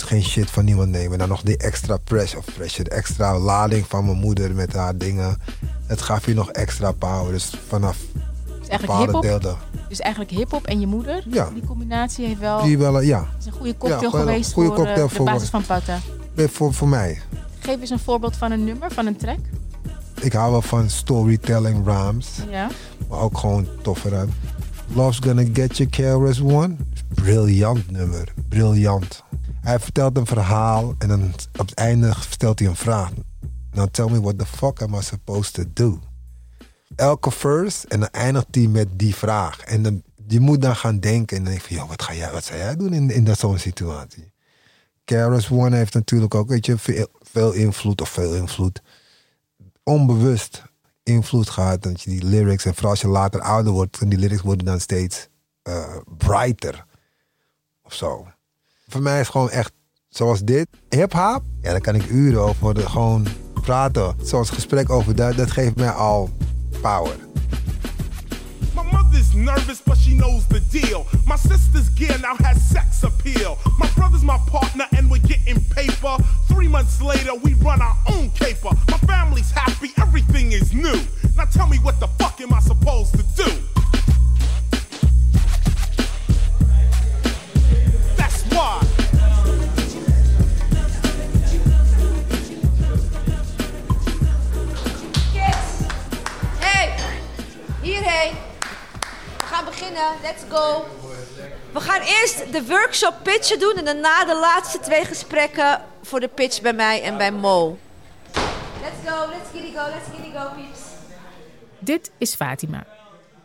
geen 0.07 0.23
shit 0.23 0.49
van 0.51 0.65
niemand 0.65 0.89
nemen. 0.89 1.11
En 1.11 1.17
dan 1.17 1.27
nog 1.29 1.41
die 1.41 1.57
extra 1.57 1.97
pressure, 1.97 2.37
of 2.39 2.45
pressure, 2.55 2.83
de 2.83 2.89
extra 2.95 3.39
lading 3.39 3.85
van 3.87 4.05
mijn 4.05 4.17
moeder 4.17 4.53
met 4.55 4.73
haar 4.73 4.97
dingen. 4.97 5.37
Het 5.85 6.01
gaf 6.01 6.25
je 6.25 6.33
nog 6.33 6.51
extra 6.51 6.91
power. 6.91 7.31
Dus 7.31 7.51
vanaf 7.67 7.97
Dus 8.59 8.67
eigenlijk 8.67 9.11
bepaalde. 9.11 9.55
Dus 9.89 9.99
eigenlijk 9.99 10.33
hip-hop 10.33 10.65
en 10.65 10.79
je 10.79 10.87
moeder. 10.87 11.23
Ja. 11.29 11.49
Die 11.53 11.63
combinatie 11.65 12.25
heeft 12.25 12.39
wel. 12.39 12.63
Die 12.63 12.77
wel, 12.77 13.01
ja, 13.01 13.27
is 13.39 13.45
een 13.45 13.51
goede 13.51 13.77
cocktail 13.77 14.11
geweest 14.11 14.53
goede 14.53 14.69
voor 14.69 14.77
eh, 14.77 14.83
cocktail 14.83 15.07
de 15.07 15.15
voor- 15.15 15.25
basis 15.25 15.49
van 15.49 15.63
Pata. 15.65 15.99
eh, 16.35 16.47
voor, 16.47 16.73
voor 16.73 16.87
mij. 16.87 17.21
Geef 17.59 17.79
eens 17.81 17.89
een 17.89 17.99
voorbeeld 17.99 18.35
van 18.35 18.51
een 18.51 18.63
nummer, 18.63 18.91
van 18.91 19.05
een 19.05 19.17
track. 19.17 19.39
Ik 20.21 20.33
hou 20.33 20.51
wel 20.51 20.61
van 20.61 20.89
storytelling 20.89 21.85
rhymes. 21.85 22.27
Ja. 22.49 22.69
Maar 23.09 23.19
ook 23.19 23.37
gewoon 23.37 23.67
toffer 23.81 24.17
aan. 24.17 24.33
Love's 24.93 25.19
Gonna 25.23 25.43
Get 25.53 25.77
You 25.77 25.89
KRS 25.89 26.41
One. 26.41 26.75
Briljant 27.13 27.91
nummer. 27.91 28.33
Briljant. 28.49 29.23
Hij 29.67 29.79
vertelt 29.79 30.17
een 30.17 30.25
verhaal 30.25 30.95
en 30.97 31.07
dan 31.07 31.33
op 31.57 31.67
het 31.67 31.73
einde 31.73 32.13
stelt 32.29 32.59
hij 32.59 32.67
een 32.67 32.75
vraag. 32.75 33.11
Now 33.71 33.87
tell 33.87 34.09
me 34.09 34.21
what 34.21 34.39
the 34.39 34.45
fuck 34.45 34.81
am 34.81 34.95
I 34.95 35.01
supposed 35.01 35.53
to 35.53 35.63
do? 35.73 35.99
Elke 36.95 37.31
verse 37.31 37.87
en 37.87 37.99
dan 37.99 38.09
eindigt 38.09 38.55
hij 38.55 38.67
met 38.67 38.87
die 38.91 39.15
vraag. 39.15 39.59
En 39.59 39.83
dan, 39.83 40.03
je 40.27 40.39
moet 40.39 40.61
dan 40.61 40.75
gaan 40.75 40.99
denken 40.99 41.37
en 41.37 41.43
dan 41.43 41.53
denk 41.53 41.65
je 41.65 41.67
van, 41.67 41.77
joh, 41.77 41.89
wat, 41.89 42.01
ga 42.01 42.13
jij, 42.13 42.31
wat 42.31 42.43
zou 42.43 42.59
jij 42.59 42.75
doen 42.75 42.93
in, 42.93 43.09
in 43.09 43.23
dat 43.23 43.39
zo'n 43.39 43.57
situatie? 43.57 44.31
KRS 45.05 45.49
One 45.49 45.75
heeft 45.75 45.93
natuurlijk 45.93 46.35
ook, 46.35 46.47
weet 46.47 46.65
je, 46.65 46.77
veel, 46.77 47.07
veel 47.21 47.51
invloed 47.51 48.01
of 48.01 48.09
veel 48.09 48.35
invloed. 48.35 48.81
Onbewust 49.83 50.63
invloed 51.03 51.49
gehad. 51.49 51.83
Dat 51.83 52.01
je 52.01 52.09
die 52.09 52.23
lyrics, 52.23 52.65
en 52.65 52.73
vooral 52.73 52.91
als 52.91 53.01
je 53.01 53.07
later 53.07 53.41
ouder 53.41 53.73
wordt, 53.73 53.97
en 53.99 54.09
die 54.09 54.19
lyrics 54.19 54.41
worden 54.41 54.65
dan 54.65 54.79
steeds 54.79 55.27
eh, 55.61 55.97
brighter. 56.17 56.85
Of 57.81 57.93
zo. 57.93 58.27
Voor 58.91 59.01
mij 59.01 59.19
is 59.19 59.27
gewoon 59.27 59.49
echt 59.49 59.71
zoals 60.09 60.41
dit. 60.41 60.67
Hip-hop, 60.89 61.43
ja, 61.61 61.71
daar 61.71 61.81
kan 61.81 61.95
ik 61.95 62.09
uren 62.09 62.41
over 62.41 62.89
gewoon 62.89 63.27
praten. 63.53 64.15
Zoals 64.23 64.49
gesprek 64.49 64.89
over 64.89 65.15
dat, 65.15 65.35
dat 65.35 65.51
geeft 65.51 65.75
mij 65.75 65.89
al 65.89 66.29
power. 66.81 67.15
My 68.75 68.83
mother's 68.91 69.33
nervous, 69.33 69.83
but 69.83 69.97
she 69.97 70.15
knows 70.15 70.43
the 70.47 70.61
deal. 70.71 71.05
My 71.25 71.35
sister's 71.37 71.89
gear 71.95 72.19
now 72.19 72.37
has 72.45 72.67
sex 72.71 73.03
appeal. 73.03 73.57
My 73.77 73.89
brother's 73.95 74.23
my 74.23 74.39
partner, 74.51 74.87
and 74.97 75.09
we're 75.09 75.27
getting 75.27 75.67
paper. 75.67 76.15
Three 76.47 76.69
months 76.69 77.01
later, 77.01 77.33
we 77.43 77.55
run 77.61 77.81
our 77.81 77.97
own 78.05 78.31
caper. 78.31 78.71
My 78.89 78.97
family's 78.97 79.36
workshop 102.87 103.15
pitchen 103.23 103.59
doen 103.59 103.73
en 103.75 103.85
daarna 103.85 104.25
de 104.25 104.39
laatste 104.39 104.79
twee 104.79 105.05
gesprekken 105.05 105.81
voor 106.01 106.19
de 106.19 106.27
pitch 106.27 106.61
bij 106.61 106.73
mij 106.73 107.03
en 107.03 107.17
bij 107.17 107.31
Mo. 107.31 107.77
Let's 108.81 109.11
go, 109.11 109.29
let's 109.29 109.49
giddy 109.53 109.77
go, 109.77 109.89
let's 109.89 110.07
giddy 110.15 110.37
go, 110.37 110.49
peeps. 110.55 110.79
Dit 111.79 112.11
is 112.17 112.35
Fatima, 112.35 112.85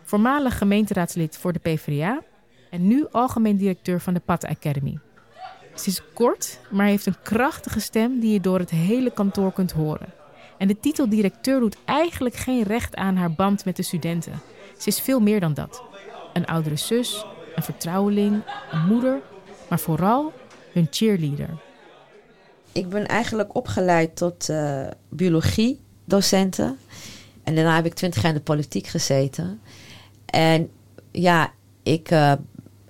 voormalig 0.05 0.59
gemeenteraadslid 0.59 1.37
voor 1.37 1.53
de 1.53 1.59
PvdA 1.59 2.23
en 2.71 2.87
nu 2.87 3.07
algemeen 3.11 3.57
directeur 3.57 4.01
van 4.01 4.15
de 4.15 4.21
Pat 4.21 4.47
Academy. 4.47 4.99
Ze 5.75 5.89
is 5.89 6.03
kort, 6.15 6.59
maar 6.71 6.87
heeft 6.87 7.07
een 7.07 7.23
krachtige 7.23 7.81
stem 7.81 8.21
die 8.21 8.33
je 8.33 8.41
door 8.41 8.59
het 8.59 8.71
hele 8.71 9.11
kantoor 9.11 9.53
kunt 9.53 9.73
horen. 9.73 10.13
En 10.59 10.69
de 10.69 10.81
titel 10.81 11.09
directeur 11.09 11.61
doet 11.61 11.77
eigenlijk 11.85 12.35
geen 12.35 12.63
recht 12.63 12.97
aan 12.97 13.17
haar 13.17 13.33
band 13.33 13.65
met 13.65 13.77
de 13.77 13.83
studenten. 13.83 14.41
Ze 14.79 14.89
is 14.89 15.01
veel 15.01 15.21
meer 15.21 15.41
dan 15.41 15.55
dat. 15.55 15.83
Een 16.33 16.47
oudere 16.47 16.77
zus, 16.77 17.25
een 17.55 17.63
vertrouweling, 17.63 18.43
een 18.71 18.87
moeder, 18.87 19.21
maar 19.73 19.81
vooral 19.81 20.33
hun 20.73 20.87
cheerleader. 20.91 21.49
Ik 22.73 22.89
ben 22.89 23.07
eigenlijk 23.07 23.55
opgeleid 23.55 24.17
tot 24.17 24.49
eh 24.49 24.87
biologie-docenten. 25.09 26.79
En 27.43 27.55
daarna 27.55 27.75
heb 27.75 27.87
ik 27.87 27.95
twintig 27.95 28.23
jaar 28.23 28.31
in 28.31 28.37
de 28.37 28.45
politiek 28.45 28.87
gezeten. 28.87 29.61
En 30.27 30.71
ja, 31.11 31.53
ik 31.83 32.11
eh, 32.11 32.33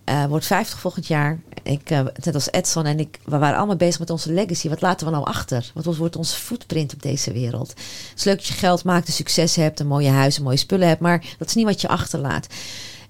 eh, 0.04 0.24
word 0.24 0.46
50 0.46 0.78
volgend 0.78 1.06
jaar. 1.06 1.40
Ik, 1.62 1.90
eh, 1.90 2.04
net 2.24 2.34
als 2.34 2.52
Edson 2.52 2.86
en 2.86 2.98
ik, 2.98 3.18
we 3.24 3.38
waren 3.38 3.56
allemaal 3.56 3.76
bezig 3.76 3.98
met 3.98 4.10
onze 4.10 4.32
legacy. 4.32 4.68
Wat 4.68 4.80
laten 4.80 5.06
we 5.06 5.12
nou 5.12 5.24
achter? 5.24 5.70
Wat 5.74 5.96
wordt 5.96 6.16
onze 6.16 6.36
footprint 6.36 6.94
op 6.94 7.02
deze 7.02 7.32
wereld? 7.32 7.68
Het 7.68 8.12
is 8.16 8.24
leuk 8.24 8.36
dat 8.36 8.46
je 8.46 8.54
geld 8.54 8.84
maakt, 8.84 9.06
een 9.06 9.12
succes 9.12 9.56
hebt, 9.56 9.80
een 9.80 9.86
mooie 9.86 10.10
huis, 10.10 10.36
een 10.36 10.44
mooie 10.44 10.56
spullen 10.56 10.88
hebt. 10.88 11.00
Maar 11.00 11.24
dat 11.38 11.48
is 11.48 11.54
niet 11.54 11.66
wat 11.66 11.80
je 11.80 11.88
achterlaat. 11.88 12.46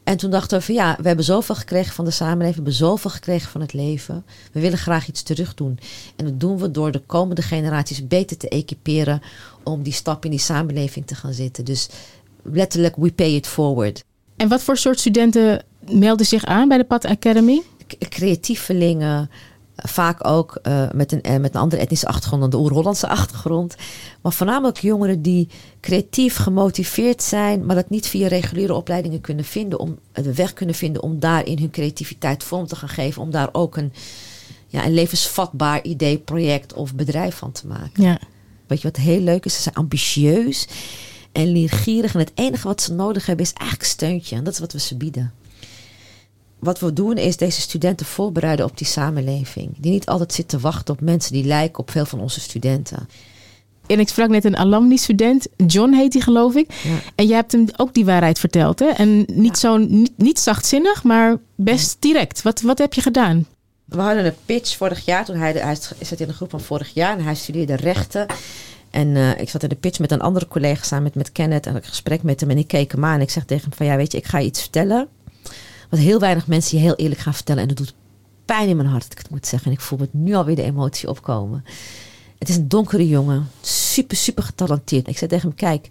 En 0.05 0.17
toen 0.17 0.31
dachten 0.31 0.59
we 0.59 0.65
van 0.65 0.75
ja, 0.75 0.97
we 1.01 1.07
hebben 1.07 1.25
zoveel 1.25 1.55
gekregen 1.55 1.95
van 1.95 2.05
de 2.05 2.11
samenleving, 2.11 2.57
we 2.57 2.63
hebben 2.63 2.89
zoveel 2.89 3.11
gekregen 3.11 3.51
van 3.51 3.61
het 3.61 3.73
leven. 3.73 4.25
We 4.53 4.61
willen 4.61 4.79
graag 4.79 5.09
iets 5.09 5.23
terug 5.23 5.55
doen. 5.55 5.79
En 6.17 6.25
dat 6.25 6.41
doen 6.41 6.59
we 6.59 6.71
door 6.71 6.93
de 6.93 7.03
komende 7.07 7.43
generaties 7.43 8.07
beter 8.07 8.37
te 8.37 8.49
equiperen 8.49 9.23
om 9.63 9.83
die 9.83 9.93
stap 9.93 10.25
in 10.25 10.31
die 10.31 10.41
samenleving 10.41 11.07
te 11.07 11.15
gaan 11.15 11.33
zitten. 11.33 11.65
Dus 11.65 11.89
letterlijk, 12.43 12.97
we 12.97 13.13
pay 13.13 13.35
it 13.35 13.47
forward. 13.47 14.05
En 14.37 14.49
wat 14.49 14.63
voor 14.63 14.77
soort 14.77 15.01
studenten 15.01 15.65
melden 15.91 16.27
zich 16.27 16.45
aan 16.45 16.69
bij 16.69 16.79
de 16.79 16.85
Pat 16.85 17.05
Academy? 17.05 17.63
Creatievelingen, 17.99 19.31
vaak 19.89 20.27
ook 20.27 20.59
eh, 20.63 20.91
met, 20.95 21.13
een, 21.13 21.23
eh, 21.23 21.37
met 21.37 21.55
een 21.55 21.61
andere 21.61 21.83
etnische 21.83 22.07
achtergrond 22.07 22.43
dan 22.43 22.51
de 22.51 22.57
oer-Hollandse 22.57 23.09
achtergrond. 23.09 23.77
Maar 24.21 24.33
voornamelijk 24.33 24.79
jongeren 24.79 25.23
die 25.23 25.49
creatief 25.81 26.37
gemotiveerd 26.37 27.23
zijn, 27.23 27.67
maar 27.67 27.77
dat 27.77 27.91
niet 27.91 28.07
via 28.07 28.29
reguliere 28.29 28.75
opleidingen 28.75 29.21
kunnen 29.21 29.45
vinden, 29.45 29.79
om 29.79 29.99
eh, 30.13 30.25
de 30.25 30.35
weg 30.35 30.53
kunnen 30.53 30.75
vinden 30.75 31.03
om 31.03 31.21
daar 31.21 31.47
in 31.47 31.59
hun 31.59 31.71
creativiteit 31.71 32.45
vorm 32.45 32.67
te 32.67 32.77
gaan 32.77 32.89
geven, 32.89 33.23
om 33.23 33.31
daar 33.31 33.49
ook 33.53 33.77
een, 33.77 33.93
ja, 34.67 34.85
een 34.85 34.95
levensvatbaar 34.95 35.83
idee, 35.83 36.19
project 36.19 36.73
of 36.73 36.95
bedrijf 36.95 37.37
van 37.37 37.53
te 37.53 37.67
maken. 37.67 38.03
Ja. 38.03 38.19
Weet 38.67 38.81
je 38.81 38.89
wat 38.89 38.97
heel 38.97 39.21
leuk 39.21 39.45
is? 39.45 39.55
Ze 39.55 39.63
zijn 39.63 39.75
ambitieus 39.75 40.69
en 41.33 41.53
leergierig. 41.53 42.15
En 42.15 42.21
het 42.21 42.33
enige 42.35 42.69
wat 42.69 42.83
ze 42.83 42.93
nodig 42.93 43.27
hebben 43.27 43.45
is 43.45 43.53
eigenlijk 43.53 43.91
steuntje. 43.91 44.37
En 44.37 44.45
dat 44.45 44.53
is 44.53 44.59
wat 44.59 44.73
we 44.73 44.81
ze 44.81 44.97
bieden. 44.97 45.33
Wat 46.63 46.81
we 46.81 46.93
doen 46.93 47.17
is 47.17 47.37
deze 47.37 47.61
studenten 47.61 48.07
voorbereiden 48.07 48.67
op 48.67 48.79
die 48.79 48.87
samenleving. 48.87 49.71
Die 49.77 49.93
niet 49.93 50.07
altijd 50.07 50.33
zit 50.33 50.49
te 50.49 50.59
wachten 50.59 50.95
op 50.95 51.01
mensen 51.01 51.33
die 51.33 51.45
lijken 51.45 51.79
op 51.79 51.91
veel 51.91 52.07
van 52.07 52.21
onze 52.21 52.41
studenten. 52.41 53.09
En 53.87 54.01
ik 54.01 54.09
sprak 54.09 54.29
net 54.29 54.45
een 54.45 54.57
alumni-student, 54.57 55.47
John 55.67 55.93
heet 55.93 56.13
hij 56.13 56.23
geloof 56.23 56.55
ik. 56.55 56.73
Ja. 56.73 56.91
En 57.15 57.27
jij 57.27 57.37
hebt 57.37 57.53
hem 57.53 57.67
ook 57.77 57.95
die 57.95 58.05
waarheid 58.05 58.39
verteld. 58.39 58.79
Hè? 58.79 58.87
En 58.87 59.25
niet, 59.27 59.59
zo, 59.59 59.77
niet, 59.77 60.13
niet 60.17 60.39
zachtzinnig, 60.39 61.03
maar 61.03 61.37
best 61.55 61.97
direct. 61.99 62.43
Wat, 62.43 62.61
wat 62.61 62.79
heb 62.79 62.95
je 62.95 63.01
gedaan? 63.01 63.47
we 63.85 64.01
hadden 64.01 64.27
een 64.27 64.35
pitch 64.47 64.77
vorig 64.77 65.05
jaar. 65.05 65.25
Toen 65.25 65.37
hij, 65.37 65.53
hij 65.53 65.77
zat 66.01 66.21
in 66.21 66.27
de 66.27 66.33
groep 66.33 66.51
van 66.51 66.61
vorig 66.61 66.95
jaar 66.95 67.19
en 67.19 67.25
hij 67.25 67.35
studeerde 67.35 67.77
rechten. 67.77 68.27
En 68.91 69.17
eh, 69.17 69.41
ik 69.41 69.49
zat 69.49 69.63
in 69.63 69.69
de 69.69 69.75
pitch 69.75 69.99
met 69.99 70.11
een 70.11 70.21
andere 70.21 70.49
collega 70.49 70.85
samen 70.85 71.05
met, 71.05 71.15
met 71.15 71.33
Kenneth. 71.33 71.67
En 71.67 71.77
ik 71.77 71.85
gesprek 71.85 72.23
met 72.23 72.41
hem 72.41 72.51
en 72.51 72.59
ik 72.59 72.69
keek 72.69 72.93
hem 72.93 73.05
aan. 73.05 73.15
En 73.15 73.21
ik 73.21 73.31
zeg 73.31 73.45
tegen 73.45 73.69
hem 73.69 73.77
van 73.77 73.87
ja, 73.87 73.97
weet 73.97 74.13
je, 74.13 74.19
ik 74.19 74.27
ga 74.27 74.39
je 74.39 74.47
iets 74.47 74.61
vertellen. 74.61 75.09
Wat 75.93 76.01
heel 76.01 76.21
weinig 76.21 76.47
mensen 76.47 76.79
je 76.79 76.85
heel 76.85 76.95
eerlijk 76.95 77.21
gaan 77.21 77.35
vertellen. 77.35 77.63
En 77.63 77.69
dat 77.69 77.77
doet 77.77 77.95
pijn 78.45 78.69
in 78.69 78.77
mijn 78.77 78.89
hart 78.89 79.13
ik 79.13 79.19
het 79.19 79.31
moet 79.31 79.47
zeggen. 79.47 79.71
En 79.71 79.77
ik 79.77 79.83
voel 79.83 79.99
me 79.99 80.09
nu 80.11 80.35
alweer 80.35 80.57
de 80.57 80.63
emotie 80.63 81.09
opkomen. 81.09 81.65
Het 82.39 82.49
is 82.49 82.57
een 82.57 82.69
donkere 82.69 83.09
jongen. 83.09 83.49
Super, 83.61 84.17
super 84.17 84.43
getalenteerd. 84.43 85.09
Ik 85.09 85.19
zei 85.19 85.31
tegen 85.31 85.49
hem, 85.49 85.57
kijk, 85.57 85.89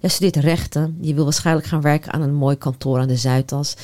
jij 0.00 0.10
studeert 0.10 0.44
rechten. 0.44 0.98
Je 1.00 1.14
wil 1.14 1.24
waarschijnlijk 1.24 1.66
gaan 1.66 1.80
werken 1.80 2.12
aan 2.12 2.20
een 2.20 2.34
mooi 2.34 2.56
kantoor 2.56 2.98
aan 2.98 3.08
de 3.08 3.16
Zuidas. 3.16 3.74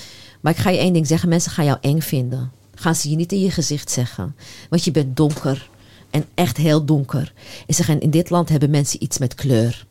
Maar 0.40 0.52
ik 0.52 0.58
ga 0.58 0.70
je 0.70 0.78
één 0.78 0.92
ding 0.92 1.06
zeggen. 1.06 1.28
Mensen 1.28 1.52
gaan 1.52 1.64
jou 1.64 1.78
eng 1.80 2.00
vinden. 2.00 2.50
Gaan 2.74 2.94
ze 2.94 3.10
je 3.10 3.16
niet 3.16 3.32
in 3.32 3.40
je 3.40 3.50
gezicht 3.50 3.90
zeggen. 3.90 4.36
Want 4.70 4.84
je 4.84 4.90
bent 4.90 5.16
donker. 5.16 5.70
En 6.10 6.24
echt 6.34 6.56
heel 6.56 6.84
donker. 6.84 7.32
En 7.66 8.00
in 8.00 8.10
dit 8.10 8.30
land 8.30 8.48
hebben 8.48 8.70
mensen 8.70 9.02
iets 9.02 9.18
met 9.18 9.34
kleur. 9.34 9.86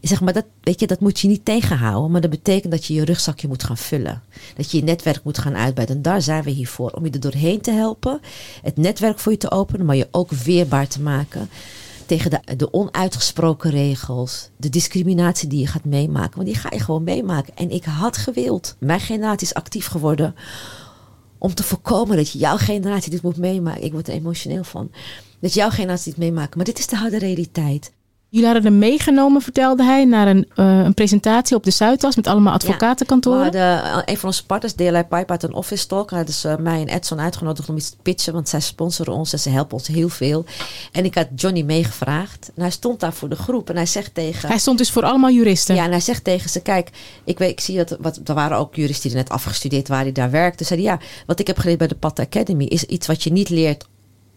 Zeg, 0.00 0.20
maar 0.20 0.32
dat, 0.32 0.44
weet 0.60 0.80
je, 0.80 0.86
dat 0.86 1.00
moet 1.00 1.20
je 1.20 1.28
niet 1.28 1.44
tegenhouden. 1.44 2.10
Maar 2.10 2.20
dat 2.20 2.30
betekent 2.30 2.72
dat 2.72 2.84
je 2.86 2.94
je 2.94 3.04
rugzakje 3.04 3.48
moet 3.48 3.62
gaan 3.62 3.76
vullen. 3.76 4.22
Dat 4.56 4.70
je 4.70 4.76
je 4.76 4.84
netwerk 4.84 5.24
moet 5.24 5.38
gaan 5.38 5.56
uitbreiden. 5.56 5.96
En 5.96 6.02
daar 6.02 6.22
zijn 6.22 6.42
we 6.42 6.50
hier 6.50 6.68
voor. 6.68 6.90
Om 6.90 7.04
je 7.04 7.10
er 7.10 7.20
doorheen 7.20 7.60
te 7.60 7.70
helpen. 7.70 8.20
Het 8.62 8.76
netwerk 8.76 9.18
voor 9.18 9.32
je 9.32 9.38
te 9.38 9.50
openen. 9.50 9.86
Maar 9.86 9.96
je 9.96 10.08
ook 10.10 10.30
weerbaar 10.30 10.88
te 10.88 11.00
maken. 11.00 11.50
Tegen 12.06 12.30
de, 12.30 12.56
de 12.56 12.72
onuitgesproken 12.72 13.70
regels. 13.70 14.48
De 14.56 14.68
discriminatie 14.68 15.48
die 15.48 15.60
je 15.60 15.66
gaat 15.66 15.84
meemaken. 15.84 16.34
Want 16.34 16.46
die 16.46 16.56
ga 16.56 16.68
je 16.72 16.80
gewoon 16.80 17.04
meemaken. 17.04 17.56
En 17.56 17.70
ik 17.70 17.84
had 17.84 18.16
gewild. 18.16 18.76
Mijn 18.78 19.00
generatie 19.00 19.46
is 19.46 19.54
actief 19.54 19.86
geworden. 19.86 20.34
Om 21.38 21.54
te 21.54 21.62
voorkomen 21.62 22.16
dat 22.16 22.32
jouw 22.32 22.56
generatie 22.56 23.10
dit 23.10 23.22
moet 23.22 23.36
meemaken. 23.36 23.84
Ik 23.84 23.92
word 23.92 24.08
er 24.08 24.14
emotioneel 24.14 24.64
van. 24.64 24.90
Dat 25.40 25.54
jouw 25.54 25.70
generatie 25.70 26.10
dit 26.10 26.20
meemaakt. 26.20 26.56
Maar 26.56 26.64
dit 26.64 26.78
is 26.78 26.86
de 26.86 26.96
harde 26.96 27.18
realiteit. 27.18 27.92
Jullie 28.30 28.46
hadden 28.46 28.64
hem 28.64 28.78
meegenomen, 28.78 29.42
vertelde 29.42 29.84
hij, 29.84 30.04
naar 30.04 30.28
een, 30.28 30.48
uh, 30.56 30.84
een 30.84 30.94
presentatie 30.94 31.56
op 31.56 31.64
de 31.64 31.70
Zuidas 31.70 32.16
met 32.16 32.26
allemaal 32.26 32.52
advocatenkantoren. 32.52 33.44
Ja, 33.44 33.50
we 33.50 33.58
hadden, 33.58 33.92
uh, 33.92 34.02
een 34.04 34.16
van 34.16 34.28
onze 34.28 34.46
partners, 34.46 34.72
DLI 34.72 35.04
Pipe, 35.08 35.26
uit 35.26 35.42
een 35.42 35.52
office 35.52 35.86
talk. 35.86 36.10
Hadden 36.10 36.34
ze 36.34 36.56
mij 36.60 36.80
en 36.80 36.88
Edson 36.88 37.20
uitgenodigd 37.20 37.68
om 37.68 37.76
iets 37.76 37.90
te 37.90 37.96
pitchen, 38.02 38.32
want 38.32 38.48
zij 38.48 38.60
sponsoren 38.60 39.12
ons 39.12 39.32
en 39.32 39.38
ze 39.38 39.48
helpen 39.48 39.72
ons 39.72 39.86
heel 39.86 40.08
veel. 40.08 40.44
En 40.92 41.04
ik 41.04 41.14
had 41.14 41.26
Johnny 41.34 41.62
meegevraagd. 41.62 42.50
En 42.54 42.62
hij 42.62 42.70
stond 42.70 43.00
daar 43.00 43.12
voor 43.12 43.28
de 43.28 43.36
groep 43.36 43.70
en 43.70 43.76
hij 43.76 43.86
zegt 43.86 44.14
tegen... 44.14 44.48
Hij 44.48 44.58
stond 44.58 44.78
dus 44.78 44.90
voor 44.90 45.02
allemaal 45.02 45.30
juristen? 45.30 45.74
Ja, 45.74 45.84
en 45.84 45.90
hij 45.90 46.00
zegt 46.00 46.24
tegen 46.24 46.50
ze, 46.50 46.60
kijk, 46.60 46.90
ik, 47.24 47.38
weet, 47.38 47.50
ik 47.50 47.60
zie 47.60 47.76
dat, 47.76 47.96
wat, 48.00 48.20
er 48.24 48.34
waren 48.34 48.56
ook 48.56 48.74
juristen 48.74 49.08
die 49.08 49.18
er 49.18 49.24
net 49.24 49.32
afgestudeerd 49.32 49.88
waren, 49.88 50.04
die 50.04 50.12
daar 50.12 50.30
werkten. 50.30 50.66
Zeiden, 50.66 50.88
ja, 50.88 50.98
wat 51.26 51.40
ik 51.40 51.46
heb 51.46 51.58
geleerd 51.58 51.78
bij 51.78 51.88
de 51.88 51.94
Pat 51.94 52.18
Academy 52.18 52.64
is 52.64 52.84
iets 52.84 53.06
wat 53.06 53.22
je 53.22 53.32
niet 53.32 53.48
leert 53.48 53.86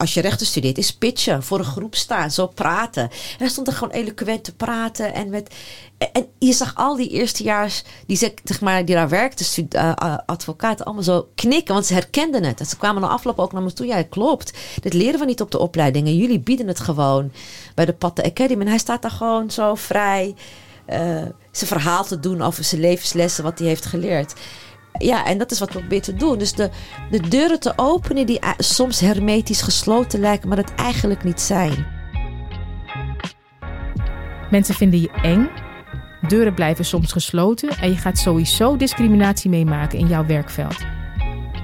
als 0.03 0.13
je 0.13 0.21
rechten 0.21 0.45
studeert, 0.45 0.77
is 0.77 0.93
pitchen, 0.93 1.43
voor 1.43 1.59
een 1.59 1.65
groep 1.65 1.95
staan, 1.95 2.31
zo 2.31 2.47
praten. 2.47 3.03
En 3.03 3.37
hij 3.37 3.47
stond 3.47 3.67
er 3.67 3.73
gewoon 3.73 3.93
eloquent 3.93 4.43
te 4.43 4.55
praten. 4.55 5.13
En, 5.13 5.29
met, 5.29 5.53
en 5.97 6.27
je 6.39 6.53
zag 6.53 6.75
al 6.75 6.95
die 6.95 7.09
eerstejaars, 7.09 7.83
die, 8.07 8.17
zeg 8.43 8.61
maar, 8.61 8.85
die 8.85 8.95
daar 8.95 9.09
werkten, 9.09 9.67
uh, 9.75 10.17
advocaten, 10.25 10.85
allemaal 10.85 11.03
zo 11.03 11.29
knikken, 11.35 11.73
want 11.73 11.85
ze 11.85 11.93
herkenden 11.93 12.43
het. 12.43 12.59
En 12.59 12.65
ze 12.65 12.77
kwamen 12.77 13.01
na 13.01 13.07
afloop 13.07 13.39
ook 13.39 13.51
naar 13.51 13.61
me 13.61 13.73
toe. 13.73 13.85
Ja, 13.85 14.03
klopt. 14.03 14.53
Dit 14.81 14.93
leren 14.93 15.19
we 15.19 15.25
niet 15.25 15.41
op 15.41 15.51
de 15.51 15.59
opleidingen. 15.59 16.15
Jullie 16.15 16.39
bieden 16.39 16.67
het 16.67 16.79
gewoon 16.79 17.31
bij 17.75 17.85
de 17.85 17.93
Patte 17.93 18.23
Academy. 18.23 18.61
En 18.61 18.67
hij 18.67 18.77
staat 18.77 19.01
daar 19.01 19.11
gewoon 19.11 19.51
zo 19.51 19.75
vrij 19.75 20.35
uh, 20.89 20.97
zijn 21.51 21.69
verhaal 21.69 22.03
te 22.03 22.19
doen 22.19 22.41
over 22.41 22.63
zijn 22.63 22.81
levenslessen, 22.81 23.43
wat 23.43 23.59
hij 23.59 23.67
heeft 23.67 23.85
geleerd. 23.85 24.33
Ja, 24.97 25.25
en 25.25 25.37
dat 25.37 25.51
is 25.51 25.59
wat 25.59 25.73
we 25.73 25.79
proberen 25.79 26.03
te 26.03 26.15
doen. 26.15 26.37
Dus 26.37 26.53
de, 26.53 26.69
de 27.11 27.19
deuren 27.19 27.59
te 27.59 27.73
openen 27.75 28.25
die 28.25 28.39
soms 28.57 28.99
hermetisch 28.99 29.61
gesloten 29.61 30.19
lijken, 30.19 30.49
maar 30.49 30.57
het 30.57 30.75
eigenlijk 30.75 31.23
niet 31.23 31.41
zijn. 31.41 31.85
Mensen 34.49 34.75
vinden 34.75 35.01
je 35.01 35.11
eng. 35.21 35.49
Deuren 36.27 36.53
blijven 36.53 36.85
soms 36.85 37.11
gesloten 37.11 37.69
en 37.69 37.89
je 37.89 37.97
gaat 37.97 38.17
sowieso 38.17 38.77
discriminatie 38.77 39.49
meemaken 39.49 39.99
in 39.99 40.07
jouw 40.07 40.25
werkveld. 40.25 40.77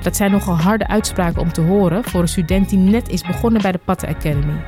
Dat 0.02 0.16
zijn 0.16 0.32
nogal 0.32 0.58
harde 0.58 0.88
uitspraken 0.88 1.42
om 1.42 1.54
te 1.54 1.62
horen 1.62 2.04
voor 2.04 2.22
een 2.22 2.28
student 2.28 2.70
die 2.70 2.80
net 2.80 3.10
is 3.10 3.22
begonnen 3.22 3.62
bij 3.62 3.72
de 3.72 3.80
Patte 3.86 4.08
Academy. 4.08 4.64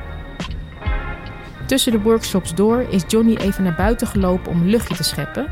Tussen 1.66 1.92
de 1.92 2.00
workshops 2.00 2.54
door 2.54 2.80
is 2.80 3.02
Johnny 3.06 3.36
even 3.36 3.62
naar 3.62 3.74
buiten 3.74 4.06
gelopen 4.06 4.52
om 4.52 4.64
luchtje 4.64 4.94
te 4.94 5.02
scheppen 5.02 5.46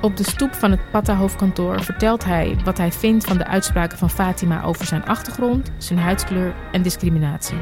op 0.00 0.16
de 0.16 0.24
stoep 0.24 0.54
van 0.54 0.70
het 0.70 0.80
Patta-hoofdkantoor 0.90 1.82
vertelt 1.82 2.24
hij 2.24 2.56
wat 2.64 2.78
hij 2.78 2.92
vindt 2.92 3.24
van 3.24 3.38
de 3.38 3.46
uitspraken 3.46 3.98
van 3.98 4.10
Fatima 4.10 4.64
over 4.64 4.86
zijn 4.86 5.04
achtergrond, 5.04 5.70
zijn 5.78 5.98
huidskleur 5.98 6.54
en 6.72 6.82
discriminatie. 6.82 7.56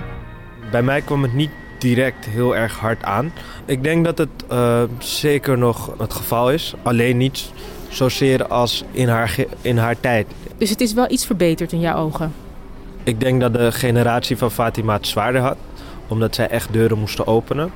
Bij 0.71 0.83
mij 0.83 1.01
kwam 1.01 1.23
het 1.23 1.35
niet 1.35 1.51
direct 1.79 2.25
heel 2.25 2.57
erg 2.57 2.79
hard 2.79 3.03
aan. 3.03 3.33
Ik 3.65 3.83
denk 3.83 4.05
dat 4.05 4.19
het 4.19 4.29
uh, 4.53 4.83
zeker 4.99 5.59
nog 5.59 5.99
het 5.99 6.13
geval 6.13 6.53
is, 6.53 6.75
alleen 6.83 7.17
niet 7.17 7.53
zozeer 7.89 8.47
als 8.47 8.85
in 8.91 9.09
haar, 9.09 9.37
in 9.61 9.79
haar 9.79 10.01
tijd. 10.01 10.27
Dus 10.57 10.71
het 10.71 10.81
is 10.81 10.93
wel 10.93 11.11
iets 11.11 11.27
verbeterd 11.27 11.73
in 11.73 11.81
jouw 11.81 11.97
ogen? 11.97 12.33
Ik 13.03 13.21
denk 13.21 13.41
dat 13.41 13.53
de 13.53 13.73
generatie 13.73 14.37
van 14.37 14.51
Fatima 14.51 14.93
het 14.93 15.07
zwaarder 15.07 15.41
had, 15.41 15.57
omdat 16.09 16.35
zij 16.35 16.49
echt 16.49 16.73
deuren 16.73 16.99
moesten 16.99 17.27
openen. 17.27 17.73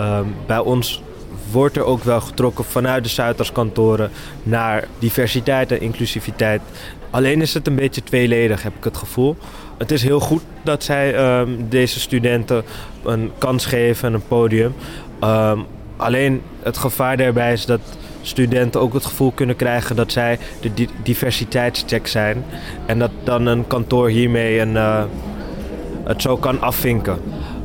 Uh, 0.00 0.20
bij 0.46 0.58
ons 0.58 1.02
wordt 1.52 1.76
er 1.76 1.84
ook 1.84 2.04
wel 2.04 2.20
getrokken 2.20 2.64
vanuit 2.64 3.04
de 3.04 3.10
Zuidas-kantoren 3.10 4.10
naar 4.42 4.84
diversiteit 4.98 5.72
en 5.72 5.80
inclusiviteit. 5.80 6.60
Alleen 7.10 7.40
is 7.40 7.54
het 7.54 7.66
een 7.66 7.74
beetje 7.74 8.02
tweeledig, 8.02 8.62
heb 8.62 8.76
ik 8.76 8.84
het 8.84 8.96
gevoel. 8.96 9.36
Het 9.78 9.90
is 9.90 10.02
heel 10.02 10.20
goed 10.20 10.42
dat 10.62 10.84
zij 10.84 11.38
um, 11.40 11.68
deze 11.68 12.00
studenten 12.00 12.64
een 13.04 13.30
kans 13.38 13.66
geven 13.66 14.08
en 14.08 14.14
een 14.14 14.26
podium. 14.28 14.74
Um, 15.24 15.66
alleen 15.96 16.42
het 16.62 16.78
gevaar 16.78 17.16
daarbij 17.16 17.52
is 17.52 17.66
dat 17.66 17.80
studenten 18.22 18.80
ook 18.80 18.94
het 18.94 19.04
gevoel 19.04 19.32
kunnen 19.32 19.56
krijgen 19.56 19.96
dat 19.96 20.12
zij 20.12 20.38
de 20.60 20.74
di 20.74 20.88
diversiteitscheck 21.02 22.06
zijn. 22.06 22.44
En 22.86 22.98
dat 22.98 23.10
dan 23.24 23.46
een 23.46 23.66
kantoor 23.66 24.08
hiermee 24.08 24.60
een, 24.60 24.74
uh, 24.74 25.04
het 26.04 26.22
zo 26.22 26.36
kan 26.36 26.60
afvinken. 26.60 27.18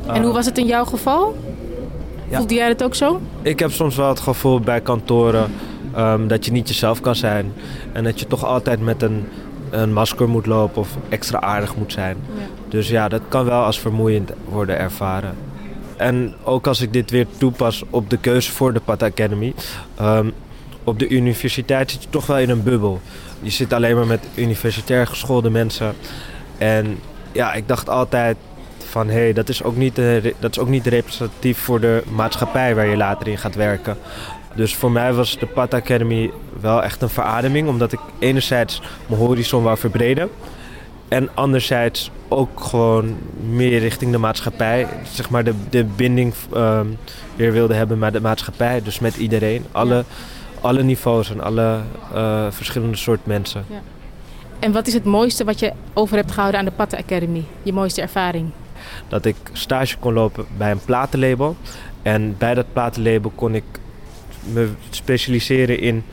En 0.06 0.22
hoe 0.22 0.32
was 0.32 0.46
het 0.46 0.58
in 0.58 0.66
jouw 0.66 0.84
geval? 0.84 1.36
Ja. 2.28 2.36
Voelde 2.36 2.54
jij 2.54 2.68
het 2.68 2.82
ook 2.82 2.94
zo? 2.94 3.20
Ik 3.42 3.58
heb 3.58 3.70
soms 3.70 3.96
wel 3.96 4.08
het 4.08 4.20
gevoel 4.20 4.60
bij 4.60 4.80
kantoren 4.80 5.52
um, 5.96 6.28
dat 6.28 6.44
je 6.44 6.52
niet 6.52 6.68
jezelf 6.68 7.00
kan 7.00 7.16
zijn. 7.16 7.52
En 7.92 8.04
dat 8.04 8.20
je 8.20 8.26
toch 8.26 8.44
altijd 8.44 8.80
met 8.80 9.02
een, 9.02 9.28
een 9.70 9.92
masker 9.92 10.28
moet 10.28 10.46
lopen 10.46 10.80
of 10.80 10.88
extra 11.08 11.40
aardig 11.40 11.76
moet 11.76 11.92
zijn. 11.92 12.16
Ja. 12.38 12.44
Dus 12.68 12.88
ja, 12.88 13.08
dat 13.08 13.22
kan 13.28 13.44
wel 13.44 13.62
als 13.62 13.80
vermoeiend 13.80 14.30
worden 14.48 14.78
ervaren. 14.78 15.34
En 15.96 16.34
ook 16.44 16.66
als 16.66 16.80
ik 16.80 16.92
dit 16.92 17.10
weer 17.10 17.26
toepas 17.36 17.84
op 17.90 18.10
de 18.10 18.16
keuze 18.16 18.52
voor 18.52 18.72
de 18.72 18.80
Pat 18.80 19.02
Academy. 19.02 19.54
Um, 20.00 20.32
op 20.84 20.98
de 20.98 21.08
universiteit 21.08 21.90
zit 21.90 22.02
je 22.02 22.08
toch 22.10 22.26
wel 22.26 22.38
in 22.38 22.50
een 22.50 22.62
bubbel. 22.62 23.00
Je 23.40 23.50
zit 23.50 23.72
alleen 23.72 23.96
maar 23.96 24.06
met 24.06 24.26
universitair 24.34 25.06
geschoolde 25.06 25.50
mensen. 25.50 25.94
En 26.58 26.98
ja, 27.32 27.52
ik 27.52 27.68
dacht 27.68 27.88
altijd, 27.88 28.36
van 28.88 29.08
hé, 29.08 29.14
hey, 29.14 29.32
dat, 29.32 29.48
is 29.48 29.62
ook 29.62 29.76
niet, 29.76 29.98
uh, 29.98 30.32
dat 30.38 30.50
is 30.50 30.58
ook 30.58 30.68
niet 30.68 30.86
representatief 30.86 31.58
voor 31.58 31.80
de 31.80 32.02
maatschappij 32.10 32.74
waar 32.74 32.86
je 32.86 32.96
later 32.96 33.28
in 33.28 33.38
gaat 33.38 33.54
werken. 33.54 33.96
Dus 34.54 34.74
voor 34.74 34.90
mij 34.90 35.12
was 35.12 35.38
de 35.38 35.46
Pat 35.46 35.74
Academy 35.74 36.30
wel 36.60 36.82
echt 36.82 37.02
een 37.02 37.08
verademing, 37.08 37.68
omdat 37.68 37.92
ik 37.92 38.00
enerzijds 38.18 38.82
mijn 39.06 39.20
horizon 39.20 39.62
wou 39.62 39.78
verbreden. 39.78 40.30
En 41.08 41.28
anderzijds 41.34 42.10
ook 42.28 42.60
gewoon 42.60 43.16
meer 43.50 43.78
richting 43.78 44.12
de 44.12 44.18
maatschappij. 44.18 44.86
Zeg 45.12 45.30
maar 45.30 45.44
de, 45.44 45.54
de 45.70 45.84
binding 45.84 46.34
uh, 46.54 46.80
weer 47.36 47.52
wilde 47.52 47.74
hebben 47.74 47.98
met 47.98 48.12
de 48.12 48.20
maatschappij. 48.20 48.82
Dus 48.82 48.98
met 48.98 49.16
iedereen. 49.16 49.64
Alle, 49.72 49.94
ja. 49.94 50.04
alle 50.60 50.82
niveaus 50.82 51.30
en 51.30 51.40
alle 51.40 51.80
uh, 52.14 52.46
verschillende 52.50 52.96
soort 52.96 53.26
mensen. 53.26 53.64
Ja. 53.68 53.80
En 54.58 54.72
wat 54.72 54.86
is 54.86 54.94
het 54.94 55.04
mooiste 55.04 55.44
wat 55.44 55.58
je 55.58 55.72
over 55.94 56.16
hebt 56.16 56.32
gehouden 56.32 56.60
aan 56.60 56.66
de 56.66 56.72
Patta 56.72 56.96
Academy? 56.96 57.44
Je 57.62 57.72
mooiste 57.72 58.00
ervaring? 58.00 58.50
Dat 59.08 59.24
ik 59.24 59.36
stage 59.52 59.96
kon 59.98 60.12
lopen 60.12 60.46
bij 60.56 60.70
een 60.70 60.84
platenlabel. 60.84 61.56
En 62.02 62.34
bij 62.38 62.54
dat 62.54 62.72
platenlabel 62.72 63.32
kon 63.34 63.54
ik 63.54 63.64
me 64.42 64.68
specialiseren 64.90 65.80
in, 65.80 66.04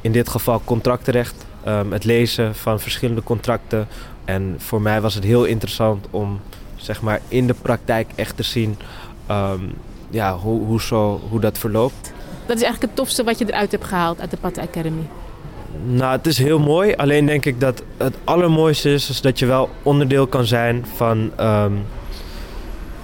in 0.00 0.12
dit 0.12 0.28
geval 0.28 0.62
contractenrecht. 0.64 1.46
Um, 1.68 1.92
het 1.92 2.04
lezen 2.04 2.54
van 2.54 2.80
verschillende 2.80 3.22
contracten. 3.22 3.88
En 4.24 4.54
voor 4.58 4.80
mij 4.80 5.00
was 5.00 5.14
het 5.14 5.24
heel 5.24 5.44
interessant 5.44 6.06
om 6.10 6.40
zeg 6.76 7.02
maar, 7.02 7.20
in 7.28 7.46
de 7.46 7.54
praktijk 7.54 8.10
echt 8.14 8.36
te 8.36 8.42
zien 8.42 8.78
um, 9.30 9.72
ja, 10.10 10.36
hoe, 10.36 10.64
hoe, 10.64 10.82
zo, 10.82 11.20
hoe 11.30 11.40
dat 11.40 11.58
verloopt. 11.58 12.12
Dat 12.46 12.56
is 12.56 12.62
eigenlijk 12.62 12.82
het 12.82 12.94
tofste 12.94 13.24
wat 13.24 13.38
je 13.38 13.44
eruit 13.48 13.70
hebt 13.70 13.84
gehaald 13.84 14.20
uit 14.20 14.30
de 14.30 14.36
Pat 14.36 14.58
Academy. 14.58 15.02
Nou, 15.84 16.16
het 16.16 16.26
is 16.26 16.38
heel 16.38 16.58
mooi. 16.58 16.94
Alleen 16.94 17.26
denk 17.26 17.44
ik 17.44 17.60
dat 17.60 17.82
het 17.96 18.14
allermooiste 18.24 18.92
is, 18.92 19.10
is 19.10 19.20
dat 19.20 19.38
je 19.38 19.46
wel 19.46 19.70
onderdeel 19.82 20.26
kan 20.26 20.44
zijn 20.44 20.86
van. 20.94 21.30
Um, 21.40 21.84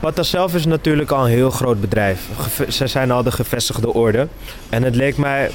Pata 0.01 0.23
zelf 0.23 0.55
is 0.55 0.67
natuurlijk 0.67 1.11
al 1.11 1.25
een 1.25 1.31
heel 1.31 1.51
groot 1.51 1.81
bedrijf. 1.81 2.29
Ze 2.69 2.87
zijn 2.87 3.11
al 3.11 3.23
de 3.23 3.33
gevestigde 3.33 3.93
orde. 3.93 4.29
En 4.69 4.83
het 4.83 4.95
leek 4.95 5.17
mij 5.17 5.51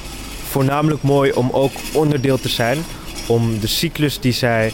voornamelijk 0.48 1.02
mooi 1.02 1.32
om 1.32 1.50
ook 1.52 1.72
onderdeel 1.92 2.38
te 2.38 2.48
zijn. 2.48 2.78
Om 3.26 3.60
de 3.60 3.66
cyclus 3.66 4.20
die 4.20 4.32
zij 4.32 4.72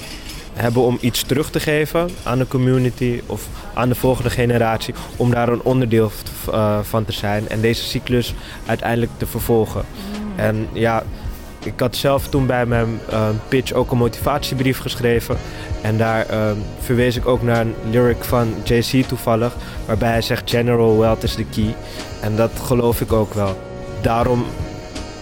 hebben 0.52 0.82
om 0.82 0.98
iets 1.00 1.22
terug 1.22 1.50
te 1.50 1.60
geven 1.60 2.10
aan 2.22 2.38
de 2.38 2.46
community 2.46 3.20
of 3.26 3.48
aan 3.74 3.88
de 3.88 3.94
volgende 3.94 4.30
generatie, 4.30 4.94
om 5.16 5.30
daar 5.30 5.48
een 5.48 5.62
onderdeel 5.62 6.10
eh, 6.50 6.78
van 6.82 7.04
te 7.04 7.12
zijn 7.12 7.48
en 7.48 7.60
deze 7.60 7.82
cyclus 7.82 8.34
uiteindelijk 8.66 9.12
te 9.16 9.26
vervolgen. 9.26 9.84
En 10.36 10.68
ja, 10.72 11.02
ik 11.64 11.80
had 11.80 11.96
zelf 11.96 12.28
toen 12.28 12.46
bij 12.46 12.66
mijn 12.66 13.00
eh, 13.10 13.28
pitch 13.48 13.72
ook 13.72 13.90
een 13.90 13.98
motivatiebrief 13.98 14.78
geschreven. 14.78 15.36
En 15.80 15.98
daar 15.98 16.26
eh, 16.26 16.50
verwees 16.80 17.16
ik 17.16 17.26
ook 17.26 17.42
naar 17.42 17.60
een 17.60 17.74
lyric 17.90 18.24
van 18.24 18.54
JC 18.64 19.06
toevallig, 19.06 19.52
waarbij 19.86 20.10
hij 20.10 20.22
zegt 20.22 20.50
General 20.50 20.98
wealth 20.98 21.22
is 21.22 21.34
the 21.34 21.44
key. 21.44 21.74
En 22.20 22.36
dat 22.36 22.50
geloof 22.64 23.00
ik 23.00 23.12
ook 23.12 23.34
wel. 23.34 23.58
Daarom 24.00 24.44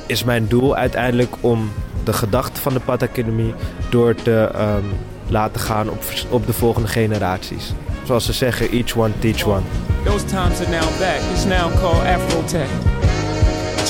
is 0.07 0.25
mijn 0.25 0.47
doel 0.49 0.77
uiteindelijk 0.77 1.35
om 1.41 1.73
de 2.05 2.13
gedachten 2.13 2.63
van 2.63 2.73
de 2.73 2.81
Pad 2.81 3.03
Academy 3.03 3.55
door 3.91 4.15
te 4.15 4.51
ehm, 4.55 4.85
laten 5.27 5.61
gaan 5.61 5.91
op, 5.91 6.03
op 6.31 6.47
de 6.47 6.53
volgende 6.53 6.89
generaties. 6.89 7.73
Zoals 8.05 8.25
ze 8.25 8.33
zeggen, 8.33 8.71
each 8.71 8.97
one 8.97 9.13
teach 9.19 9.47
one. 9.47 9.63
Those 10.05 10.25
times 10.25 10.61
are 10.61 10.71
now 10.71 10.99
back. 10.99 11.21
It's 11.33 11.45
now 11.45 11.81
called 11.81 12.07
Afrotech. 12.07 13.00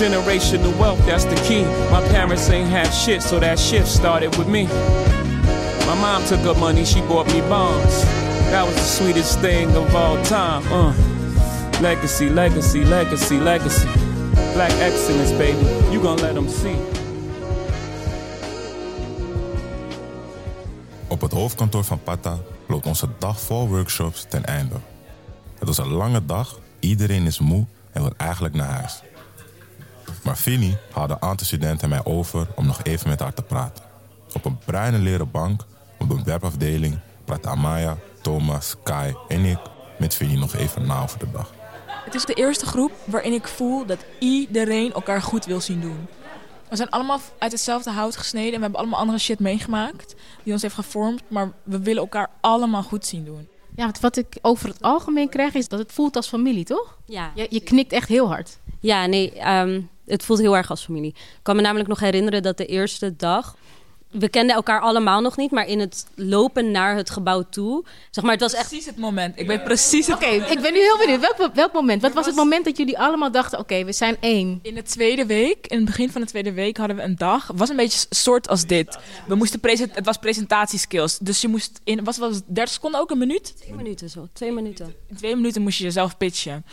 Generational 0.00 0.74
wealth, 0.78 1.04
that's 1.04 1.26
the 1.26 1.36
key. 1.46 1.62
My 1.90 2.00
parents 2.08 2.48
ain't 2.48 2.70
have 2.70 2.90
shit, 2.90 3.22
so 3.22 3.38
that 3.38 3.58
shift 3.58 3.86
started 3.86 4.34
with 4.38 4.48
me. 4.48 4.64
My 5.86 5.94
mom 6.00 6.24
took 6.24 6.40
her 6.40 6.54
money, 6.54 6.86
she 6.86 7.02
bought 7.02 7.26
me 7.26 7.42
bonds. 7.42 8.02
That 8.50 8.64
was 8.66 8.76
the 8.76 8.80
sweetest 8.80 9.40
thing 9.40 9.76
of 9.76 9.94
all 9.94 10.16
time. 10.22 10.62
Uh. 10.72 10.94
Legacy, 11.82 12.30
legacy, 12.30 12.82
legacy, 12.82 13.38
legacy. 13.40 13.88
Black 14.54 14.72
excellence, 14.80 15.32
baby. 15.32 15.66
You 15.92 16.00
gonna 16.00 16.22
let 16.22 16.34
them 16.34 16.48
see. 16.48 16.76
Op 21.08 21.20
het 21.20 21.32
hoofdkantoor 21.32 21.84
van 21.84 22.02
Pata 22.02 22.38
loopt 22.68 22.86
onze 22.86 23.08
dag 23.18 23.40
vol 23.40 23.68
workshops 23.68 24.26
ten 24.28 24.44
einde. 24.44 24.76
Het 25.58 25.68
was 25.68 25.78
een 25.78 25.92
lange 25.92 26.24
dag, 26.24 26.58
iedereen 26.78 27.26
is 27.26 27.38
moe 27.38 27.66
en 27.92 28.02
wil 28.02 28.12
eigenlijk 28.16 28.54
naar 28.54 28.70
huis. 28.70 29.02
Maar 30.30 30.38
Fini 30.38 30.76
haalde 30.92 31.12
een 31.12 31.22
aantal 31.22 31.46
studenten 31.46 31.88
mij 31.88 32.04
over 32.04 32.46
om 32.54 32.66
nog 32.66 32.82
even 32.82 33.08
met 33.08 33.20
haar 33.20 33.34
te 33.34 33.42
praten. 33.42 33.84
Op 34.32 34.44
een 34.44 34.58
bruine 34.58 34.98
leren 34.98 35.30
bank 35.30 35.64
op 35.98 36.08
de 36.08 36.14
ontwerpafdeling 36.14 36.98
praten 37.24 37.50
Amaya, 37.50 37.96
Thomas, 38.20 38.74
Kai 38.82 39.14
en 39.28 39.44
ik 39.44 39.58
met 39.98 40.14
Fini 40.14 40.36
nog 40.36 40.54
even 40.54 40.86
na 40.86 41.02
over 41.02 41.18
de 41.18 41.30
dag. 41.32 41.52
Het 41.86 42.14
is 42.14 42.24
de 42.24 42.34
eerste 42.34 42.66
groep 42.66 42.92
waarin 43.04 43.32
ik 43.32 43.48
voel 43.48 43.86
dat 43.86 44.04
iedereen 44.18 44.92
elkaar 44.92 45.22
goed 45.22 45.44
wil 45.44 45.60
zien 45.60 45.80
doen. 45.80 46.06
We 46.68 46.76
zijn 46.76 46.90
allemaal 46.90 47.20
uit 47.38 47.52
hetzelfde 47.52 47.90
hout 47.90 48.16
gesneden 48.16 48.52
en 48.52 48.56
we 48.56 48.62
hebben 48.62 48.80
allemaal 48.80 49.00
andere 49.00 49.18
shit 49.18 49.38
meegemaakt 49.38 50.14
die 50.42 50.52
ons 50.52 50.62
heeft 50.62 50.74
gevormd, 50.74 51.22
maar 51.28 51.52
we 51.62 51.80
willen 51.80 52.02
elkaar 52.02 52.30
allemaal 52.40 52.82
goed 52.82 53.06
zien 53.06 53.24
doen. 53.24 53.48
Ja, 53.76 53.82
want 53.84 54.00
wat 54.00 54.16
ik 54.16 54.38
over 54.42 54.68
het 54.68 54.82
algemeen 54.82 55.28
krijg 55.28 55.54
is 55.54 55.68
dat 55.68 55.78
het 55.78 55.92
voelt 55.92 56.16
als 56.16 56.28
familie, 56.28 56.64
toch? 56.64 56.98
Ja. 57.04 57.32
Je, 57.34 57.46
je 57.50 57.60
knikt 57.60 57.92
echt 57.92 58.08
heel 58.08 58.28
hard. 58.28 58.58
Ja, 58.80 59.06
nee, 59.06 59.32
ehm, 59.32 59.80
het 60.10 60.24
voelt 60.24 60.40
heel 60.40 60.56
erg 60.56 60.70
als 60.70 60.84
familie. 60.84 61.10
Ik 61.10 61.40
kan 61.42 61.56
me 61.56 61.62
namelijk 61.62 61.88
nog 61.88 62.00
herinneren 62.00 62.42
dat 62.42 62.56
de 62.56 62.66
eerste 62.66 63.16
dag... 63.16 63.56
We 64.10 64.28
kenden 64.28 64.56
elkaar 64.56 64.80
allemaal 64.80 65.20
nog 65.20 65.36
niet, 65.36 65.50
maar 65.50 65.66
in 65.66 65.78
het 65.78 66.06
lopen 66.14 66.70
naar 66.70 66.96
het 66.96 67.10
gebouw 67.10 67.42
toe... 67.50 67.84
Zeg 68.10 68.24
maar, 68.24 68.32
het 68.32 68.42
was 68.42 68.54
echt... 68.54 68.68
Precies 68.68 68.86
het 68.86 68.96
moment. 68.96 69.38
Ik 69.38 69.46
weet 69.46 69.64
precies 69.64 70.06
het 70.06 70.16
Oké, 70.16 70.26
ik 70.26 70.60
ben 70.60 70.72
nu 70.72 70.78
heel 70.78 70.98
benieuwd. 70.98 71.20
Welk, 71.20 71.54
welk 71.54 71.72
moment? 71.72 72.02
Wat 72.02 72.12
was 72.12 72.26
het 72.26 72.34
moment 72.34 72.64
dat 72.64 72.76
jullie 72.76 72.98
allemaal 72.98 73.30
dachten, 73.30 73.58
oké, 73.58 73.84
we 73.84 73.92
zijn 73.92 74.16
één? 74.20 74.58
In 74.62 74.74
de 74.74 74.82
tweede 74.82 75.26
week, 75.26 75.66
in 75.66 75.76
het 75.76 75.86
begin 75.86 76.10
van 76.10 76.20
de 76.20 76.26
tweede 76.26 76.52
week, 76.52 76.76
hadden 76.76 76.96
we 76.96 77.02
een 77.02 77.16
dag. 77.16 77.46
Het 77.46 77.58
was 77.58 77.68
een 77.68 77.76
beetje 77.76 78.06
een 78.08 78.16
soort 78.16 78.48
als 78.48 78.66
dit. 78.66 78.98
We 79.26 79.34
moesten 79.34 79.60
present, 79.60 79.94
het 79.94 80.04
was 80.04 80.16
presentatieskills. 80.16 81.18
Dus 81.18 81.40
je 81.40 81.48
moest 81.48 81.80
in, 81.84 82.04
was, 82.04 82.18
was 82.18 82.34
het 82.34 82.44
30 82.46 82.74
seconden 82.74 83.00
ook 83.00 83.10
een 83.10 83.18
minuut? 83.18 83.56
Twee 83.56 83.74
minuten 83.74 84.10
zo, 84.10 84.28
twee 84.32 84.52
minuten. 84.52 84.94
In 85.08 85.16
twee 85.16 85.36
minuten 85.36 85.62
moest 85.62 85.78
je 85.78 85.84
jezelf 85.84 86.16
pitchen. 86.16 86.64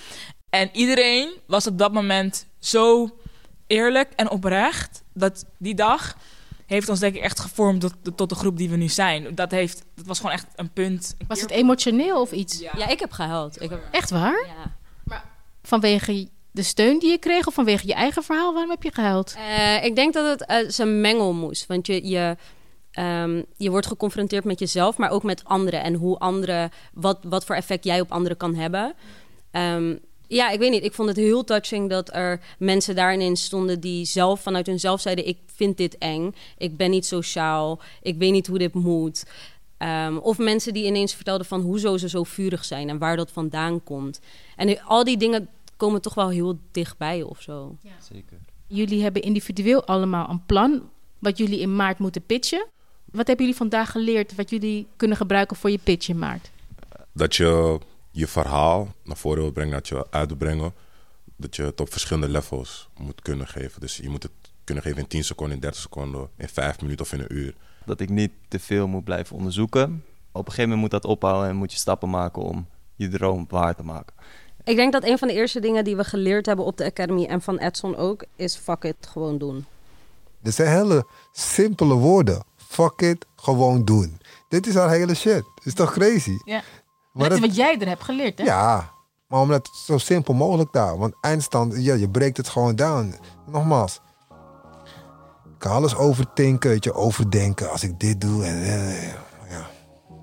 En 0.50 0.70
iedereen 0.74 1.34
was 1.48 1.68
op 1.68 1.78
dat 1.78 1.94
moment 1.94 2.46
zo 2.60 3.10
eerlijk 3.68 4.12
en 4.16 4.30
oprecht 4.30 5.04
dat 5.14 5.46
die 5.58 5.76
dag 5.76 6.18
heeft 6.66 6.90
ons 6.90 7.00
denk 7.00 7.16
ik 7.16 7.22
echt 7.22 7.40
gevormd 7.40 7.82
tot, 7.82 7.94
tot 8.16 8.30
de 8.30 8.36
groep 8.36 8.58
die 8.58 8.70
we 8.70 8.76
nu 8.76 8.88
zijn. 8.90 9.36
Dat, 9.36 9.52
heeft, 9.52 9.86
dat 9.96 10.06
was 10.06 10.18
gewoon 10.18 10.32
echt 10.32 10.46
een 10.56 10.70
punt. 10.74 11.16
Een 11.18 11.26
Was 11.28 11.40
keer- 11.40 11.48
het 11.48 11.58
emotioneel 11.58 12.22
of 12.22 12.32
iets? 12.32 12.60
Ja, 12.60 12.88
ik 12.88 13.00
heb 13.00 13.12
gehuild. 13.12 13.62
Ik 13.62 13.70
heb... 13.70 13.88
Echt 13.92 14.10
waar? 14.10 14.46
Ja. 14.48 14.76
Vanwege 15.64 16.28
de 16.52 16.64
steun 16.64 17.00
die 17.00 17.10
je 17.12 17.18
kreeg 17.18 17.48
of 17.48 17.54
vanwege 17.54 17.88
je 17.88 17.94
eigen 17.94 18.24
verhaal? 18.24 18.52
Waarom 18.54 18.70
heb 18.72 18.84
je 18.84 18.94
gehuild? 18.94 19.36
Eh, 19.38 19.84
ik 19.84 19.96
denk 19.96 20.14
dat 20.14 20.40
het 20.46 20.74
zijn 20.74 21.02
mengel 21.02 21.34
moest. 21.34 21.66
Want 21.66 21.88
je, 21.88 22.08
je, 22.08 22.38
ehm, 22.92 23.42
je 23.58 23.70
wordt 23.70 23.88
geconfronteerd 23.88 24.44
met 24.44 24.60
jezelf, 24.60 24.98
maar 24.98 25.10
ook 25.10 25.24
met 25.24 25.44
anderen. 25.44 25.84
En 25.84 25.94
hoe 25.94 26.18
anderen, 26.18 26.72
wat, 26.94 27.18
wat 27.22 27.46
voor 27.46 27.56
effect 27.56 27.84
jij 27.84 28.00
op 28.02 28.12
anderen 28.12 28.38
kan 28.38 28.56
hebben. 28.56 28.94
Ehm, 29.52 29.96
ja, 30.28 30.50
ik 30.50 30.60
weet 30.60 30.72
niet. 30.72 30.84
Ik 30.84 30.94
vond 30.94 31.08
het 31.08 31.18
heel 31.18 31.44
touching 31.44 31.90
dat 31.90 32.14
er 32.14 32.42
mensen 32.60 32.96
daarin 32.96 33.38
stonden 33.38 33.80
die 33.80 34.06
zelf 34.06 34.42
vanuit 34.42 34.66
hunzelf 34.68 35.02
zeiden: 35.02 35.28
Ik 35.28 35.38
vind 35.46 35.78
dit 35.78 35.98
eng. 35.98 36.34
Ik 36.58 36.78
ben 36.78 36.90
niet 36.90 37.06
sociaal. 37.06 37.80
Ik 38.02 38.18
weet 38.18 38.32
niet 38.32 38.48
hoe 38.48 38.58
dit 38.58 38.74
moet. 38.74 39.26
Ehm, 39.78 40.18
of 40.18 40.38
mensen 40.38 40.74
die 40.74 40.86
ineens 40.86 41.14
vertelden 41.14 41.46
van 41.46 41.62
hoezo 41.62 41.98
ze 41.98 42.10
zo 42.10 42.24
vurig 42.24 42.66
zijn 42.66 42.90
en 42.90 42.98
waar 42.98 43.16
dat 43.16 43.32
vandaan 43.32 43.84
komt. 43.84 44.20
En 44.56 44.84
al 44.84 45.04
die 45.04 45.18
dingen 45.18 45.50
komen 45.78 46.02
toch 46.02 46.14
wel 46.14 46.30
heel 46.30 46.60
dichtbij 46.72 47.22
of 47.22 47.42
zo. 47.42 47.78
Zeker. 48.12 48.38
Jullie 48.68 49.04
hebben 49.04 49.22
individueel 49.22 49.86
allemaal 49.86 50.30
een 50.30 50.46
plan 50.46 50.90
wat 51.20 51.38
jullie 51.38 51.60
in 51.60 51.76
maart 51.76 52.00
moeten 52.00 52.26
pitchen. 52.26 52.66
Wat 53.06 53.28
hebben 53.28 53.46
jullie 53.46 53.60
vandaag 53.60 53.92
geleerd 53.92 54.36
wat 54.36 54.50
jullie 54.50 54.88
kunnen 54.96 55.18
gebruiken 55.18 55.58
voor 55.58 55.72
je 55.72 55.78
pitch 55.78 56.10
in 56.10 56.20
maart? 56.20 56.50
dat 57.18 57.36
je 57.36 57.80
je 58.18 58.28
verhaal 58.28 58.94
naar 59.04 59.18
voren 59.18 59.42
wil 59.42 59.52
brengen, 59.52 59.74
dat 59.74 59.88
je 59.88 60.08
uit 60.10 60.28
wil 60.28 60.38
brengen, 60.38 60.74
dat 61.36 61.56
je 61.56 61.64
het 61.64 61.82
op 61.82 61.92
verschillende 61.92 62.30
levels 62.30 62.90
moet 62.98 63.22
kunnen 63.22 63.48
geven. 63.48 63.82
Dus 63.82 63.98
je 63.98 64.10
moet 64.10 64.24
het 64.24 64.32
kunnen 64.64 64.84
geven 64.84 64.98
in 64.98 65.08
10 65.08 65.24
seconden, 65.24 65.56
in 65.56 65.62
30 65.62 65.82
seconden, 65.82 66.30
in 66.38 66.50
5 66.50 66.82
minuten 66.82 67.06
of 67.06 67.14
in 67.14 67.20
een 67.20 67.36
uur. 67.36 67.54
Dat 67.86 68.00
ik 68.00 68.10
niet 68.10 68.32
te 68.48 68.60
veel 68.60 68.88
moet 68.88 69.04
blijven 69.04 69.36
onderzoeken. 69.36 70.04
Op 70.32 70.46
een 70.46 70.52
gegeven 70.52 70.64
moment 70.64 70.82
moet 70.82 71.02
dat 71.02 71.12
ophouden 71.12 71.50
en 71.50 71.56
moet 71.56 71.72
je 71.72 71.78
stappen 71.78 72.10
maken 72.10 72.42
om 72.42 72.68
je 72.96 73.08
droom 73.08 73.46
waar 73.50 73.76
te 73.76 73.84
maken. 73.84 74.16
Ik 74.64 74.76
denk 74.76 74.92
dat 74.92 75.04
een 75.04 75.18
van 75.18 75.28
de 75.28 75.34
eerste 75.34 75.60
dingen 75.60 75.84
die 75.84 75.96
we 75.96 76.04
geleerd 76.04 76.46
hebben 76.46 76.66
op 76.66 76.78
de 76.78 76.86
Academy 76.86 77.26
en 77.26 77.42
van 77.42 77.58
Edson 77.58 77.96
ook, 77.96 78.26
is 78.36 78.56
fuck 78.56 78.84
it, 78.84 79.08
gewoon 79.08 79.38
doen. 79.38 79.66
Dit 80.42 80.54
zijn 80.54 80.78
hele 80.78 81.06
simpele 81.32 81.94
woorden. 81.94 82.44
Fuck 82.56 83.02
it, 83.02 83.26
gewoon 83.36 83.86
doen. 83.86 84.20
Dit 84.50 84.68
is 84.68 84.76
haar 84.76 84.90
hele 84.90 85.16
shit. 85.16 85.44
Is 85.64 85.74
toch 85.74 85.92
crazy? 85.92 86.38
Ja. 86.46 86.64
Dat 87.18 87.32
is 87.32 87.40
dat- 87.40 87.48
wat 87.48 87.56
jij 87.56 87.80
er 87.80 87.88
hebt 87.88 88.04
geleerd, 88.04 88.38
hè? 88.38 88.44
Ja, 88.44 88.90
maar 89.28 89.40
omdat 89.40 89.68
het 89.68 89.76
zo 89.76 89.98
simpel 89.98 90.34
mogelijk 90.34 90.72
daar. 90.74 90.98
Want 90.98 91.14
eindstand, 91.22 91.74
ja, 91.78 91.94
je 91.94 92.10
breekt 92.10 92.38
het 92.38 92.48
gewoon 92.50 92.76
down. 92.76 93.16
Nogmaals. 93.52 94.02
Ik 95.46 95.64
kan 95.64 95.72
alles 95.72 95.96
overdenken, 95.96 96.70
weet 96.70 96.84
je, 96.84 96.94
overdenken 96.94 97.72
als 97.72 97.84
ik 97.84 98.00
dit 98.00 98.22
doe. 98.22 98.44
En, 98.44 98.64
eh, 98.64 99.04
ja. 99.50 99.66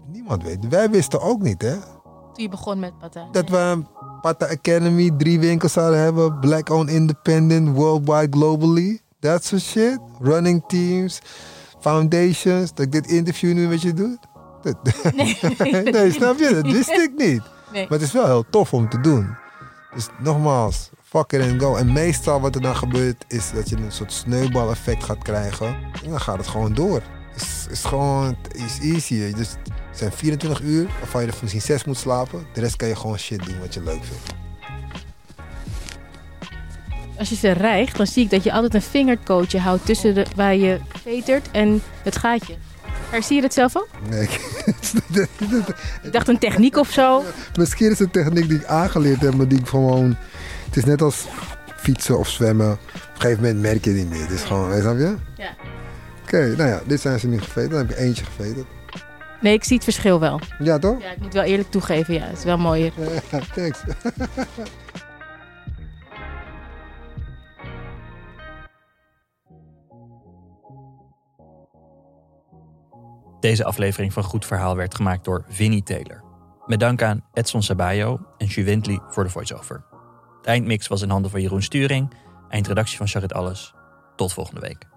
Niemand 0.07 0.43
weet. 0.43 0.69
Wij 0.69 0.91
wisten 0.91 1.21
ook 1.21 1.43
niet, 1.43 1.63
hè. 1.63 1.73
Toen 2.33 2.43
je 2.43 2.49
begon 2.49 2.79
met 2.79 2.99
Pata. 2.99 3.29
Dat 3.33 3.49
we 3.49 3.57
een 3.57 3.87
Pata 4.21 4.47
Academy, 4.49 5.11
drie 5.19 5.39
winkels 5.41 5.73
zouden 5.73 5.99
hebben. 6.01 6.39
Black 6.39 6.69
owned 6.69 6.91
independent, 6.95 7.77
worldwide, 7.77 8.37
globally. 8.39 9.01
That 9.21 9.45
soort 9.45 9.63
shit. 9.63 9.99
Running 10.21 10.65
teams, 10.67 11.21
foundations. 11.81 12.75
Dat 12.75 12.85
ik 12.87 12.93
dit 12.93 13.07
interview 13.07 13.55
nu 13.55 13.69
met 13.69 13.83
je 13.83 13.93
doe. 13.93 14.19
Nee. 15.15 15.83
nee, 15.83 16.13
snap 16.13 16.39
je? 16.39 16.51
Dat 16.63 16.73
wist 16.73 16.91
ik 16.91 17.13
niet. 17.17 17.43
Nee. 17.73 17.83
Maar 17.83 17.99
het 17.99 18.03
is 18.03 18.13
wel 18.13 18.27
heel 18.27 18.45
tof 18.51 18.73
om 18.73 18.89
te 18.89 19.01
doen. 19.01 19.37
Dus 19.95 20.07
nogmaals, 20.19 20.91
fuck 21.03 21.33
it 21.33 21.51
and 21.51 21.63
go. 21.63 21.77
En 21.77 21.93
meestal 21.93 22.41
wat 22.41 22.55
er 22.55 22.61
dan 22.61 22.77
gebeurt, 22.77 23.25
is 23.29 23.51
dat 23.53 23.69
je 23.69 23.77
een 23.77 23.93
soort 23.93 24.13
sneeuwbaleffect 24.13 25.05
gaat 25.05 25.23
krijgen. 25.23 25.67
En 26.05 26.11
dan 26.11 26.21
gaat 26.21 26.37
het 26.37 26.47
gewoon 26.47 26.75
door. 26.75 27.03
Het 27.33 27.43
is, 27.43 27.67
is 27.71 27.85
gewoon, 27.85 28.37
is 28.53 28.79
easy. 28.81 29.35
Dus 29.35 29.51
het 29.65 29.99
zijn 29.99 30.13
24 30.13 30.61
uur, 30.61 30.87
waarvan 30.99 31.21
je 31.21 31.27
er 31.29 31.39
misschien 31.41 31.61
6 31.61 31.85
moet 31.85 31.97
slapen. 31.97 32.47
De 32.53 32.61
rest 32.61 32.77
kan 32.77 32.89
je 32.89 32.97
gewoon 32.97 33.19
shit 33.19 33.45
doen 33.45 33.61
wat 33.61 33.75
je 33.75 33.83
leuk 33.83 34.05
vindt. 34.05 34.35
Als 37.19 37.29
je 37.29 37.35
ze 37.35 37.51
rijgt, 37.51 37.97
dan 37.97 38.07
zie 38.07 38.25
ik 38.25 38.31
dat 38.31 38.45
je 38.45 38.53
altijd 38.53 38.75
een 38.75 38.83
vingercootje 38.83 39.59
houdt 39.59 39.87
tussen 39.87 40.15
de, 40.15 40.27
waar 40.37 40.57
je 40.57 40.81
vetert 41.03 41.51
en 41.51 41.83
het 42.03 42.17
gaatje. 42.17 42.55
Maar 43.11 43.23
zie 43.23 43.37
je 43.37 43.43
dat 43.43 43.53
zelf 43.53 43.77
ook? 43.77 43.89
Nee, 44.11 44.29
Ik 46.03 46.13
dacht 46.13 46.29
een 46.29 46.39
techniek 46.39 46.77
of 46.77 46.91
zo. 46.91 47.25
Misschien 47.59 47.91
is 47.91 47.99
het 47.99 48.17
een 48.17 48.23
techniek 48.25 48.49
die 48.49 48.59
ik 48.59 48.65
aangeleerd 48.65 49.21
heb, 49.21 49.35
maar 49.35 49.49
die 49.49 49.59
ik 49.59 49.67
gewoon... 49.67 50.17
Het 50.67 50.77
is 50.77 50.85
net 50.85 51.03
als 51.03 51.25
fietsen 51.77 52.19
of 52.19 52.29
zwemmen. 52.29 52.71
Op 52.73 52.79
een 53.15 53.21
gegeven 53.21 53.43
moment 53.43 53.61
merk 53.61 53.85
je 53.85 53.91
het 53.91 53.99
niet 53.99 54.09
meer. 54.11 54.21
Het 54.21 54.31
is 54.31 54.43
gewoon, 54.43 54.67
weet 54.69 54.77
je, 54.77 54.83
snap 54.83 54.99
je? 54.99 55.15
Ja. 55.37 55.55
Oké, 56.23 56.55
nou 56.57 56.69
ja, 56.69 56.81
dit 56.87 57.01
zijn 57.01 57.21
ze 57.21 57.27
nu 57.27 57.41
geveten. 57.41 57.71
Dan 57.71 57.79
heb 57.79 57.91
ik 57.91 57.97
eentje 57.97 58.25
geveten. 58.25 58.65
Nee, 59.41 59.55
ik 59.55 59.65
zie 59.65 59.75
het 59.75 59.85
verschil 59.85 60.21
wel. 60.21 60.41
Ja, 60.59 60.79
toch? 60.79 61.03
Ja, 61.03 61.11
ik 61.11 61.21
moet 61.21 61.33
wel 61.33 61.43
eerlijk 61.43 61.71
toegeven, 61.71 62.15
ja, 62.15 62.25
het 62.27 62.39
is 62.39 62.45
wel 62.45 62.59
mooier. 62.59 62.93
Thanks. 63.55 63.79
Deze 73.45 73.65
aflevering 73.65 74.13
van 74.13 74.23
Goed 74.23 74.47
Verhaal 74.47 74.77
werd 74.77 74.95
gemaakt 74.95 75.25
door 75.25 75.45
Vinnie 75.49 75.83
Taylor. 75.83 76.23
Met 76.67 76.81
dank 76.81 77.03
aan 77.03 77.25
Edson 77.33 77.63
Sabayo 77.63 78.21
en 78.39 78.47
Juventli 78.47 79.01
voor 79.09 79.25
de 79.25 79.31
voice-over. 79.31 79.85
De 80.43 80.49
eindmix 80.49 80.89
was 80.89 81.03
in 81.03 81.11
handen 81.11 81.31
van 81.31 81.41
Jeroen 81.41 81.63
Sturing, 81.63 82.15
eindredactie 82.49 82.97
van 82.97 83.07
Charit 83.07 83.33
Alles. 83.33 83.75
Tot 84.17 84.33
volgende 84.33 84.61
week. 84.61 84.94